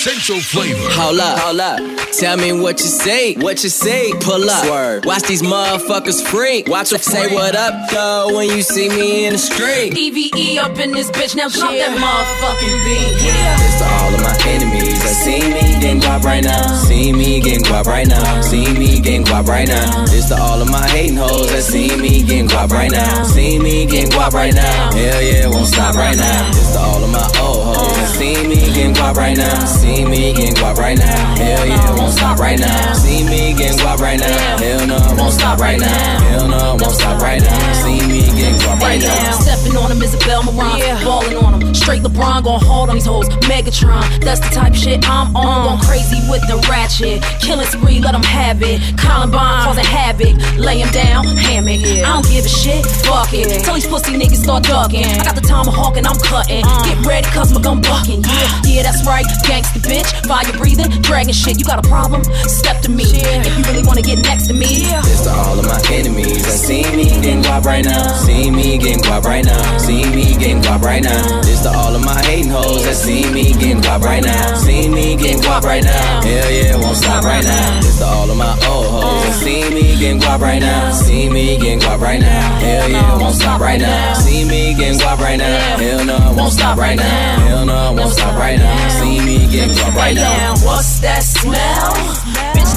Essential 0.07 0.39
flavor. 0.39 0.79
Hold 0.91 1.19
up, 1.19 1.37
hold 1.37 1.59
up. 1.59 1.79
Tell 2.13 2.37
me 2.37 2.53
what 2.53 2.79
you 2.79 2.87
say, 2.87 3.35
what 3.35 3.61
you 3.61 3.69
say. 3.69 4.13
Pull 4.21 4.49
up, 4.49 4.65
Swerve. 4.65 5.05
watch 5.05 5.23
these 5.23 5.41
motherfuckers 5.41 6.23
freak. 6.23 6.69
Watch 6.69 6.91
them 6.91 7.01
say 7.01 7.27
what 7.35 7.57
up, 7.57 7.73
though, 7.91 8.33
when 8.33 8.47
you 8.47 8.61
see 8.61 8.87
me 8.87 9.25
in 9.25 9.33
the 9.33 9.37
street. 9.37 9.97
EVE 9.97 10.63
up 10.63 10.79
in 10.79 10.93
this 10.93 11.11
bitch, 11.11 11.35
now 11.35 11.49
drop 11.49 11.71
that 11.71 11.91
motherfucking 11.91 12.77
beat. 12.87 13.19
Yeah. 13.19 13.57
This 13.59 13.77
to 13.79 13.85
all 13.85 14.13
of 14.15 14.21
my 14.23 14.35
enemies 14.47 14.97
that 15.03 15.15
see 15.27 15.43
me 15.43 15.75
getting 15.81 15.99
guap 15.99 16.23
right 16.23 16.43
now. 16.43 16.73
See 16.87 17.11
me 17.11 17.41
getting 17.41 17.65
guap 17.65 17.85
right 17.85 18.07
now. 18.07 18.41
See 18.41 18.71
me 18.73 19.01
getting 19.01 19.25
guap 19.25 19.45
right 19.45 19.67
now. 19.67 20.05
This 20.05 20.29
to 20.29 20.37
all 20.39 20.61
of 20.61 20.71
my 20.71 20.87
hating 20.87 21.17
hoes 21.17 21.51
that 21.51 21.63
see 21.63 21.95
me 21.97 22.23
getting 22.23 22.47
guap 22.47 22.69
right 22.69 22.91
now. 22.91 23.23
See 23.23 23.59
me 23.59 23.85
getting 23.85 24.09
guap 24.09 24.31
right 24.31 24.53
now. 24.53 24.91
Hell 24.93 25.21
yeah, 25.21 25.47
won't 25.47 25.67
stop 25.67 25.95
right 25.95 26.15
now. 26.15 26.51
This 26.53 26.71
to 26.71 26.79
all 26.79 27.03
of 27.03 27.11
my 27.11 27.27
old 27.43 27.75
hoes 27.75 27.95
that 27.97 28.15
see 28.15 28.47
me 28.47 28.55
getting 28.73 28.93
guap 28.93 29.15
right 29.15 29.35
now. 29.35 29.65
See 29.65 29.96
me 30.05 30.33
getting 30.33 30.55
guap 30.55 30.77
right 30.77 30.97
now. 30.97 31.35
Hell 31.35 31.65
yeah, 31.65 31.95
won't 31.95 32.13
stop 32.13 32.39
right 32.39 32.59
now. 32.59 32.93
See 32.93 33.23
me 33.23 33.53
getting 33.53 33.77
guap 33.77 33.99
right 33.99 34.19
now. 34.19 34.57
Hell 34.57 34.85
no, 34.87 34.99
won't 35.17 35.33
stop 35.33 35.59
right 35.59 35.79
now. 35.79 36.19
Hell 36.29 36.47
no, 36.47 36.77
won't 36.79 36.95
stop 36.95 37.21
right 37.21 37.41
now. 37.41 37.73
See 37.73 38.01
me 38.07 38.21
getting 38.37 38.59
guap 38.59 38.79
right 38.79 39.01
now. 39.01 39.31
Stepping 39.39 39.77
on 39.77 39.91
him 39.91 40.01
is 40.01 40.13
a 40.13 40.17
Balmain. 40.19 40.77
Yeah. 40.77 41.03
Balling 41.03 41.37
on 41.37 41.61
him. 41.61 41.73
Straight 41.73 42.01
LeBron 42.01 42.43
gon' 42.43 42.59
hold 42.61 42.89
on 42.89 42.95
these 42.95 43.05
hoes. 43.05 43.29
Megatron. 43.49 44.03
That's 44.21 44.41
the 44.41 44.53
type 44.53 44.73
of 44.73 44.77
shit 44.77 45.07
I'm 45.09 45.35
on. 45.35 45.45
Uh. 45.45 45.69
Going 45.69 45.81
crazy 45.81 46.19
with 46.29 46.41
the 46.47 46.57
ratchet. 46.69 47.23
Killing 47.41 47.65
spree, 47.67 47.99
let 47.99 48.13
him 48.13 48.23
have 48.23 48.61
it. 48.61 48.81
Columbine 48.97 49.63
causing 49.63 49.85
havoc. 49.85 50.35
Lay 50.57 50.79
him 50.79 50.89
down, 50.91 51.25
hammock. 51.25 51.79
I 51.81 52.03
don't 52.03 52.27
give 52.29 52.45
a 52.45 52.49
shit. 52.49 52.85
Fuck 53.07 53.33
it. 53.33 53.63
Tell 53.63 53.75
these 53.75 53.87
pussy 53.87 54.13
niggas 54.13 54.43
start 54.43 54.63
ducking. 54.63 55.05
I 55.05 55.23
got 55.23 55.35
the 55.35 55.41
tomahawk 55.41 55.97
and 55.97 56.05
I'm 56.05 56.19
cutting. 56.19 56.63
Uh. 56.65 56.83
Get 56.83 57.05
ready, 57.05 57.27
cause 57.29 57.53
my 57.53 57.61
gun 57.61 57.81
bucking. 57.81 58.21
Yeah, 58.23 58.61
yeah, 58.65 58.83
that's 58.83 59.05
right. 59.07 59.25
Gangsta 59.47 59.86
bitch. 59.87 60.11
Fire 60.27 60.51
breathing. 60.53 60.91
Dragon 61.01 61.33
shit. 61.33 61.57
You 61.57 61.65
got 61.65 61.83
a 61.83 61.87
problem? 61.87 62.23
Step 62.45 62.81
to 62.81 62.91
me. 62.91 63.07
If 63.07 63.57
you 63.57 63.63
really 63.71 63.83
wanna 63.87 64.01
get 64.03 64.19
next 64.19 64.47
to 64.47 64.53
me. 64.53 64.85
This 65.07 65.23
to 65.23 65.31
all 65.31 65.57
of 65.57 65.65
my 65.65 65.81
enemies 65.91 66.43
that 66.43 66.59
see 66.59 66.83
me 66.95 67.07
getting 67.23 67.41
guap 67.41 67.63
right 67.63 67.83
now. 67.83 68.13
See 68.27 68.51
me 68.51 68.77
getting 68.77 69.01
guap 69.01 69.23
right 69.23 69.43
now. 69.43 69.77
See 69.77 70.03
me 70.11 70.35
getting 70.35 70.61
guap 70.61 70.81
right 70.81 71.01
now. 71.01 71.41
This 71.41 71.63
to 71.63 71.71
all 71.71 71.95
of 71.95 72.03
my 72.03 72.19
hating 72.25 72.51
hoes 72.51 72.83
that 72.83 72.95
see 72.95 73.23
me 73.31 73.53
getting 73.53 73.81
guap 73.81 74.01
right 74.01 74.23
now. 74.23 74.55
See 74.55 74.89
me 74.89 75.15
getting 75.15 75.39
guap 75.39 75.63
right 75.63 75.83
now. 75.83 76.21
Hell 76.21 76.51
yeah, 76.51 76.75
won't 76.75 76.97
stop 76.97 77.23
right 77.23 77.43
now. 77.43 77.81
This 77.81 77.97
to 77.99 78.05
all 78.05 78.29
of 78.29 78.37
my 78.37 78.53
old 78.67 78.91
hoes 78.91 79.23
that 79.23 79.35
see 79.39 79.69
me 79.73 79.95
getting 79.97 80.19
guap 80.19 80.39
right 80.39 80.59
now. 80.59 80.91
See 80.91 81.29
me 81.29 81.57
getting 81.57 81.79
guap 81.79 81.99
right 81.99 82.19
now. 82.19 82.59
Hell 82.59 82.89
yeah, 82.89 83.17
won't 83.17 83.35
stop 83.35 83.61
right 83.61 83.79
now. 83.79 84.13
See 84.13 84.43
me 84.43 84.75
getting 84.75 84.99
guap 84.99 85.19
right 85.19 85.37
now. 85.37 85.77
Hell 85.77 86.05
no, 86.05 86.33
won't 86.37 86.53
stop 86.53 86.77
right 86.77 86.97
now. 86.97 87.39
Hell 87.47 87.65
no, 87.65 87.93
won't 87.93 88.13
stop 88.13 88.37
right 88.37 88.59
now. 88.59 88.89
See 88.99 89.19
me 89.19 89.47
getting 89.47 89.66
guap 89.66 89.66
right 89.95 90.15
now. 90.15 90.53
What's 90.63 90.99
that 90.99 91.23
smell? 91.23 92.26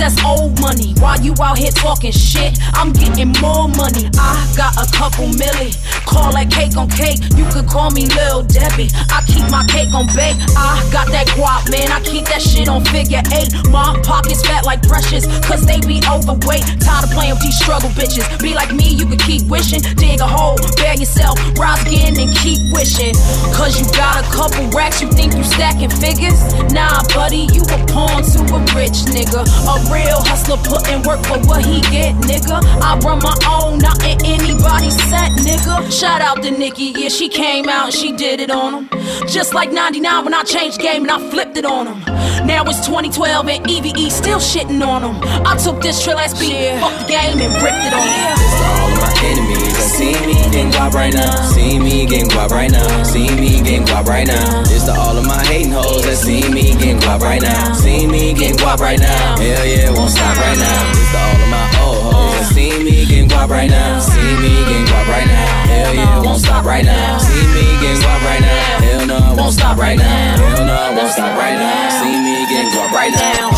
That's 0.00 0.16
old 0.24 0.58
money. 0.62 0.94
While 0.96 1.20
you 1.20 1.34
out 1.42 1.58
here 1.58 1.70
talking 1.70 2.10
shit, 2.10 2.56
I'm 2.72 2.90
getting 2.90 3.36
more 3.36 3.68
money. 3.68 4.08
I 4.16 4.32
got 4.56 4.72
a 4.80 4.88
couple 4.96 5.28
milli. 5.36 5.76
Call 6.08 6.32
that 6.32 6.48
cake 6.48 6.72
on 6.80 6.88
cake. 6.88 7.20
You 7.36 7.44
could 7.52 7.68
call 7.68 7.92
me 7.92 8.08
Lil 8.16 8.48
Debbie. 8.48 8.88
I 9.12 9.20
keep 9.28 9.44
my 9.52 9.60
cake 9.68 9.92
on 9.92 10.08
bake. 10.16 10.40
I 10.56 10.80
got 10.88 11.12
that 11.12 11.28
guap, 11.36 11.68
man. 11.68 11.92
I 11.92 12.00
keep 12.00 12.24
that 12.32 12.40
shit 12.40 12.64
on 12.72 12.80
figure 12.88 13.20
eight. 13.36 13.52
My 13.68 13.92
pockets 14.00 14.40
fat 14.40 14.64
like 14.64 14.80
precious, 14.88 15.28
cause 15.44 15.68
they 15.68 15.76
be 15.84 16.00
overweight. 16.08 16.64
Tired 16.80 17.04
of 17.04 17.12
playing 17.12 17.36
with 17.36 17.44
these 17.44 17.60
struggle 17.60 17.92
bitches. 17.92 18.24
Be 18.40 18.56
like 18.56 18.72
me, 18.72 18.88
you 18.96 19.04
could 19.04 19.20
keep 19.20 19.44
wishing. 19.52 19.84
Dig 20.00 20.24
a 20.24 20.26
hole, 20.26 20.56
bear 20.80 20.96
yourself, 20.96 21.36
rise 21.60 21.84
again 21.84 22.16
and 22.16 22.32
keep 22.40 22.56
wishing. 22.72 23.12
Cause 23.52 23.76
you 23.76 23.84
got 23.92 24.16
a 24.16 24.24
couple 24.32 24.64
racks, 24.72 25.04
you 25.04 25.12
think 25.12 25.36
you 25.36 25.44
stacking 25.44 25.92
figures? 25.92 26.40
Nah, 26.72 27.04
buddy, 27.12 27.52
you 27.52 27.60
a 27.68 27.78
pawn 27.92 28.24
to 28.32 28.40
a 28.48 28.60
rich 28.72 29.04
nigga. 29.12 29.44
A 29.44 29.89
real 29.90 30.22
hustler 30.22 30.56
putting 30.58 31.02
work 31.02 31.20
for 31.26 31.38
what 31.46 31.64
he 31.64 31.80
get, 31.90 32.14
nigga. 32.24 32.62
I 32.80 32.98
run 32.98 33.18
my 33.18 33.36
own, 33.46 33.78
not 33.78 34.02
in 34.04 34.18
anybody's 34.24 34.96
set, 35.10 35.32
nigga. 35.32 35.90
Shout 35.92 36.20
out 36.22 36.42
to 36.42 36.50
Nikki, 36.50 36.92
yeah, 36.96 37.08
she 37.08 37.28
came 37.28 37.68
out 37.68 37.86
and 37.86 37.94
she 37.94 38.12
did 38.12 38.40
it 38.40 38.50
on 38.50 38.84
him. 38.84 39.00
Just 39.28 39.54
like 39.54 39.72
99 39.72 40.24
when 40.24 40.34
I 40.34 40.42
changed 40.42 40.80
game 40.80 41.02
and 41.02 41.10
I 41.10 41.18
flipped 41.30 41.56
it 41.56 41.64
on 41.64 41.86
him. 41.86 42.00
Now 42.46 42.64
it's 42.64 42.86
2012 42.86 43.48
and 43.48 43.70
EVE 43.70 44.10
still 44.12 44.38
shitting 44.38 44.80
on 44.86 45.02
him. 45.02 45.16
I 45.46 45.56
took 45.56 45.82
this 45.82 46.02
trill 46.02 46.18
ass 46.18 46.38
beat, 46.38 46.78
fuck 46.80 46.94
the 47.00 47.06
game 47.08 47.38
and 47.38 47.52
ripped 47.62 47.84
it 47.84 47.92
on 47.92 48.06
him. 48.06 48.34
This 48.38 48.54
to 48.58 48.64
all 48.80 48.90
my 48.96 49.10
enemies 49.24 49.49
see 49.90 50.14
me 50.26 50.38
getting 50.54 50.70
guap 50.70 50.92
right 50.92 51.12
now. 51.12 51.34
See 51.50 51.78
me 51.78 52.06
getting 52.06 52.30
guap 52.30 52.50
right 52.50 52.70
now. 52.70 53.02
See 53.02 53.28
me 53.34 53.60
getting 53.60 53.84
guap 53.84 54.06
right 54.06 54.26
now. 54.26 54.62
This 54.62 54.84
to 54.84 54.94
all 54.94 55.18
of 55.18 55.26
my 55.26 55.42
hating 55.46 55.72
hoes 55.72 56.02
that 56.06 56.16
see 56.16 56.46
me 56.48 56.72
getting 56.78 56.98
guap 56.98 57.20
right 57.20 57.42
now. 57.42 57.74
See 57.74 58.06
me 58.06 58.32
getting 58.32 58.56
guap 58.56 58.78
right 58.78 58.98
now. 58.98 59.36
Hell 59.36 59.66
yeah, 59.66 59.90
won't 59.90 60.10
stop 60.10 60.36
right 60.38 60.58
now. 60.58 60.94
This 60.94 61.10
to 61.10 61.18
all 61.18 61.42
of 61.42 61.50
my 61.50 61.66
old 61.82 62.02
hoes 62.06 62.32
that 62.38 62.46
see 62.54 62.72
me 62.78 63.04
getting 63.04 63.28
guap 63.28 63.50
right 63.50 63.68
now. 63.68 63.98
See 63.98 64.32
me 64.38 64.54
getting 64.64 64.86
guap 64.86 65.06
right 65.10 65.26
now. 65.26 65.66
Hell 65.66 65.94
yeah, 65.94 66.22
won't 66.22 66.40
stop 66.40 66.64
right 66.64 66.84
now. 66.84 67.18
See 67.18 67.46
me 67.50 67.66
getting 67.82 68.00
guap 68.00 68.22
right 68.22 68.40
now. 68.40 68.86
Hell 68.86 69.06
no, 69.10 69.20
won't 69.34 69.54
stop 69.54 69.76
right 69.76 69.98
now. 69.98 70.38
Hell 70.38 70.64
no, 70.66 70.78
won't 70.96 71.12
stop 71.12 71.34
right 71.34 71.58
now. 71.58 71.90
See 71.98 72.14
me 72.14 72.46
getting 72.46 72.70
guap 72.70 72.94
right 72.94 73.12
now. 73.12 73.50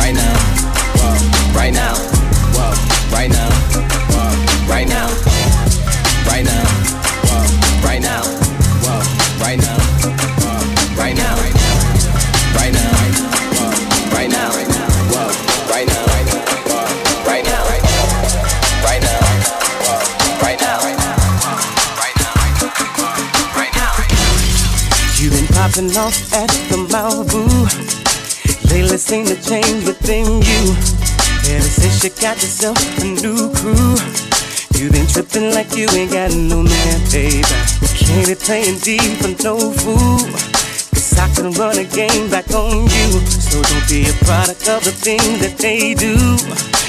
Right 0.00 0.14
now. 0.16 0.34
Right 1.52 1.72
now. 1.72 1.94
Right 3.12 3.30
now. 3.30 3.48
Right 4.68 4.88
now. 4.88 5.15
Popping 25.76 25.96
off 25.98 26.32
at 26.32 26.48
the 26.72 26.88
Malibu. 26.88 27.44
Lately 28.72 28.96
seem 28.96 29.26
to 29.26 29.36
change 29.36 29.84
within 29.84 30.24
you. 30.24 30.62
Ever 31.52 31.68
since 31.68 32.02
you 32.02 32.08
got 32.16 32.40
yourself 32.40 32.80
a 32.96 33.04
new 33.04 33.52
crew. 33.52 33.92
You've 34.72 34.92
been 34.96 35.06
tripping 35.06 35.52
like 35.52 35.76
you 35.76 35.86
ain't 35.92 36.12
got 36.12 36.32
no 36.32 36.62
man, 36.62 37.00
baby. 37.12 37.44
Can't 37.92 38.26
be 38.26 38.34
playing 38.34 38.78
deep 38.88 39.20
for 39.20 39.36
no 39.44 39.70
fool. 39.70 40.16
Cause 40.96 41.18
I 41.20 41.28
can 41.36 41.52
run 41.52 41.76
a 41.76 41.84
game 41.84 42.30
back 42.30 42.48
on 42.54 42.88
you. 42.88 43.08
So 43.28 43.60
don't 43.60 43.86
be 43.86 44.08
a 44.08 44.16
product 44.24 44.64
of 44.72 44.80
the 44.80 44.96
things 44.96 45.44
that 45.44 45.58
they 45.60 45.92
do. 45.92 46.16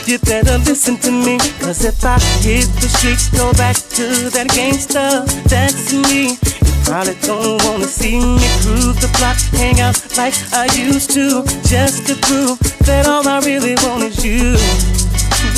You 0.08 0.18
better 0.20 0.60
listen 0.64 0.96
to 1.04 1.12
me. 1.12 1.40
Cause 1.60 1.84
if 1.84 2.06
I 2.06 2.16
hit 2.40 2.72
the 2.80 2.88
streets, 2.88 3.28
go 3.36 3.52
back 3.60 3.76
to 4.00 4.32
that 4.32 4.48
gangster, 4.56 5.28
that's 5.52 5.92
me. 5.92 6.40
Probably 6.88 7.16
don't 7.20 7.62
wanna 7.66 7.84
see 7.84 8.16
me 8.16 8.48
cruise 8.64 8.96
the 9.04 9.12
block, 9.20 9.36
hang 9.60 9.82
out 9.82 10.00
like 10.16 10.34
I 10.54 10.72
used 10.72 11.12
to. 11.12 11.44
Just 11.68 12.08
to 12.08 12.16
prove 12.16 12.58
that 12.88 13.06
all 13.06 13.28
I 13.28 13.44
really 13.44 13.76
want 13.84 14.04
is 14.08 14.24
you. 14.24 14.56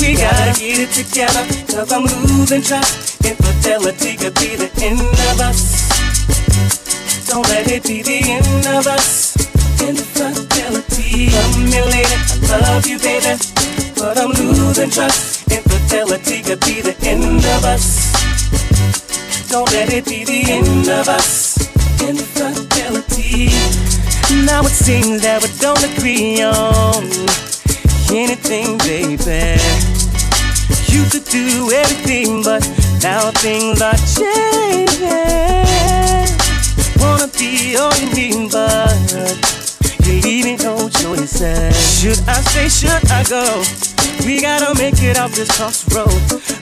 We 0.02 0.18
gotta 0.18 0.58
get 0.58 0.82
it 0.82 0.90
together, 0.90 1.46
cause 1.70 1.92
I'm 1.92 2.02
losing 2.02 2.62
trust. 2.62 3.24
Infidelity 3.24 4.16
could 4.16 4.34
be 4.42 4.58
the 4.58 4.70
end 4.82 5.06
of 5.30 5.38
us. 5.38 5.86
Don't 7.28 7.46
let 7.46 7.70
it 7.70 7.84
be 7.84 8.02
the 8.02 8.18
end 8.26 8.66
of 8.66 8.88
us. 8.88 9.36
Infidelity. 9.78 11.30
Me, 11.62 11.78
lady. 11.94 12.18
I 12.50 12.58
love 12.58 12.88
you, 12.88 12.98
baby. 12.98 13.38
But 13.94 14.18
I'm 14.18 14.32
losing 14.32 14.90
trust. 14.90 15.46
Infidelity 15.46 16.42
could 16.42 16.58
be 16.66 16.80
the 16.80 16.96
end 17.06 17.44
of 17.54 17.64
us. 17.64 18.19
Don't 19.50 19.68
let 19.72 19.92
it 19.92 20.04
be 20.04 20.24
the 20.24 20.44
end 20.48 20.88
of 20.88 21.08
us. 21.08 21.58
Infidelity. 22.00 23.50
Now 24.46 24.62
it 24.62 24.70
seems 24.70 25.22
that 25.22 25.42
we 25.42 25.50
don't 25.58 25.82
agree 25.90 26.40
on 26.40 27.02
anything, 28.14 28.78
baby. 28.78 29.58
Used 30.86 31.10
to 31.10 31.20
do 31.28 31.72
everything, 31.72 32.44
but 32.44 32.62
now 33.02 33.32
things 33.42 33.82
are 33.82 33.98
changing. 34.14 35.10
Wanna 37.02 37.26
be 37.34 37.74
all 37.74 37.92
you 37.98 38.06
need, 38.14 38.52
but 38.52 38.94
you're 40.06 40.22
leaving 40.22 40.58
no 40.58 40.88
choices. 40.88 41.74
Should 41.98 42.22
I 42.28 42.40
stay? 42.42 42.68
Should 42.68 43.10
I 43.10 43.24
go? 43.24 43.89
We 44.24 44.40
gotta 44.40 44.74
make 44.78 45.02
it 45.02 45.18
off 45.18 45.32
this 45.34 45.50
crossroad. 45.56 46.12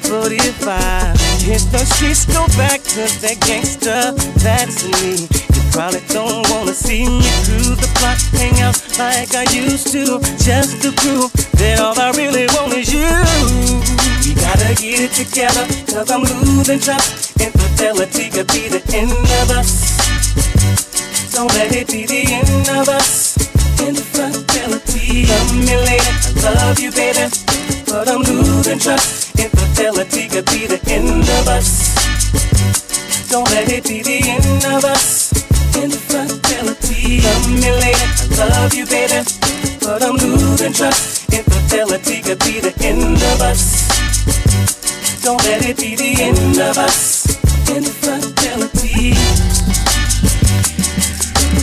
But 0.08 0.32
if 0.32 0.66
I 0.66 1.14
hit 1.42 1.62
the 1.72 1.84
streets, 1.84 2.24
go 2.24 2.46
back 2.56 2.82
to 2.94 3.04
that 3.20 3.38
gangster, 3.40 4.12
that's 4.40 4.84
me. 4.86 5.26
You 5.26 5.62
probably 5.72 6.00
don't 6.08 6.48
wanna 6.50 6.72
see 6.72 7.04
me 7.04 7.28
cruise 7.44 7.76
the 7.76 7.90
block, 7.98 8.18
hang 8.38 8.60
out 8.62 8.78
like 8.98 9.34
I 9.34 9.44
used 9.52 9.92
to, 9.92 10.20
just 10.38 10.82
to 10.82 10.92
prove 10.92 11.32
that 11.58 11.80
all 11.80 11.98
I 11.98 12.10
really 12.16 12.46
want 12.54 12.72
is 12.74 12.92
you. 12.92 13.04
We 14.24 14.34
gotta 14.38 14.74
get 14.78 15.04
it 15.04 15.12
together, 15.12 15.66
cause 15.90 16.10
I'm 16.10 16.22
losing 16.22 16.80
trust. 16.80 17.40
Infidelity 17.40 18.30
could 18.30 18.48
be 18.48 18.68
the 18.68 18.82
end 18.94 19.12
of 19.42 19.50
us. 19.56 19.98
Don't 21.32 21.52
let 21.54 21.74
it 21.74 21.88
be 21.88 22.06
the 22.06 22.22
end 22.32 22.68
of 22.70 22.88
us. 22.88 23.36
Infidelity. 23.80 25.26
Love 25.26 25.54
me 25.54 25.76
later, 25.76 26.14
I 26.46 26.54
love 26.54 26.78
you, 26.78 26.90
baby. 26.90 27.47
But 27.88 28.08
I'm 28.08 28.22
losing 28.22 28.78
trust. 28.78 29.38
Infidelity 29.38 30.28
could 30.28 30.44
be 30.46 30.66
the 30.66 30.80
end 30.88 31.24
of 31.40 31.48
us. 31.48 31.94
Don't 33.30 33.48
let 33.50 33.72
it 33.72 33.84
be 33.84 34.02
the 34.02 34.20
end 34.28 34.64
of 34.76 34.84
us. 34.84 35.32
Infidelity. 35.74 37.20
Love 37.22 37.48
me 37.48 37.70
later, 37.72 38.42
I 38.42 38.48
love 38.48 38.74
you, 38.74 38.84
baby. 38.86 39.24
But 39.80 40.02
I'm 40.02 40.16
losing 40.16 40.72
trust. 40.72 41.32
Infidelity 41.32 42.20
could 42.22 42.38
be 42.40 42.60
the 42.60 42.74
end 42.84 43.16
of 43.32 43.40
us. 43.40 43.88
Don't 45.22 45.42
let 45.44 45.64
it 45.64 45.78
be 45.78 45.96
the 45.96 46.22
end 46.22 46.58
of 46.60 46.76
us. 46.76 47.26
Infidelity. 47.68 49.14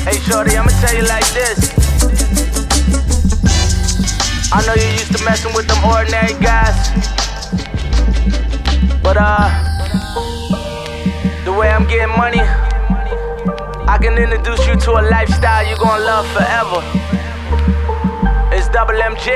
Hey, 0.06 0.20
Shorty, 0.26 0.58
I'ma 0.58 0.70
tell 0.82 0.96
you 0.96 1.06
like 1.08 1.28
this. 1.34 2.05
I 4.56 4.66
know 4.66 4.74
you 4.74 4.88
used 4.88 5.12
to 5.12 5.22
messing 5.26 5.54
with 5.54 5.68
them 5.68 5.84
ordinary 5.84 6.32
guys. 6.40 6.80
But, 9.04 9.18
uh, 9.20 9.52
the 11.44 11.52
way 11.52 11.70
I'm 11.70 11.86
getting 11.86 12.16
money, 12.16 12.40
I 13.86 13.98
can 14.02 14.18
introduce 14.18 14.66
you 14.66 14.78
to 14.78 14.92
a 14.92 15.04
lifestyle 15.12 15.68
you're 15.68 15.78
gonna 15.78 16.06
love 16.06 16.26
forever. 16.32 16.80
It's 18.56 18.70
double 18.70 18.96
MG. 18.96 19.28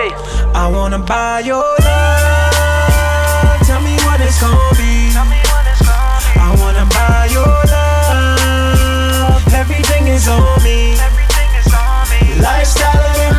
I 0.55 0.71
wanna 0.71 0.99
buy 0.99 1.41
your 1.41 1.67
love. 1.83 3.59
Tell 3.67 3.81
me 3.81 3.95
what 4.07 4.21
it's 4.21 4.39
gonna 4.39 4.71
be. 4.79 5.11
I 6.39 6.55
wanna 6.61 6.85
buy 6.95 7.27
your 7.29 7.55
love. 7.75 9.53
Everything 9.53 10.07
is 10.07 10.29
on 10.29 10.63
me. 10.63 10.95
Lifestyle 12.39 13.03
of 13.03 13.38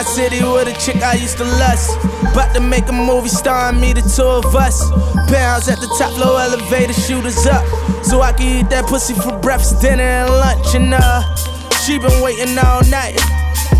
my 0.00 0.06
city 0.06 0.42
with 0.42 0.66
a 0.66 0.72
chick 0.80 1.02
I 1.02 1.12
used 1.12 1.36
to 1.36 1.44
lust. 1.44 1.92
About 2.32 2.54
to 2.54 2.60
make 2.60 2.88
a 2.88 2.92
movie 2.92 3.28
starring 3.28 3.78
me, 3.80 3.92
the 3.92 4.00
two 4.00 4.24
of 4.24 4.56
us. 4.56 4.80
Pounds 5.28 5.68
at 5.68 5.78
the 5.78 5.88
top 5.98 6.16
low 6.16 6.38
elevator, 6.38 6.94
shooters 6.94 7.44
up. 7.44 7.60
So 8.02 8.22
I 8.22 8.32
can 8.32 8.64
eat 8.64 8.70
that 8.70 8.86
pussy 8.86 9.12
for 9.12 9.36
breakfast, 9.40 9.82
dinner, 9.82 10.02
and 10.02 10.30
lunch. 10.30 10.74
And 10.74 10.94
uh, 10.94 11.20
she 11.84 11.98
been 11.98 12.22
waiting 12.22 12.56
all 12.56 12.80
night 12.88 13.20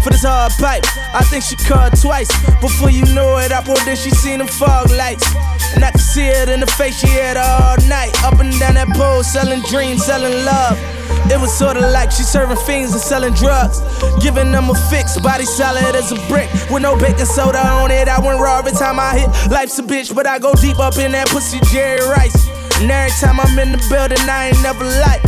for 0.04 0.10
this 0.10 0.24
hard 0.28 0.52
pipe. 0.60 0.84
I 1.16 1.24
think 1.24 1.42
she 1.42 1.56
called 1.56 1.96
twice. 1.96 2.28
Before 2.60 2.90
you 2.90 3.06
know 3.14 3.38
it, 3.38 3.50
I 3.50 3.64
pulled 3.64 3.88
in, 3.88 3.96
she 3.96 4.10
seen 4.10 4.40
the 4.40 4.46
fog 4.46 4.90
lights. 4.90 5.24
And 5.72 5.82
I 5.82 5.90
could 5.90 6.04
see 6.04 6.28
it 6.28 6.50
in 6.50 6.60
the 6.60 6.70
face, 6.76 7.00
she 7.00 7.08
had 7.08 7.38
all 7.38 7.80
night. 7.88 8.12
Up 8.24 8.38
and 8.40 8.52
down 8.60 8.74
that 8.74 8.92
pole, 8.92 9.22
selling 9.22 9.62
dreams, 9.72 10.04
selling 10.04 10.44
love. 10.44 10.99
It 11.28 11.38
was 11.40 11.52
sorta 11.52 11.80
like 11.80 12.10
she 12.10 12.22
serving 12.22 12.56
fiends 12.64 12.92
and 12.92 13.02
selling 13.02 13.34
drugs. 13.34 13.80
Giving 14.22 14.52
them 14.52 14.70
a 14.70 14.74
fix, 14.88 15.18
body 15.20 15.44
solid 15.44 15.94
as 15.94 16.12
a 16.12 16.16
brick. 16.28 16.48
With 16.70 16.82
no 16.82 16.96
baking 16.96 17.26
soda 17.26 17.58
on 17.58 17.90
it, 17.90 18.08
I 18.08 18.18
went 18.20 18.40
raw 18.40 18.58
every 18.58 18.72
time 18.72 18.98
I 18.98 19.18
hit. 19.18 19.28
Life's 19.50 19.78
a 19.78 19.82
bitch, 19.82 20.14
but 20.14 20.26
I 20.26 20.38
go 20.38 20.54
deep 20.54 20.78
up 20.78 20.96
in 20.98 21.12
that 21.12 21.28
pussy, 21.28 21.60
Jerry 21.72 22.00
Rice. 22.08 22.48
And 22.80 22.90
every 22.90 23.12
time 23.20 23.38
I'm 23.40 23.58
in 23.58 23.72
the 23.72 23.78
building, 23.88 24.18
I 24.28 24.48
ain't 24.48 24.62
never 24.62 24.84
like. 25.04 25.22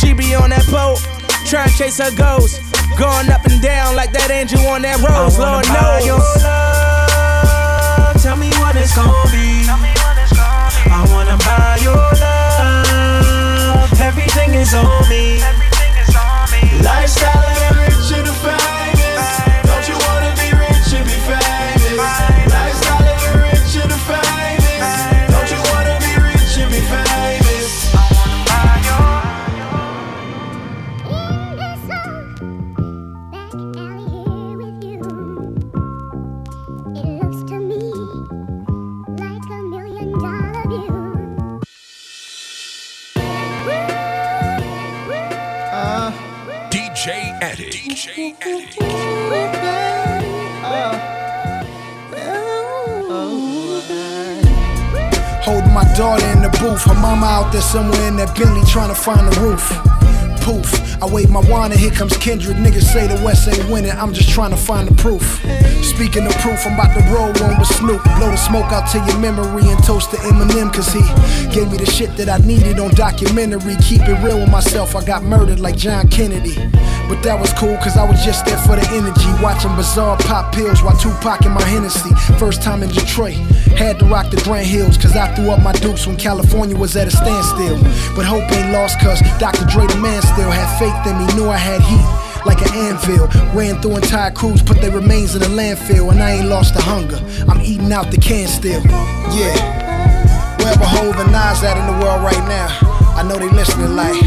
She 0.00 0.14
be 0.14 0.34
on 0.34 0.50
that 0.50 0.66
boat, 0.70 0.98
trying 1.46 1.68
to 1.68 1.76
chase 1.76 1.98
her 1.98 2.10
goals. 2.16 2.58
Going 2.98 3.28
up 3.30 3.44
and 3.44 3.60
down 3.60 3.96
like 3.96 4.12
that 4.12 4.30
angel 4.30 4.60
on 4.66 4.82
that 4.82 5.00
rose, 5.02 5.38
Lord 5.38 5.66
knows. 5.68 6.06
Your 6.06 6.18
love. 6.18 8.22
Tell 8.22 8.36
me 8.36 8.48
what 8.62 8.76
it's 8.76 8.94
gonna 8.94 9.12
be. 9.30 9.66
I 9.66 11.06
wanna 11.10 11.36
buy 11.38 11.78
your 11.82 11.96
love. 11.96 12.13
Everything 14.16 14.54
is 14.54 14.72
on 14.72 15.08
me. 15.08 15.40
Lifestyle 16.84 17.34
of 17.34 17.42
the 17.42 17.42
rich 17.42 17.43
Holding 55.44 55.72
my 55.72 55.84
daughter 55.96 56.26
in 56.32 56.42
the 56.42 56.48
booth. 56.60 56.82
Her 56.84 56.94
mama 56.94 57.26
out 57.26 57.52
there 57.52 57.60
somewhere 57.60 58.08
in 58.08 58.16
that 58.16 58.34
Bentley 58.36 58.62
trying 58.66 58.88
to 58.88 58.94
find 58.94 59.30
the 59.30 59.40
roof. 59.40 60.03
Poof. 60.44 61.02
I 61.02 61.06
wave 61.06 61.30
my 61.30 61.40
wand 61.48 61.72
and 61.72 61.80
here 61.80 61.90
comes 61.90 62.14
Kendrick. 62.18 62.58
Niggas 62.58 62.82
say 62.92 63.06
the 63.06 63.14
West 63.24 63.48
ain't 63.48 63.66
winning. 63.70 63.92
I'm 63.92 64.12
just 64.12 64.28
trying 64.28 64.50
to 64.50 64.58
find 64.58 64.86
the 64.86 64.94
proof. 64.94 65.40
Speaking 65.82 66.26
of 66.26 66.36
proof, 66.44 66.66
I'm 66.66 66.74
about 66.74 66.92
to 66.92 67.02
roll 67.08 67.32
one 67.40 67.58
with 67.58 67.68
Snoop. 67.68 68.04
Blow 68.20 68.30
the 68.30 68.36
smoke 68.36 68.70
out 68.70 68.90
to 68.92 68.98
your 68.98 69.18
memory 69.18 69.64
and 69.64 69.82
toast 69.84 70.10
to 70.10 70.18
Eminem. 70.18 70.70
Cause 70.70 70.92
he 70.92 71.00
gave 71.48 71.72
me 71.72 71.78
the 71.78 71.86
shit 71.86 72.14
that 72.18 72.28
I 72.28 72.44
needed 72.44 72.78
on 72.78 72.90
documentary. 72.94 73.76
Keep 73.88 74.02
it 74.02 74.22
real 74.22 74.38
with 74.38 74.50
myself. 74.50 74.94
I 74.94 75.02
got 75.04 75.22
murdered 75.22 75.60
like 75.60 75.76
John 75.76 76.08
Kennedy. 76.08 76.56
But 77.08 77.22
that 77.22 77.38
was 77.40 77.52
cool 77.54 77.76
cause 77.78 77.96
I 77.96 78.04
was 78.08 78.22
just 78.24 78.44
there 78.44 78.58
for 78.58 78.76
the 78.76 78.86
energy. 78.92 79.28
Watching 79.42 79.74
Bizarre 79.76 80.18
pop 80.18 80.54
pills 80.54 80.82
while 80.82 80.96
Tupac 80.96 81.44
in 81.46 81.52
my 81.52 81.62
Hennessy. 81.62 82.12
First 82.38 82.62
time 82.62 82.82
in 82.82 82.90
Detroit. 82.90 83.36
Had 83.76 83.98
to 83.98 84.04
rock 84.06 84.30
the 84.30 84.40
Grand 84.44 84.66
Hills 84.66 84.96
cause 84.96 85.16
I 85.16 85.34
threw 85.34 85.50
up 85.50 85.62
my 85.62 85.72
dukes 85.72 86.06
when 86.06 86.16
California 86.16 86.76
was 86.76 86.96
at 86.96 87.08
a 87.08 87.10
standstill. 87.10 87.80
But 88.14 88.24
hope 88.24 88.44
ain't 88.52 88.72
lost 88.72 89.00
cause 89.00 89.20
Dr. 89.38 89.64
Dre 89.66 89.86
the 89.86 89.96
man 89.96 90.22
still 90.34 90.50
had 90.50 90.66
faith 90.78 90.98
in 91.06 91.16
me. 91.18 91.26
Knew 91.34 91.48
I 91.48 91.56
had 91.56 91.80
heat 91.80 92.06
like 92.44 92.60
an 92.60 92.74
anvil. 92.74 93.28
Ran 93.54 93.80
through 93.80 93.96
entire 93.96 94.32
crews, 94.32 94.62
put 94.62 94.80
their 94.80 94.90
remains 94.90 95.34
in 95.34 95.40
the 95.40 95.48
landfill, 95.48 96.10
and 96.10 96.20
I 96.20 96.32
ain't 96.32 96.48
lost 96.48 96.74
the 96.74 96.82
hunger. 96.82 97.18
I'm 97.48 97.60
eating 97.60 97.92
out 97.92 98.10
the 98.10 98.18
can 98.18 98.48
still. 98.48 98.82
Yeah. 99.30 99.54
Wherever 100.58 100.84
Hov 100.84 101.16
and 101.20 101.30
Nas 101.30 101.62
at 101.62 101.78
in 101.78 101.86
the 101.86 102.04
world 102.04 102.22
right 102.22 102.44
now, 102.48 102.68
I 103.14 103.22
know 103.22 103.38
they 103.38 103.48
listening 103.48 103.94
like. 103.94 104.20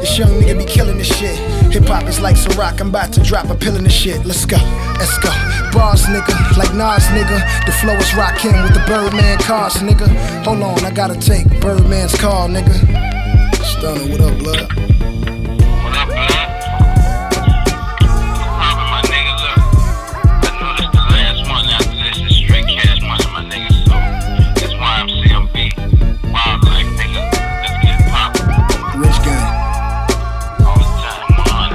This 0.00 0.18
young 0.18 0.30
nigga 0.40 0.58
be 0.58 0.64
killing 0.64 0.98
this 0.98 1.14
shit. 1.14 1.36
Hip 1.72 1.84
hop 1.84 2.04
is 2.04 2.20
like 2.20 2.36
Ciroc, 2.36 2.80
I'm 2.80 2.88
about 2.88 3.12
to 3.14 3.22
drop 3.22 3.48
a 3.48 3.54
pill 3.54 3.76
in 3.76 3.84
this 3.84 3.92
shit. 3.92 4.24
Let's 4.26 4.44
go, 4.44 4.56
let's 4.98 5.16
go. 5.18 5.30
Bars, 5.72 6.04
nigga, 6.04 6.56
like 6.56 6.74
Nas, 6.74 7.04
nigga. 7.16 7.40
The 7.64 7.72
flow 7.72 7.94
is 7.94 8.14
rockin' 8.14 8.62
with 8.62 8.74
the 8.74 8.84
Birdman 8.86 9.38
cars, 9.38 9.74
nigga. 9.76 10.08
Hold 10.44 10.62
on, 10.62 10.84
I 10.84 10.90
gotta 10.90 11.18
take 11.18 11.46
Birdman's 11.60 12.14
call, 12.16 12.48
nigga. 12.48 12.99
Stunner, 13.80 14.12
what 14.12 14.20
up, 14.20 14.38
blood? 14.38 14.60
Rich 14.76 16.04
gang. 16.28 16.50
So, 23.86 23.96
that's 24.54 24.74
why 24.74 25.00
I'm 25.00 25.08
CMB. 25.08 25.56
Why 26.30 26.42
I'm 26.44 26.60
like 26.60 26.88
nigga, 26.98 27.22
let's 27.62 27.76
get 27.82 27.96
poppin'. 28.10 29.00
Risk 29.00 29.22
guy 29.24 29.40
All 30.66 30.76
the 30.76 30.84
time. 31.48 31.72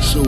So 0.00 0.20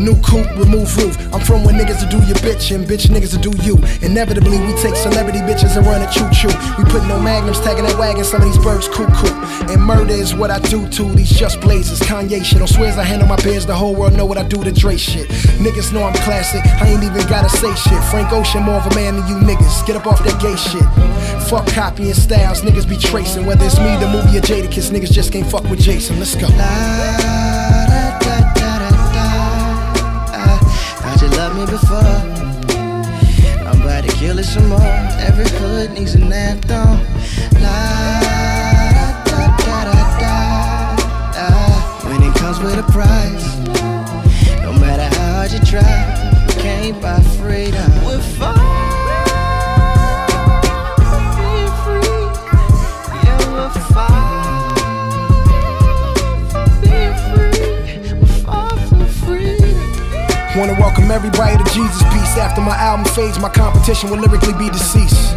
new 0.00 0.16
coupe, 0.22 0.48
remove 0.56 0.96
roof. 0.96 1.25
From 1.46 1.62
where 1.62 1.74
niggas 1.74 2.10
do 2.10 2.18
your 2.26 2.34
bitch 2.42 2.74
and 2.74 2.84
bitch 2.84 3.06
niggas 3.06 3.40
do 3.40 3.54
you. 3.62 3.78
Inevitably, 4.02 4.58
we 4.58 4.72
take 4.82 4.96
celebrity 4.96 5.38
bitches 5.38 5.76
and 5.76 5.86
run 5.86 6.02
a 6.02 6.10
choo 6.10 6.28
choo. 6.34 6.50
We 6.76 6.82
put 6.90 7.06
no 7.06 7.20
magnums 7.20 7.60
tagging 7.60 7.84
that 7.84 7.96
wagon, 7.96 8.24
some 8.24 8.42
of 8.42 8.48
these 8.48 8.58
birds 8.58 8.88
cuckoo. 8.88 9.30
And 9.70 9.80
murder 9.80 10.12
is 10.12 10.34
what 10.34 10.50
I 10.50 10.58
do 10.58 10.88
to 10.88 11.04
these 11.14 11.30
just 11.30 11.60
blazers. 11.60 12.00
Kanye 12.00 12.44
shit 12.44 12.60
on 12.60 12.66
swears 12.66 12.98
I 12.98 13.04
handle 13.04 13.28
my 13.28 13.36
biz, 13.36 13.64
the 13.64 13.76
whole 13.76 13.94
world 13.94 14.14
know 14.14 14.26
what 14.26 14.38
I 14.38 14.42
do 14.42 14.64
to 14.64 14.72
Dre 14.72 14.96
shit. 14.96 15.28
Niggas 15.62 15.92
know 15.92 16.02
I'm 16.02 16.14
classic, 16.26 16.66
I 16.82 16.88
ain't 16.88 17.04
even 17.04 17.24
gotta 17.28 17.48
say 17.48 17.72
shit. 17.76 18.02
Frank 18.10 18.32
Ocean, 18.32 18.64
more 18.64 18.80
of 18.80 18.90
a 18.90 18.94
man 18.96 19.14
than 19.14 19.28
you 19.28 19.36
niggas. 19.36 19.86
Get 19.86 19.94
up 19.94 20.08
off 20.08 20.24
that 20.24 20.40
gay 20.42 20.56
shit. 20.56 20.82
Fuck 21.48 21.68
copying 21.68 22.14
styles, 22.14 22.62
niggas 22.62 22.88
be 22.88 22.96
tracing. 22.96 23.46
Whether 23.46 23.66
it's 23.66 23.78
me, 23.78 23.96
the 23.98 24.10
movie, 24.10 24.36
or 24.36 24.40
Jadakiss, 24.40 24.90
niggas 24.90 25.12
just 25.12 25.32
can't 25.32 25.48
fuck 25.48 25.62
with 25.70 25.80
Jason. 25.80 26.18
Let's 26.18 26.34
go. 26.34 26.48
Me 31.56 31.64
before. 31.66 32.16
I'm 33.66 33.80
about 33.80 34.04
to 34.04 34.12
kill 34.16 34.38
it 34.38 34.44
some 34.44 34.68
more. 34.68 34.94
Every 35.28 35.48
hood 35.58 35.92
needs 35.92 36.14
an 36.14 36.30
anthem. 36.32 37.00
La 37.62 38.20
da 38.90 39.08
da 39.24 39.56
da 39.56 39.84
da 39.88 40.18
da. 40.20 40.36
Ah, 41.44 42.00
when 42.08 42.22
it 42.22 42.34
comes 42.36 42.58
with 42.60 42.78
a 42.78 42.86
price, 42.92 43.46
no 44.62 44.72
matter 44.72 45.08
how 45.16 45.32
hard 45.36 45.52
you 45.52 45.60
try, 45.60 45.96
you 46.46 46.54
can't 46.60 47.00
buy 47.00 47.20
freedom. 47.38 47.90
We're 48.04 48.20
far. 48.20 48.85
Wanna 60.56 60.72
welcome 60.80 61.10
everybody 61.10 61.62
to 61.62 61.64
Jesus 61.70 62.02
Piece. 62.04 62.38
After 62.38 62.62
my 62.62 62.74
album 62.74 63.04
fades, 63.12 63.38
my 63.38 63.50
competition 63.50 64.08
will 64.08 64.16
lyrically 64.16 64.54
be 64.54 64.70
deceased. 64.70 65.36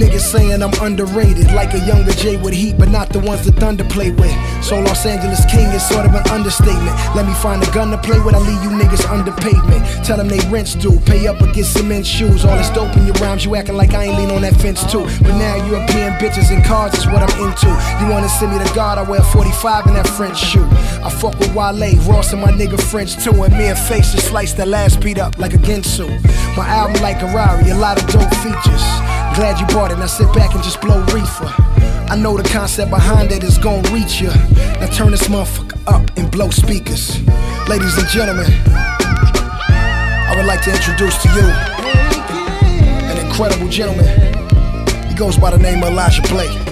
Niggas 0.00 0.32
saying 0.32 0.62
I'm 0.62 0.72
underrated, 0.80 1.52
like 1.52 1.74
a 1.74 1.78
younger 1.80 2.12
Jay 2.12 2.38
with 2.38 2.54
heat, 2.54 2.78
but 2.78 2.88
not 2.88 3.10
the 3.10 3.18
ones 3.20 3.44
that 3.44 3.56
Thunder 3.56 3.84
play 3.84 4.10
with. 4.10 4.32
So 4.64 4.80
Los 4.80 5.04
Angeles 5.04 5.44
King 5.44 5.68
is 5.76 5.86
sort 5.86 6.06
of 6.06 6.14
an 6.14 6.26
understatement. 6.30 6.96
Let 7.14 7.26
me 7.26 7.34
find 7.34 7.62
a 7.62 7.70
gun 7.70 7.90
to 7.90 7.98
play 7.98 8.18
with, 8.18 8.34
I 8.34 8.38
leave 8.38 8.62
you 8.64 8.70
niggas 8.70 9.04
under 9.12 9.30
pavement. 9.32 9.84
Tell 10.02 10.16
them 10.16 10.28
they 10.28 10.40
rents 10.48 10.74
due, 10.74 10.98
pay 11.00 11.26
up 11.26 11.38
or 11.42 11.52
get 11.52 11.66
cement 11.66 12.06
shoes. 12.06 12.46
All 12.46 12.56
this 12.56 12.70
dope 12.70 12.96
in 12.96 13.04
your 13.04 13.14
rhymes, 13.16 13.44
you 13.44 13.54
acting 13.56 13.76
like 13.76 13.92
I 13.92 14.04
ain't 14.04 14.16
lean 14.16 14.30
on 14.30 14.40
that 14.40 14.56
fence 14.56 14.80
too. 14.90 15.04
But 15.20 15.36
now 15.36 15.56
European 15.68 16.14
bitches 16.14 16.50
and 16.50 16.64
cars 16.64 16.94
is 16.94 17.04
what 17.04 17.20
I'm 17.20 17.44
into. 17.44 17.68
You 18.00 18.10
wanna 18.10 18.30
send 18.30 18.52
me 18.52 18.58
to 18.64 18.74
God, 18.74 18.96
I 18.96 19.02
wear 19.02 19.20
45 19.20 19.86
in 19.86 19.94
that 20.00 20.08
French 20.08 20.38
shoe. 20.38 20.66
I 21.04 21.10
fuck 21.10 21.38
with 21.38 21.54
Wale, 21.54 21.94
Ross 22.08 22.32
and 22.32 22.40
my 22.40 22.50
nigga 22.50 22.80
French 22.80 23.22
too. 23.22 23.42
And 23.42 23.52
me 23.52 23.66
and 23.66 23.78
Face 23.78 24.12
just 24.12 24.28
slice 24.28 24.54
the 24.54 24.64
last 24.64 25.02
beat 25.02 25.18
up 25.18 25.36
like 25.36 25.52
a 25.52 25.58
Ginsu. 25.58 26.08
My 26.56 26.66
album 26.66 27.02
like 27.02 27.20
a 27.20 27.26
Rari, 27.36 27.68
a 27.68 27.76
lot 27.76 28.00
of 28.00 28.08
dope 28.08 28.34
features. 28.36 29.09
Glad 29.34 29.58
you 29.60 29.66
bought 29.66 29.90
it, 29.90 29.98
now 29.98 30.06
sit 30.06 30.32
back 30.34 30.54
and 30.54 30.62
just 30.62 30.80
blow 30.80 31.00
reefer. 31.14 31.46
I 32.10 32.16
know 32.16 32.36
the 32.36 32.48
concept 32.48 32.90
behind 32.90 33.32
it 33.32 33.44
is 33.44 33.56
gonna 33.58 33.88
reach 33.90 34.20
you. 34.20 34.28
Now 34.80 34.88
turn 34.88 35.12
this 35.12 35.28
motherfucker 35.28 35.78
up 35.86 36.10
and 36.16 36.30
blow 36.30 36.50
speakers. 36.50 37.20
Ladies 37.68 37.96
and 37.98 38.08
gentlemen, 38.08 38.50
I 38.66 40.34
would 40.36 40.46
like 40.46 40.62
to 40.62 40.72
introduce 40.72 41.16
to 41.22 41.28
you 41.28 41.46
an 43.10 43.18
incredible 43.24 43.68
gentleman. 43.68 44.06
He 45.08 45.14
goes 45.14 45.36
by 45.38 45.50
the 45.50 45.58
name 45.58 45.82
of 45.82 45.90
Elijah 45.90 46.22
Blake. 46.22 46.69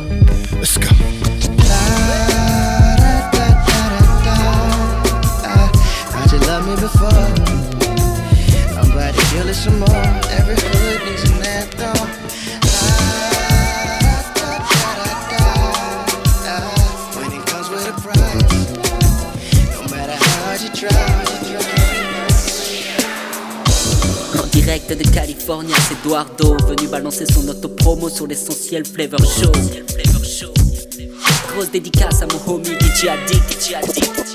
Eduardo 26.00 26.56
venu 26.68 26.86
balancer 26.88 27.26
son 27.26 27.48
auto-promo 27.48 28.08
sur 28.08 28.26
l'essentiel 28.26 28.84
Flavor 28.86 29.18
Show. 29.18 29.50
Grosse 31.48 31.70
dédicace 31.72 32.22
à 32.22 32.26
mon 32.26 32.54
homie 32.54 32.66
DJ 32.80 33.08
Addict. 33.08 34.27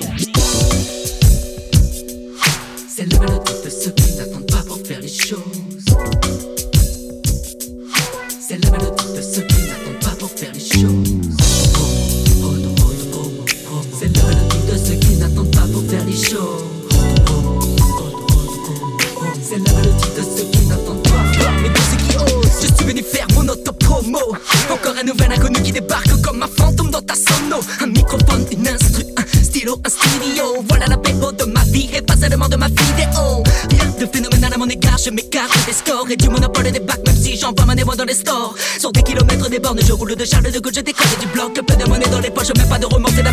Et 36.09 36.17
du 36.17 36.29
monopole 36.29 36.71
des 36.71 36.79
bacs, 36.79 37.05
même 37.05 37.15
si 37.15 37.37
j'envoie 37.37 37.65
mon 37.65 37.73
émoi 37.73 37.95
dans 37.95 38.05
les 38.05 38.13
stores? 38.13 38.55
Sur 38.79 38.91
des 38.91 39.03
kilomètres 39.03 39.49
des 39.49 39.59
bornes, 39.59 39.79
je 39.85 39.91
roule 39.93 40.15
de 40.15 40.25
Charles 40.25 40.51
de 40.51 40.59
Gaulle, 40.59 40.73
je 40.75 40.81
décolle 40.81 41.07
du 41.19 41.27
bloc. 41.27 41.53
Peu 41.53 41.75
de 41.75 41.89
monnaie 41.89 42.09
dans 42.09 42.19
les 42.19 42.31
poches, 42.31 42.53
même 42.55 42.67
pas 42.67 42.79
de 42.79 42.85
romance, 42.85 43.11
c'est 43.15 43.23
la 43.23 43.31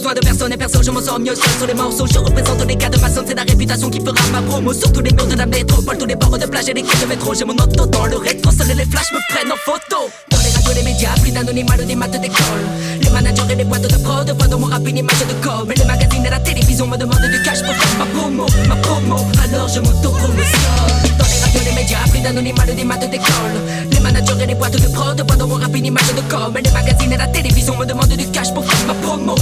besoin 0.00 0.14
de 0.14 0.20
personne 0.20 0.50
et 0.50 0.56
personne, 0.56 0.82
je 0.82 0.90
m'en 0.90 1.02
sors 1.02 1.20
mieux 1.20 1.34
seul 1.34 1.50
sur 1.58 1.66
les 1.66 1.74
morceaux. 1.74 2.06
Je 2.06 2.18
représente 2.18 2.64
les 2.66 2.76
cas 2.76 2.88
de 2.88 2.98
ma 2.98 3.10
zone, 3.10 3.24
c'est 3.28 3.34
la 3.34 3.42
réputation 3.42 3.90
qui 3.90 4.00
fera 4.00 4.14
ma 4.32 4.40
promo. 4.40 4.72
Sur 4.72 4.90
tous 4.92 5.02
les 5.02 5.12
murs 5.12 5.26
de 5.26 5.36
la 5.36 5.44
métropole, 5.44 5.98
tous 5.98 6.06
les 6.06 6.16
bords 6.16 6.38
de 6.38 6.46
plage 6.46 6.68
et 6.70 6.72
les 6.72 6.82
quais 6.82 6.96
de 7.02 7.06
métro. 7.06 7.34
J'ai 7.34 7.44
mon 7.44 7.52
auto 7.52 7.84
dans 7.84 8.06
le 8.06 8.16
rétro, 8.16 8.50
seuls 8.50 8.68
les 8.68 8.86
flashs 8.86 9.12
me 9.12 9.20
prennent 9.28 9.52
en 9.52 9.56
photo. 9.56 10.08
Dans 10.30 10.38
les 10.38 10.50
radios, 10.56 10.72
les 10.74 10.82
médias, 10.82 11.14
plus 11.20 11.32
d'anonymat, 11.32 11.76
des 11.76 11.94
maths 11.94 12.18
d'école. 12.18 12.64
Les 13.02 13.10
managers 13.10 13.42
et 13.50 13.56
les 13.56 13.64
boîtes 13.64 13.82
de 13.82 13.98
prod 14.02 14.30
voient 14.38 14.48
dans 14.48 14.58
mon 14.58 14.66
rap 14.68 14.86
une 14.88 14.96
image 14.96 15.20
de 15.28 15.46
com. 15.46 15.70
Et 15.70 15.78
les 15.78 15.84
magazines 15.84 16.24
et 16.24 16.30
la 16.30 16.40
télévision 16.40 16.86
me 16.86 16.96
demandent 16.96 17.30
du 17.30 17.42
cash 17.42 17.60
pour 17.62 17.74
faire 17.74 17.98
ma 17.98 18.06
promo, 18.06 18.46
ma 18.68 18.76
promo. 18.76 19.16
Alors 19.44 19.68
je 19.68 19.80
m'auto-promotionne. 19.80 21.18
Dans 21.18 21.26
les 21.26 21.40
radios, 21.44 21.60
les 21.66 21.72
médias, 21.72 22.08
plus 22.10 22.20
d'anonymat, 22.20 22.64
des 22.64 22.84
maths 22.84 23.10
d'école. 23.10 23.56
Les 23.92 24.00
managers 24.00 24.42
et 24.42 24.46
les 24.46 24.54
boîtes 24.54 24.80
de 24.80 24.88
prod 24.88 25.20
voient 25.26 25.36
dans 25.36 25.46
mon 25.46 25.56
rap 25.56 25.76
une 25.76 25.86
image 25.86 26.14
de 26.14 26.22
com. 26.32 26.56
Et 26.56 26.62
les 26.62 26.70
magazines 26.70 27.12
et 27.12 27.18
la 27.18 27.26
télévision 27.26 27.76
me 27.76 27.84
demandent 27.84 28.08
du 28.08 28.26
cash 28.30 28.54
pour 28.54 28.64
faire 28.64 28.86
ma 28.86 28.94
promo, 28.94 29.34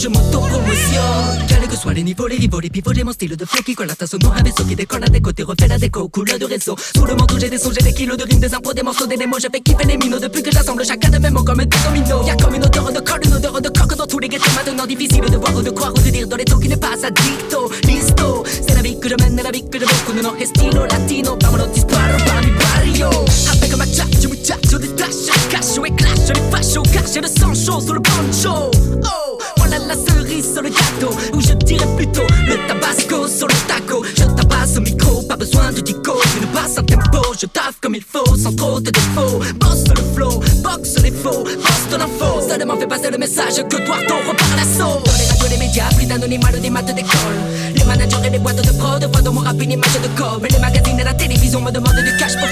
je 0.00 0.08
m'auto-promotionne. 0.08 1.46
Quels 1.46 1.68
que 1.68 1.76
soient 1.76 1.92
les 1.92 2.02
niveaux, 2.02 2.26
les 2.26 2.36
rivaux, 2.36 2.60
les 2.60 2.70
pivots, 2.70 2.92
j'ai 2.94 3.04
mon 3.04 3.12
style 3.12 3.36
de 3.36 3.44
flow 3.44 3.62
qui 3.62 3.74
colle 3.74 3.90
à 3.90 3.94
ta 3.94 4.06
sonore. 4.06 4.32
Un 4.36 4.42
vaisseau 4.42 4.64
qui 4.64 4.74
décolle 4.74 5.04
à 5.04 5.08
des 5.08 5.20
côtés, 5.20 5.42
refait 5.42 5.68
la 5.68 5.78
déco, 5.78 6.08
couleur 6.08 6.38
de 6.38 6.46
réseau. 6.46 6.74
Sous 6.96 7.04
le 7.04 7.14
manteau, 7.14 7.38
j'ai 7.38 7.50
des 7.50 7.58
sons, 7.58 7.70
j'ai 7.76 7.84
des 7.84 7.92
kilos 7.92 8.16
de 8.16 8.24
rimes, 8.24 8.40
des 8.40 8.54
impôts, 8.54 8.72
des 8.72 8.82
morceaux, 8.82 9.06
des 9.06 9.16
démos. 9.16 9.42
Je 9.42 9.48
fais 9.52 9.60
kiffer 9.60 9.86
les 9.86 9.98
minos 9.98 10.20
depuis 10.20 10.42
que 10.42 10.50
j'assemble 10.50 10.84
chacun 10.86 11.10
de 11.10 11.18
mes 11.18 11.28
mots 11.28 11.44
comme 11.44 11.58
des 11.58 11.78
dominos. 11.84 12.26
Y'a 12.26 12.36
comme 12.36 12.54
une 12.54 12.64
odeur 12.64 12.90
de 12.90 13.00
colle, 13.00 13.20
une 13.24 13.34
odeur 13.34 13.60
de 13.60 13.68
coque 13.68 13.94
dans 13.94 14.06
tous 14.06 14.18
les 14.18 14.28
ghettos. 14.28 14.50
Maintenant 14.56 14.86
difficile 14.86 15.24
de 15.30 15.36
voir 15.36 15.54
ou 15.54 15.62
de 15.62 15.70
croire 15.70 15.92
ou 15.94 16.00
de 16.00 16.10
dire 16.10 16.26
dans 16.26 16.36
les 16.36 16.46
temps 16.46 16.58
qui 16.58 16.68
n'est 16.68 16.76
pas 16.78 16.94
addicto. 17.04 17.70
Listo, 17.84 18.44
c'est 18.46 18.74
la 18.74 18.82
vie 18.82 18.98
que 18.98 19.08
je 19.08 19.16
mène, 19.16 19.36
la 19.42 19.50
vie 19.50 19.68
que 19.68 19.78
je 19.78 19.84
veux. 19.84 19.90
Con 20.06 20.16
un 20.16 20.36
estilo 20.38 20.86
latino, 20.86 21.36
vámonos 21.42 21.72
disparo 21.72 22.16
par 22.24 22.40
mi 22.42 22.50
barrio. 22.52 23.10
Avec 23.52 23.76
ma 23.76 23.84
chat, 23.84 24.08
je 24.20 24.28
me 24.28 24.36
chat, 24.36 24.58
je 24.70 24.78
détache, 24.78 25.26
je 25.26 25.48
cache, 25.50 25.74
je 25.76 25.86
éclate, 25.86 26.20
je 26.26 26.32
les 26.32 26.50
fâche 26.50 26.70
j'ai 27.12 27.20
le 27.20 27.26
sang 27.26 27.54
chaud 27.54 27.80
sur 27.80 27.94
le 27.94 28.00
banjo. 28.00 28.70
Oh, 29.04 29.38
la 29.78 29.94
cerise 29.94 30.52
sur 30.52 30.62
le 30.62 30.70
gâteau, 30.70 31.14
ou 31.34 31.40
je 31.40 31.52
dirais 31.52 31.86
plutôt 31.96 32.26
le 32.46 32.56
tabasco 32.66 33.28
sur 33.28 33.46
le 33.46 33.54
taco. 33.66 34.04
Je 34.16 34.24
tabasse 34.24 34.76
au 34.76 34.80
micro, 34.80 35.22
pas 35.22 35.36
besoin 35.36 35.72
de 35.72 35.80
dico, 35.80 36.20
une 36.40 36.46
passe 36.48 36.78
un 36.78 36.82
tempo, 36.82 37.22
je 37.40 37.46
taffe 37.46 37.78
comme 37.80 37.94
il 37.94 38.02
faut, 38.02 38.36
sans 38.36 38.54
trop 38.54 38.80
de 38.80 38.90
défauts. 38.90 39.40
Bosse 39.56 39.84
le 39.88 40.02
flow, 40.14 40.40
boxe 40.62 40.94
les 41.02 41.10
faux, 41.10 41.44
bosse 41.44 41.86
ton 41.90 42.00
info, 42.00 42.48
seulement 42.48 42.76
fais 42.76 42.86
passer 42.86 43.10
le 43.10 43.18
message 43.18 43.56
que 43.68 43.76
toi 43.84 43.96
ton 44.06 44.16
repart 44.28 44.56
l'assaut. 44.56 45.00
Dans 45.04 45.16
les 45.18 45.26
radios, 45.26 45.48
les 45.50 45.58
médias, 45.58 45.88
plus 45.96 46.06
d'anonymat, 46.06 46.52
des 46.52 46.70
maths 46.70 46.94
d'école. 46.94 47.38
Les 47.74 47.84
managers 47.84 48.26
et 48.26 48.30
les 48.30 48.38
boîtes 48.38 48.64
de 48.64 48.72
prod 48.78 49.04
voient 49.12 49.22
dans 49.22 49.32
mon 49.32 49.40
rap 49.40 49.60
une 49.60 49.72
image 49.72 50.00
de 50.02 50.08
com. 50.20 50.40
Et 50.44 50.52
les 50.52 50.58
magazines 50.58 50.98
et 50.98 51.04
la 51.04 51.14
télévision 51.14 51.60
me 51.60 51.70
demandent 51.70 52.04
du 52.04 52.16
cash 52.18 52.34
pour 52.36 52.48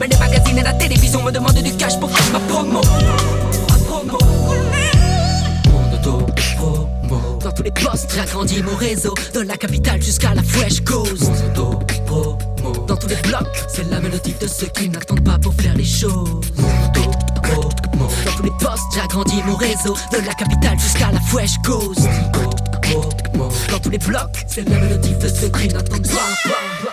Et 0.00 0.08
les 0.08 0.16
magazines 0.16 0.58
et 0.58 0.62
la 0.62 0.72
télévision 0.72 1.22
me 1.22 1.30
demandent 1.30 1.62
du 1.62 1.76
cash 1.76 1.98
pour 2.00 2.10
faire 2.10 2.32
ma 2.32 2.40
promo. 2.40 2.80
Ma 3.68 3.76
promo. 3.76 4.18
Dans 7.40 7.52
tous 7.52 7.62
les 7.62 7.70
postes, 7.70 8.12
j'agrandis 8.14 8.62
mon 8.62 8.74
réseau. 8.74 9.14
De 9.34 9.40
la 9.40 9.56
capitale 9.56 10.02
jusqu'à 10.02 10.34
la 10.34 10.42
Fresh 10.42 10.80
Coast. 10.80 11.30
Dans 12.86 12.96
tous 12.96 13.06
les 13.06 13.16
blocs, 13.16 13.64
c'est 13.68 13.88
la 13.90 14.00
mélodie 14.00 14.34
de 14.40 14.46
ceux 14.46 14.68
qui 14.68 14.88
n'attendent 14.88 15.24
pas 15.24 15.38
pour 15.38 15.52
faire 15.54 15.74
les 15.74 15.84
choses. 15.84 16.40
Dans 16.56 18.32
tous 18.36 18.42
les 18.44 18.50
postes, 18.60 18.82
j'agrandis 18.94 19.42
mon 19.44 19.56
réseau. 19.56 19.94
De 20.10 20.26
la 20.26 20.32
capitale 20.32 20.78
jusqu'à 20.80 21.12
la 21.12 21.20
Fresh 21.20 21.58
Coast. 21.64 22.08
Dans 23.70 23.78
tous 23.78 23.90
les 23.90 23.98
blocs, 23.98 24.44
c'est 24.46 24.66
la 24.68 24.78
mélodie 24.78 25.14
de 25.14 25.28
ceux 25.28 25.48
qui 25.48 25.68
n'attendent 25.68 26.08
pas. 26.08 26.91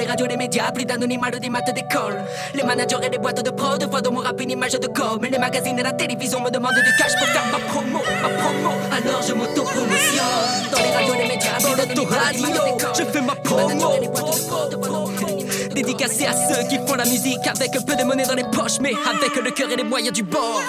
Dans 0.00 0.06
les 0.06 0.12
radios, 0.12 0.26
les 0.28 0.38
médias, 0.38 0.72
plus 0.72 0.86
d'anonymat, 0.86 1.30
des 1.30 1.50
maths 1.50 1.74
d'école. 1.74 2.24
Les 2.54 2.62
managers 2.62 2.96
et 3.04 3.10
les 3.10 3.18
boîtes 3.18 3.44
de 3.44 3.50
prod 3.50 3.84
voient 3.90 4.00
dans 4.00 4.12
mon 4.12 4.20
rap 4.20 4.40
une 4.40 4.52
image 4.52 4.72
de 4.72 4.86
com. 4.86 5.18
Mais 5.20 5.28
les 5.28 5.36
magazines 5.36 5.78
et 5.78 5.82
la 5.82 5.92
télévision 5.92 6.40
me 6.40 6.48
demandent 6.48 6.72
du 6.72 6.90
cash 6.96 7.12
pour 7.18 7.28
faire 7.28 7.44
ma 7.52 7.58
promo, 7.58 7.98
ma 8.22 8.28
promo. 8.30 8.70
Alors 8.92 9.20
je 9.20 9.34
m'auto-promotionne. 9.34 10.70
Dans 10.72 10.78
les 10.78 10.90
radios, 10.90 11.14
les 11.22 11.28
médias, 11.28 11.58
dans 11.60 11.74
l'autoradio, 11.74 12.46
je 12.98 13.04
fais 13.12 13.20
ma 13.20 13.34
promo. 13.34 13.92
Dédicacé 15.74 16.24
à 16.24 16.32
ceux 16.32 16.66
qui 16.68 16.78
font 16.78 16.94
la 16.94 17.04
musique 17.04 17.46
avec 17.46 17.72
peu 17.84 17.94
de 17.94 18.02
monnaie 18.02 18.24
dans 18.24 18.34
les 18.34 18.44
poches, 18.44 18.80
mais 18.80 18.94
avec 19.06 19.36
le 19.36 19.50
cœur 19.50 19.70
et 19.70 19.76
les 19.76 19.84
moyens 19.84 20.14
du 20.14 20.22
bord. 20.22 20.62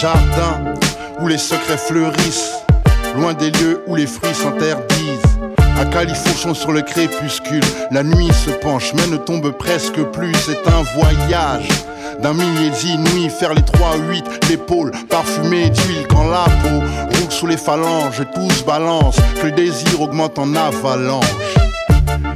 Jardin 0.00 0.74
où 1.20 1.28
les 1.28 1.38
secrets 1.38 1.78
fleurissent, 1.78 2.52
loin 3.16 3.32
des 3.32 3.50
lieux 3.50 3.82
où 3.86 3.94
les 3.94 4.06
fruits 4.06 4.34
s'interdisent. 4.34 5.38
À 5.78 5.86
califourchon 5.86 6.54
sur 6.54 6.72
le 6.72 6.82
crépuscule, 6.82 7.64
la 7.90 8.02
nuit 8.02 8.30
se 8.32 8.50
penche 8.50 8.92
mais 8.94 9.06
ne 9.06 9.16
tombe 9.16 9.50
presque 9.52 10.02
plus. 10.12 10.34
C'est 10.34 10.66
un 10.68 10.82
voyage 10.98 11.68
d'un 12.20 12.34
millier 12.34 12.70
d'inouïs, 12.70 13.30
faire 13.30 13.54
les 13.54 13.62
3-8, 13.62 14.50
l'épaule 14.50 14.90
parfumée 15.08 15.70
d'huile 15.70 16.06
quand 16.08 16.26
la 16.26 16.44
peau 16.44 16.78
roule 16.78 17.30
sous 17.30 17.46
les 17.46 17.56
phalanges, 17.56 18.22
tout 18.34 18.50
se 18.50 18.64
balance, 18.64 19.16
que 19.40 19.46
le 19.46 19.52
désir 19.52 20.00
augmente 20.00 20.38
en 20.38 20.54
avalanche. 20.54 21.24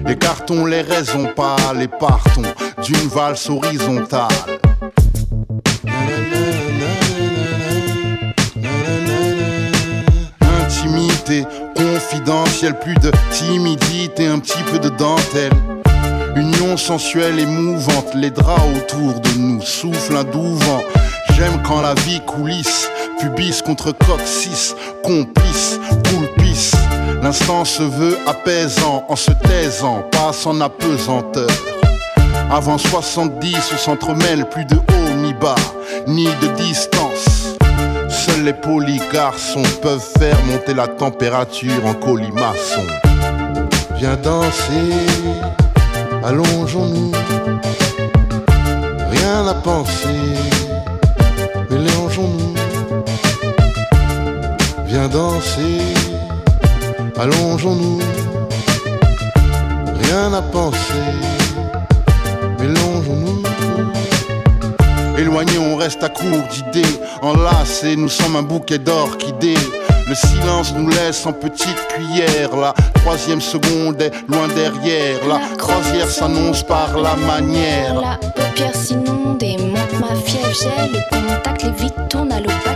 Écartons 0.08 0.64
les 0.64 0.82
raisons 0.82 1.28
pâles 1.36 1.82
et 1.82 1.88
partons 1.88 2.42
d'une 2.82 3.08
valse 3.08 3.48
horizontale. 3.50 4.49
Plus 12.68 12.94
de 12.96 13.10
timidité, 13.30 14.26
un 14.26 14.38
petit 14.38 14.62
peu 14.70 14.78
de 14.78 14.90
dentelle. 14.90 15.52
Union 16.36 16.76
sensuelle 16.76 17.38
et 17.38 17.46
mouvante, 17.46 18.14
les 18.14 18.30
draps 18.30 18.62
autour 18.76 19.18
de 19.20 19.38
nous 19.38 19.62
soufflent 19.62 20.16
un 20.16 20.24
doux 20.24 20.56
vent. 20.56 20.82
J'aime 21.32 21.62
quand 21.62 21.80
la 21.80 21.94
vie 21.94 22.20
coulisse, 22.26 22.90
pubis 23.18 23.62
contre 23.62 23.92
coccyx, 23.92 24.74
complice, 25.02 25.80
poulpice. 26.04 26.74
L'instant 27.22 27.64
se 27.64 27.82
veut 27.82 28.18
apaisant 28.26 29.04
en 29.08 29.16
se 29.16 29.30
taisant, 29.30 30.02
pas 30.12 30.32
en 30.44 30.60
apesanteur. 30.60 31.48
Avant 32.50 32.76
70, 32.76 33.56
on 33.72 33.78
s'entremêle 33.78 34.44
plus 34.50 34.66
de 34.66 34.76
haut 34.76 35.16
ni 35.16 35.32
bas, 35.32 35.54
ni 36.06 36.26
de 36.26 36.48
distance. 36.56 37.39
Seuls 38.26 38.44
les 38.44 38.52
polis 38.52 39.00
garçons 39.10 39.62
peuvent 39.80 40.06
faire 40.18 40.36
monter 40.44 40.74
la 40.74 40.86
température 40.86 41.86
en 41.86 41.94
colimaçon. 41.94 42.86
Viens 43.96 44.16
danser, 44.16 44.92
allongeons-nous. 46.22 47.12
Rien 49.10 49.46
à 49.46 49.54
penser, 49.54 50.34
mélangeons-nous. 51.70 52.54
Viens 54.84 55.08
danser, 55.08 55.80
allongeons-nous. 57.18 58.00
Rien 60.02 60.34
à 60.34 60.42
penser, 60.42 61.08
mélangeons-nous. 62.58 63.42
Éloignés, 65.20 65.58
on 65.58 65.76
reste 65.76 66.02
à 66.02 66.08
court 66.08 66.42
d'idées. 66.50 66.98
Enlacés, 67.20 67.94
nous 67.94 68.08
sommes 68.08 68.36
un 68.36 68.42
bouquet 68.42 68.78
d'orchidées. 68.78 69.52
Le 70.08 70.14
silence 70.14 70.72
nous 70.74 70.88
laisse 70.88 71.26
en 71.26 71.34
petite 71.34 71.76
cuillère. 71.88 72.56
La 72.56 72.72
troisième 72.94 73.42
seconde 73.42 74.00
est 74.00 74.12
loin 74.28 74.48
derrière. 74.48 75.18
La 75.28 75.40
croisière 75.58 76.08
s'annonce 76.08 76.62
par 76.62 76.98
la 76.98 77.16
manière. 77.16 78.00
La 78.00 78.16
paupière 78.16 78.74
s'inonde 78.74 79.42
et 79.42 79.58
monte 79.58 79.92
ma 80.00 80.14
fièvre. 80.16 80.54
J'ai 80.54 80.88
le 80.88 81.00
contact, 81.10 81.64
les 81.64 81.72
vides 81.72 82.08
tournent 82.08 82.32
à 82.32 82.40
l'opaque. 82.40 82.69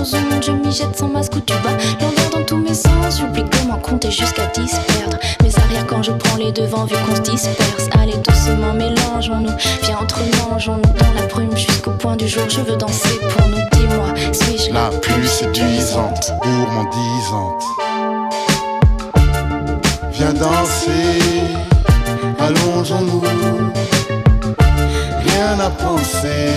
Dans 0.00 0.40
je 0.40 0.52
m'y 0.52 0.72
jette 0.72 0.96
sans 0.96 1.08
masque 1.08 1.36
ou 1.36 1.40
tu 1.40 1.52
bas. 1.62 1.76
L'envers 2.00 2.30
dans 2.30 2.42
tous 2.46 2.56
mes 2.56 2.72
sens, 2.72 3.20
j'oublie 3.20 3.44
comment 3.52 3.76
compter 3.76 4.10
jusqu'à 4.10 4.46
10 4.46 4.80
perdre. 4.88 5.18
Mes 5.42 5.54
arrières 5.54 5.86
quand 5.86 6.02
je 6.02 6.12
prends 6.12 6.38
les 6.38 6.52
devants, 6.52 6.86
vu 6.86 6.94
qu'on 7.06 7.16
se 7.16 7.20
disperse. 7.20 7.90
Allez 8.00 8.16
doucement, 8.16 8.72
mélangeons-nous. 8.72 9.52
Viens 9.82 9.98
entre 9.98 10.20
mangeons-nous 10.48 10.94
dans 10.94 11.12
la 11.20 11.26
brume 11.26 11.54
jusqu'au 11.54 11.90
point 11.90 12.16
du 12.16 12.26
jour. 12.26 12.44
Je 12.48 12.62
veux 12.62 12.76
danser 12.78 13.20
pour 13.28 13.46
nous, 13.48 13.58
dis-moi, 13.72 14.14
suis-je 14.32 14.72
La 14.72 14.88
plus 14.88 15.26
séduisante, 15.26 16.32
gourmandisante. 16.40 17.62
Viens 20.12 20.32
danser, 20.32 21.20
allongeons-nous. 22.38 23.20
Rien 25.26 25.60
à 25.60 25.68
penser, 25.68 26.54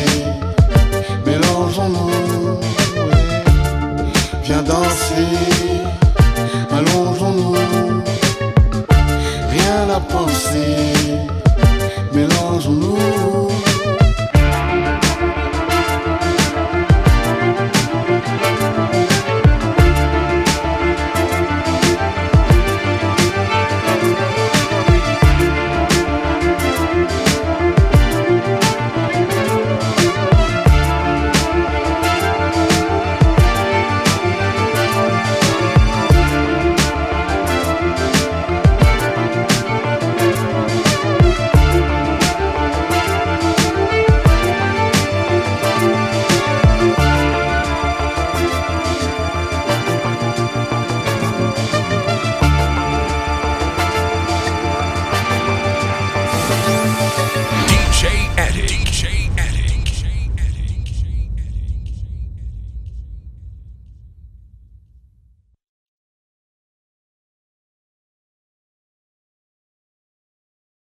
mélangeons-nous 1.26 2.33
danser, 4.66 5.84
allongeons-nous, 6.72 7.56
rien 9.50 9.90
à 9.90 10.00
penser, 10.00 10.94
mélangeons-nous. 12.14 13.53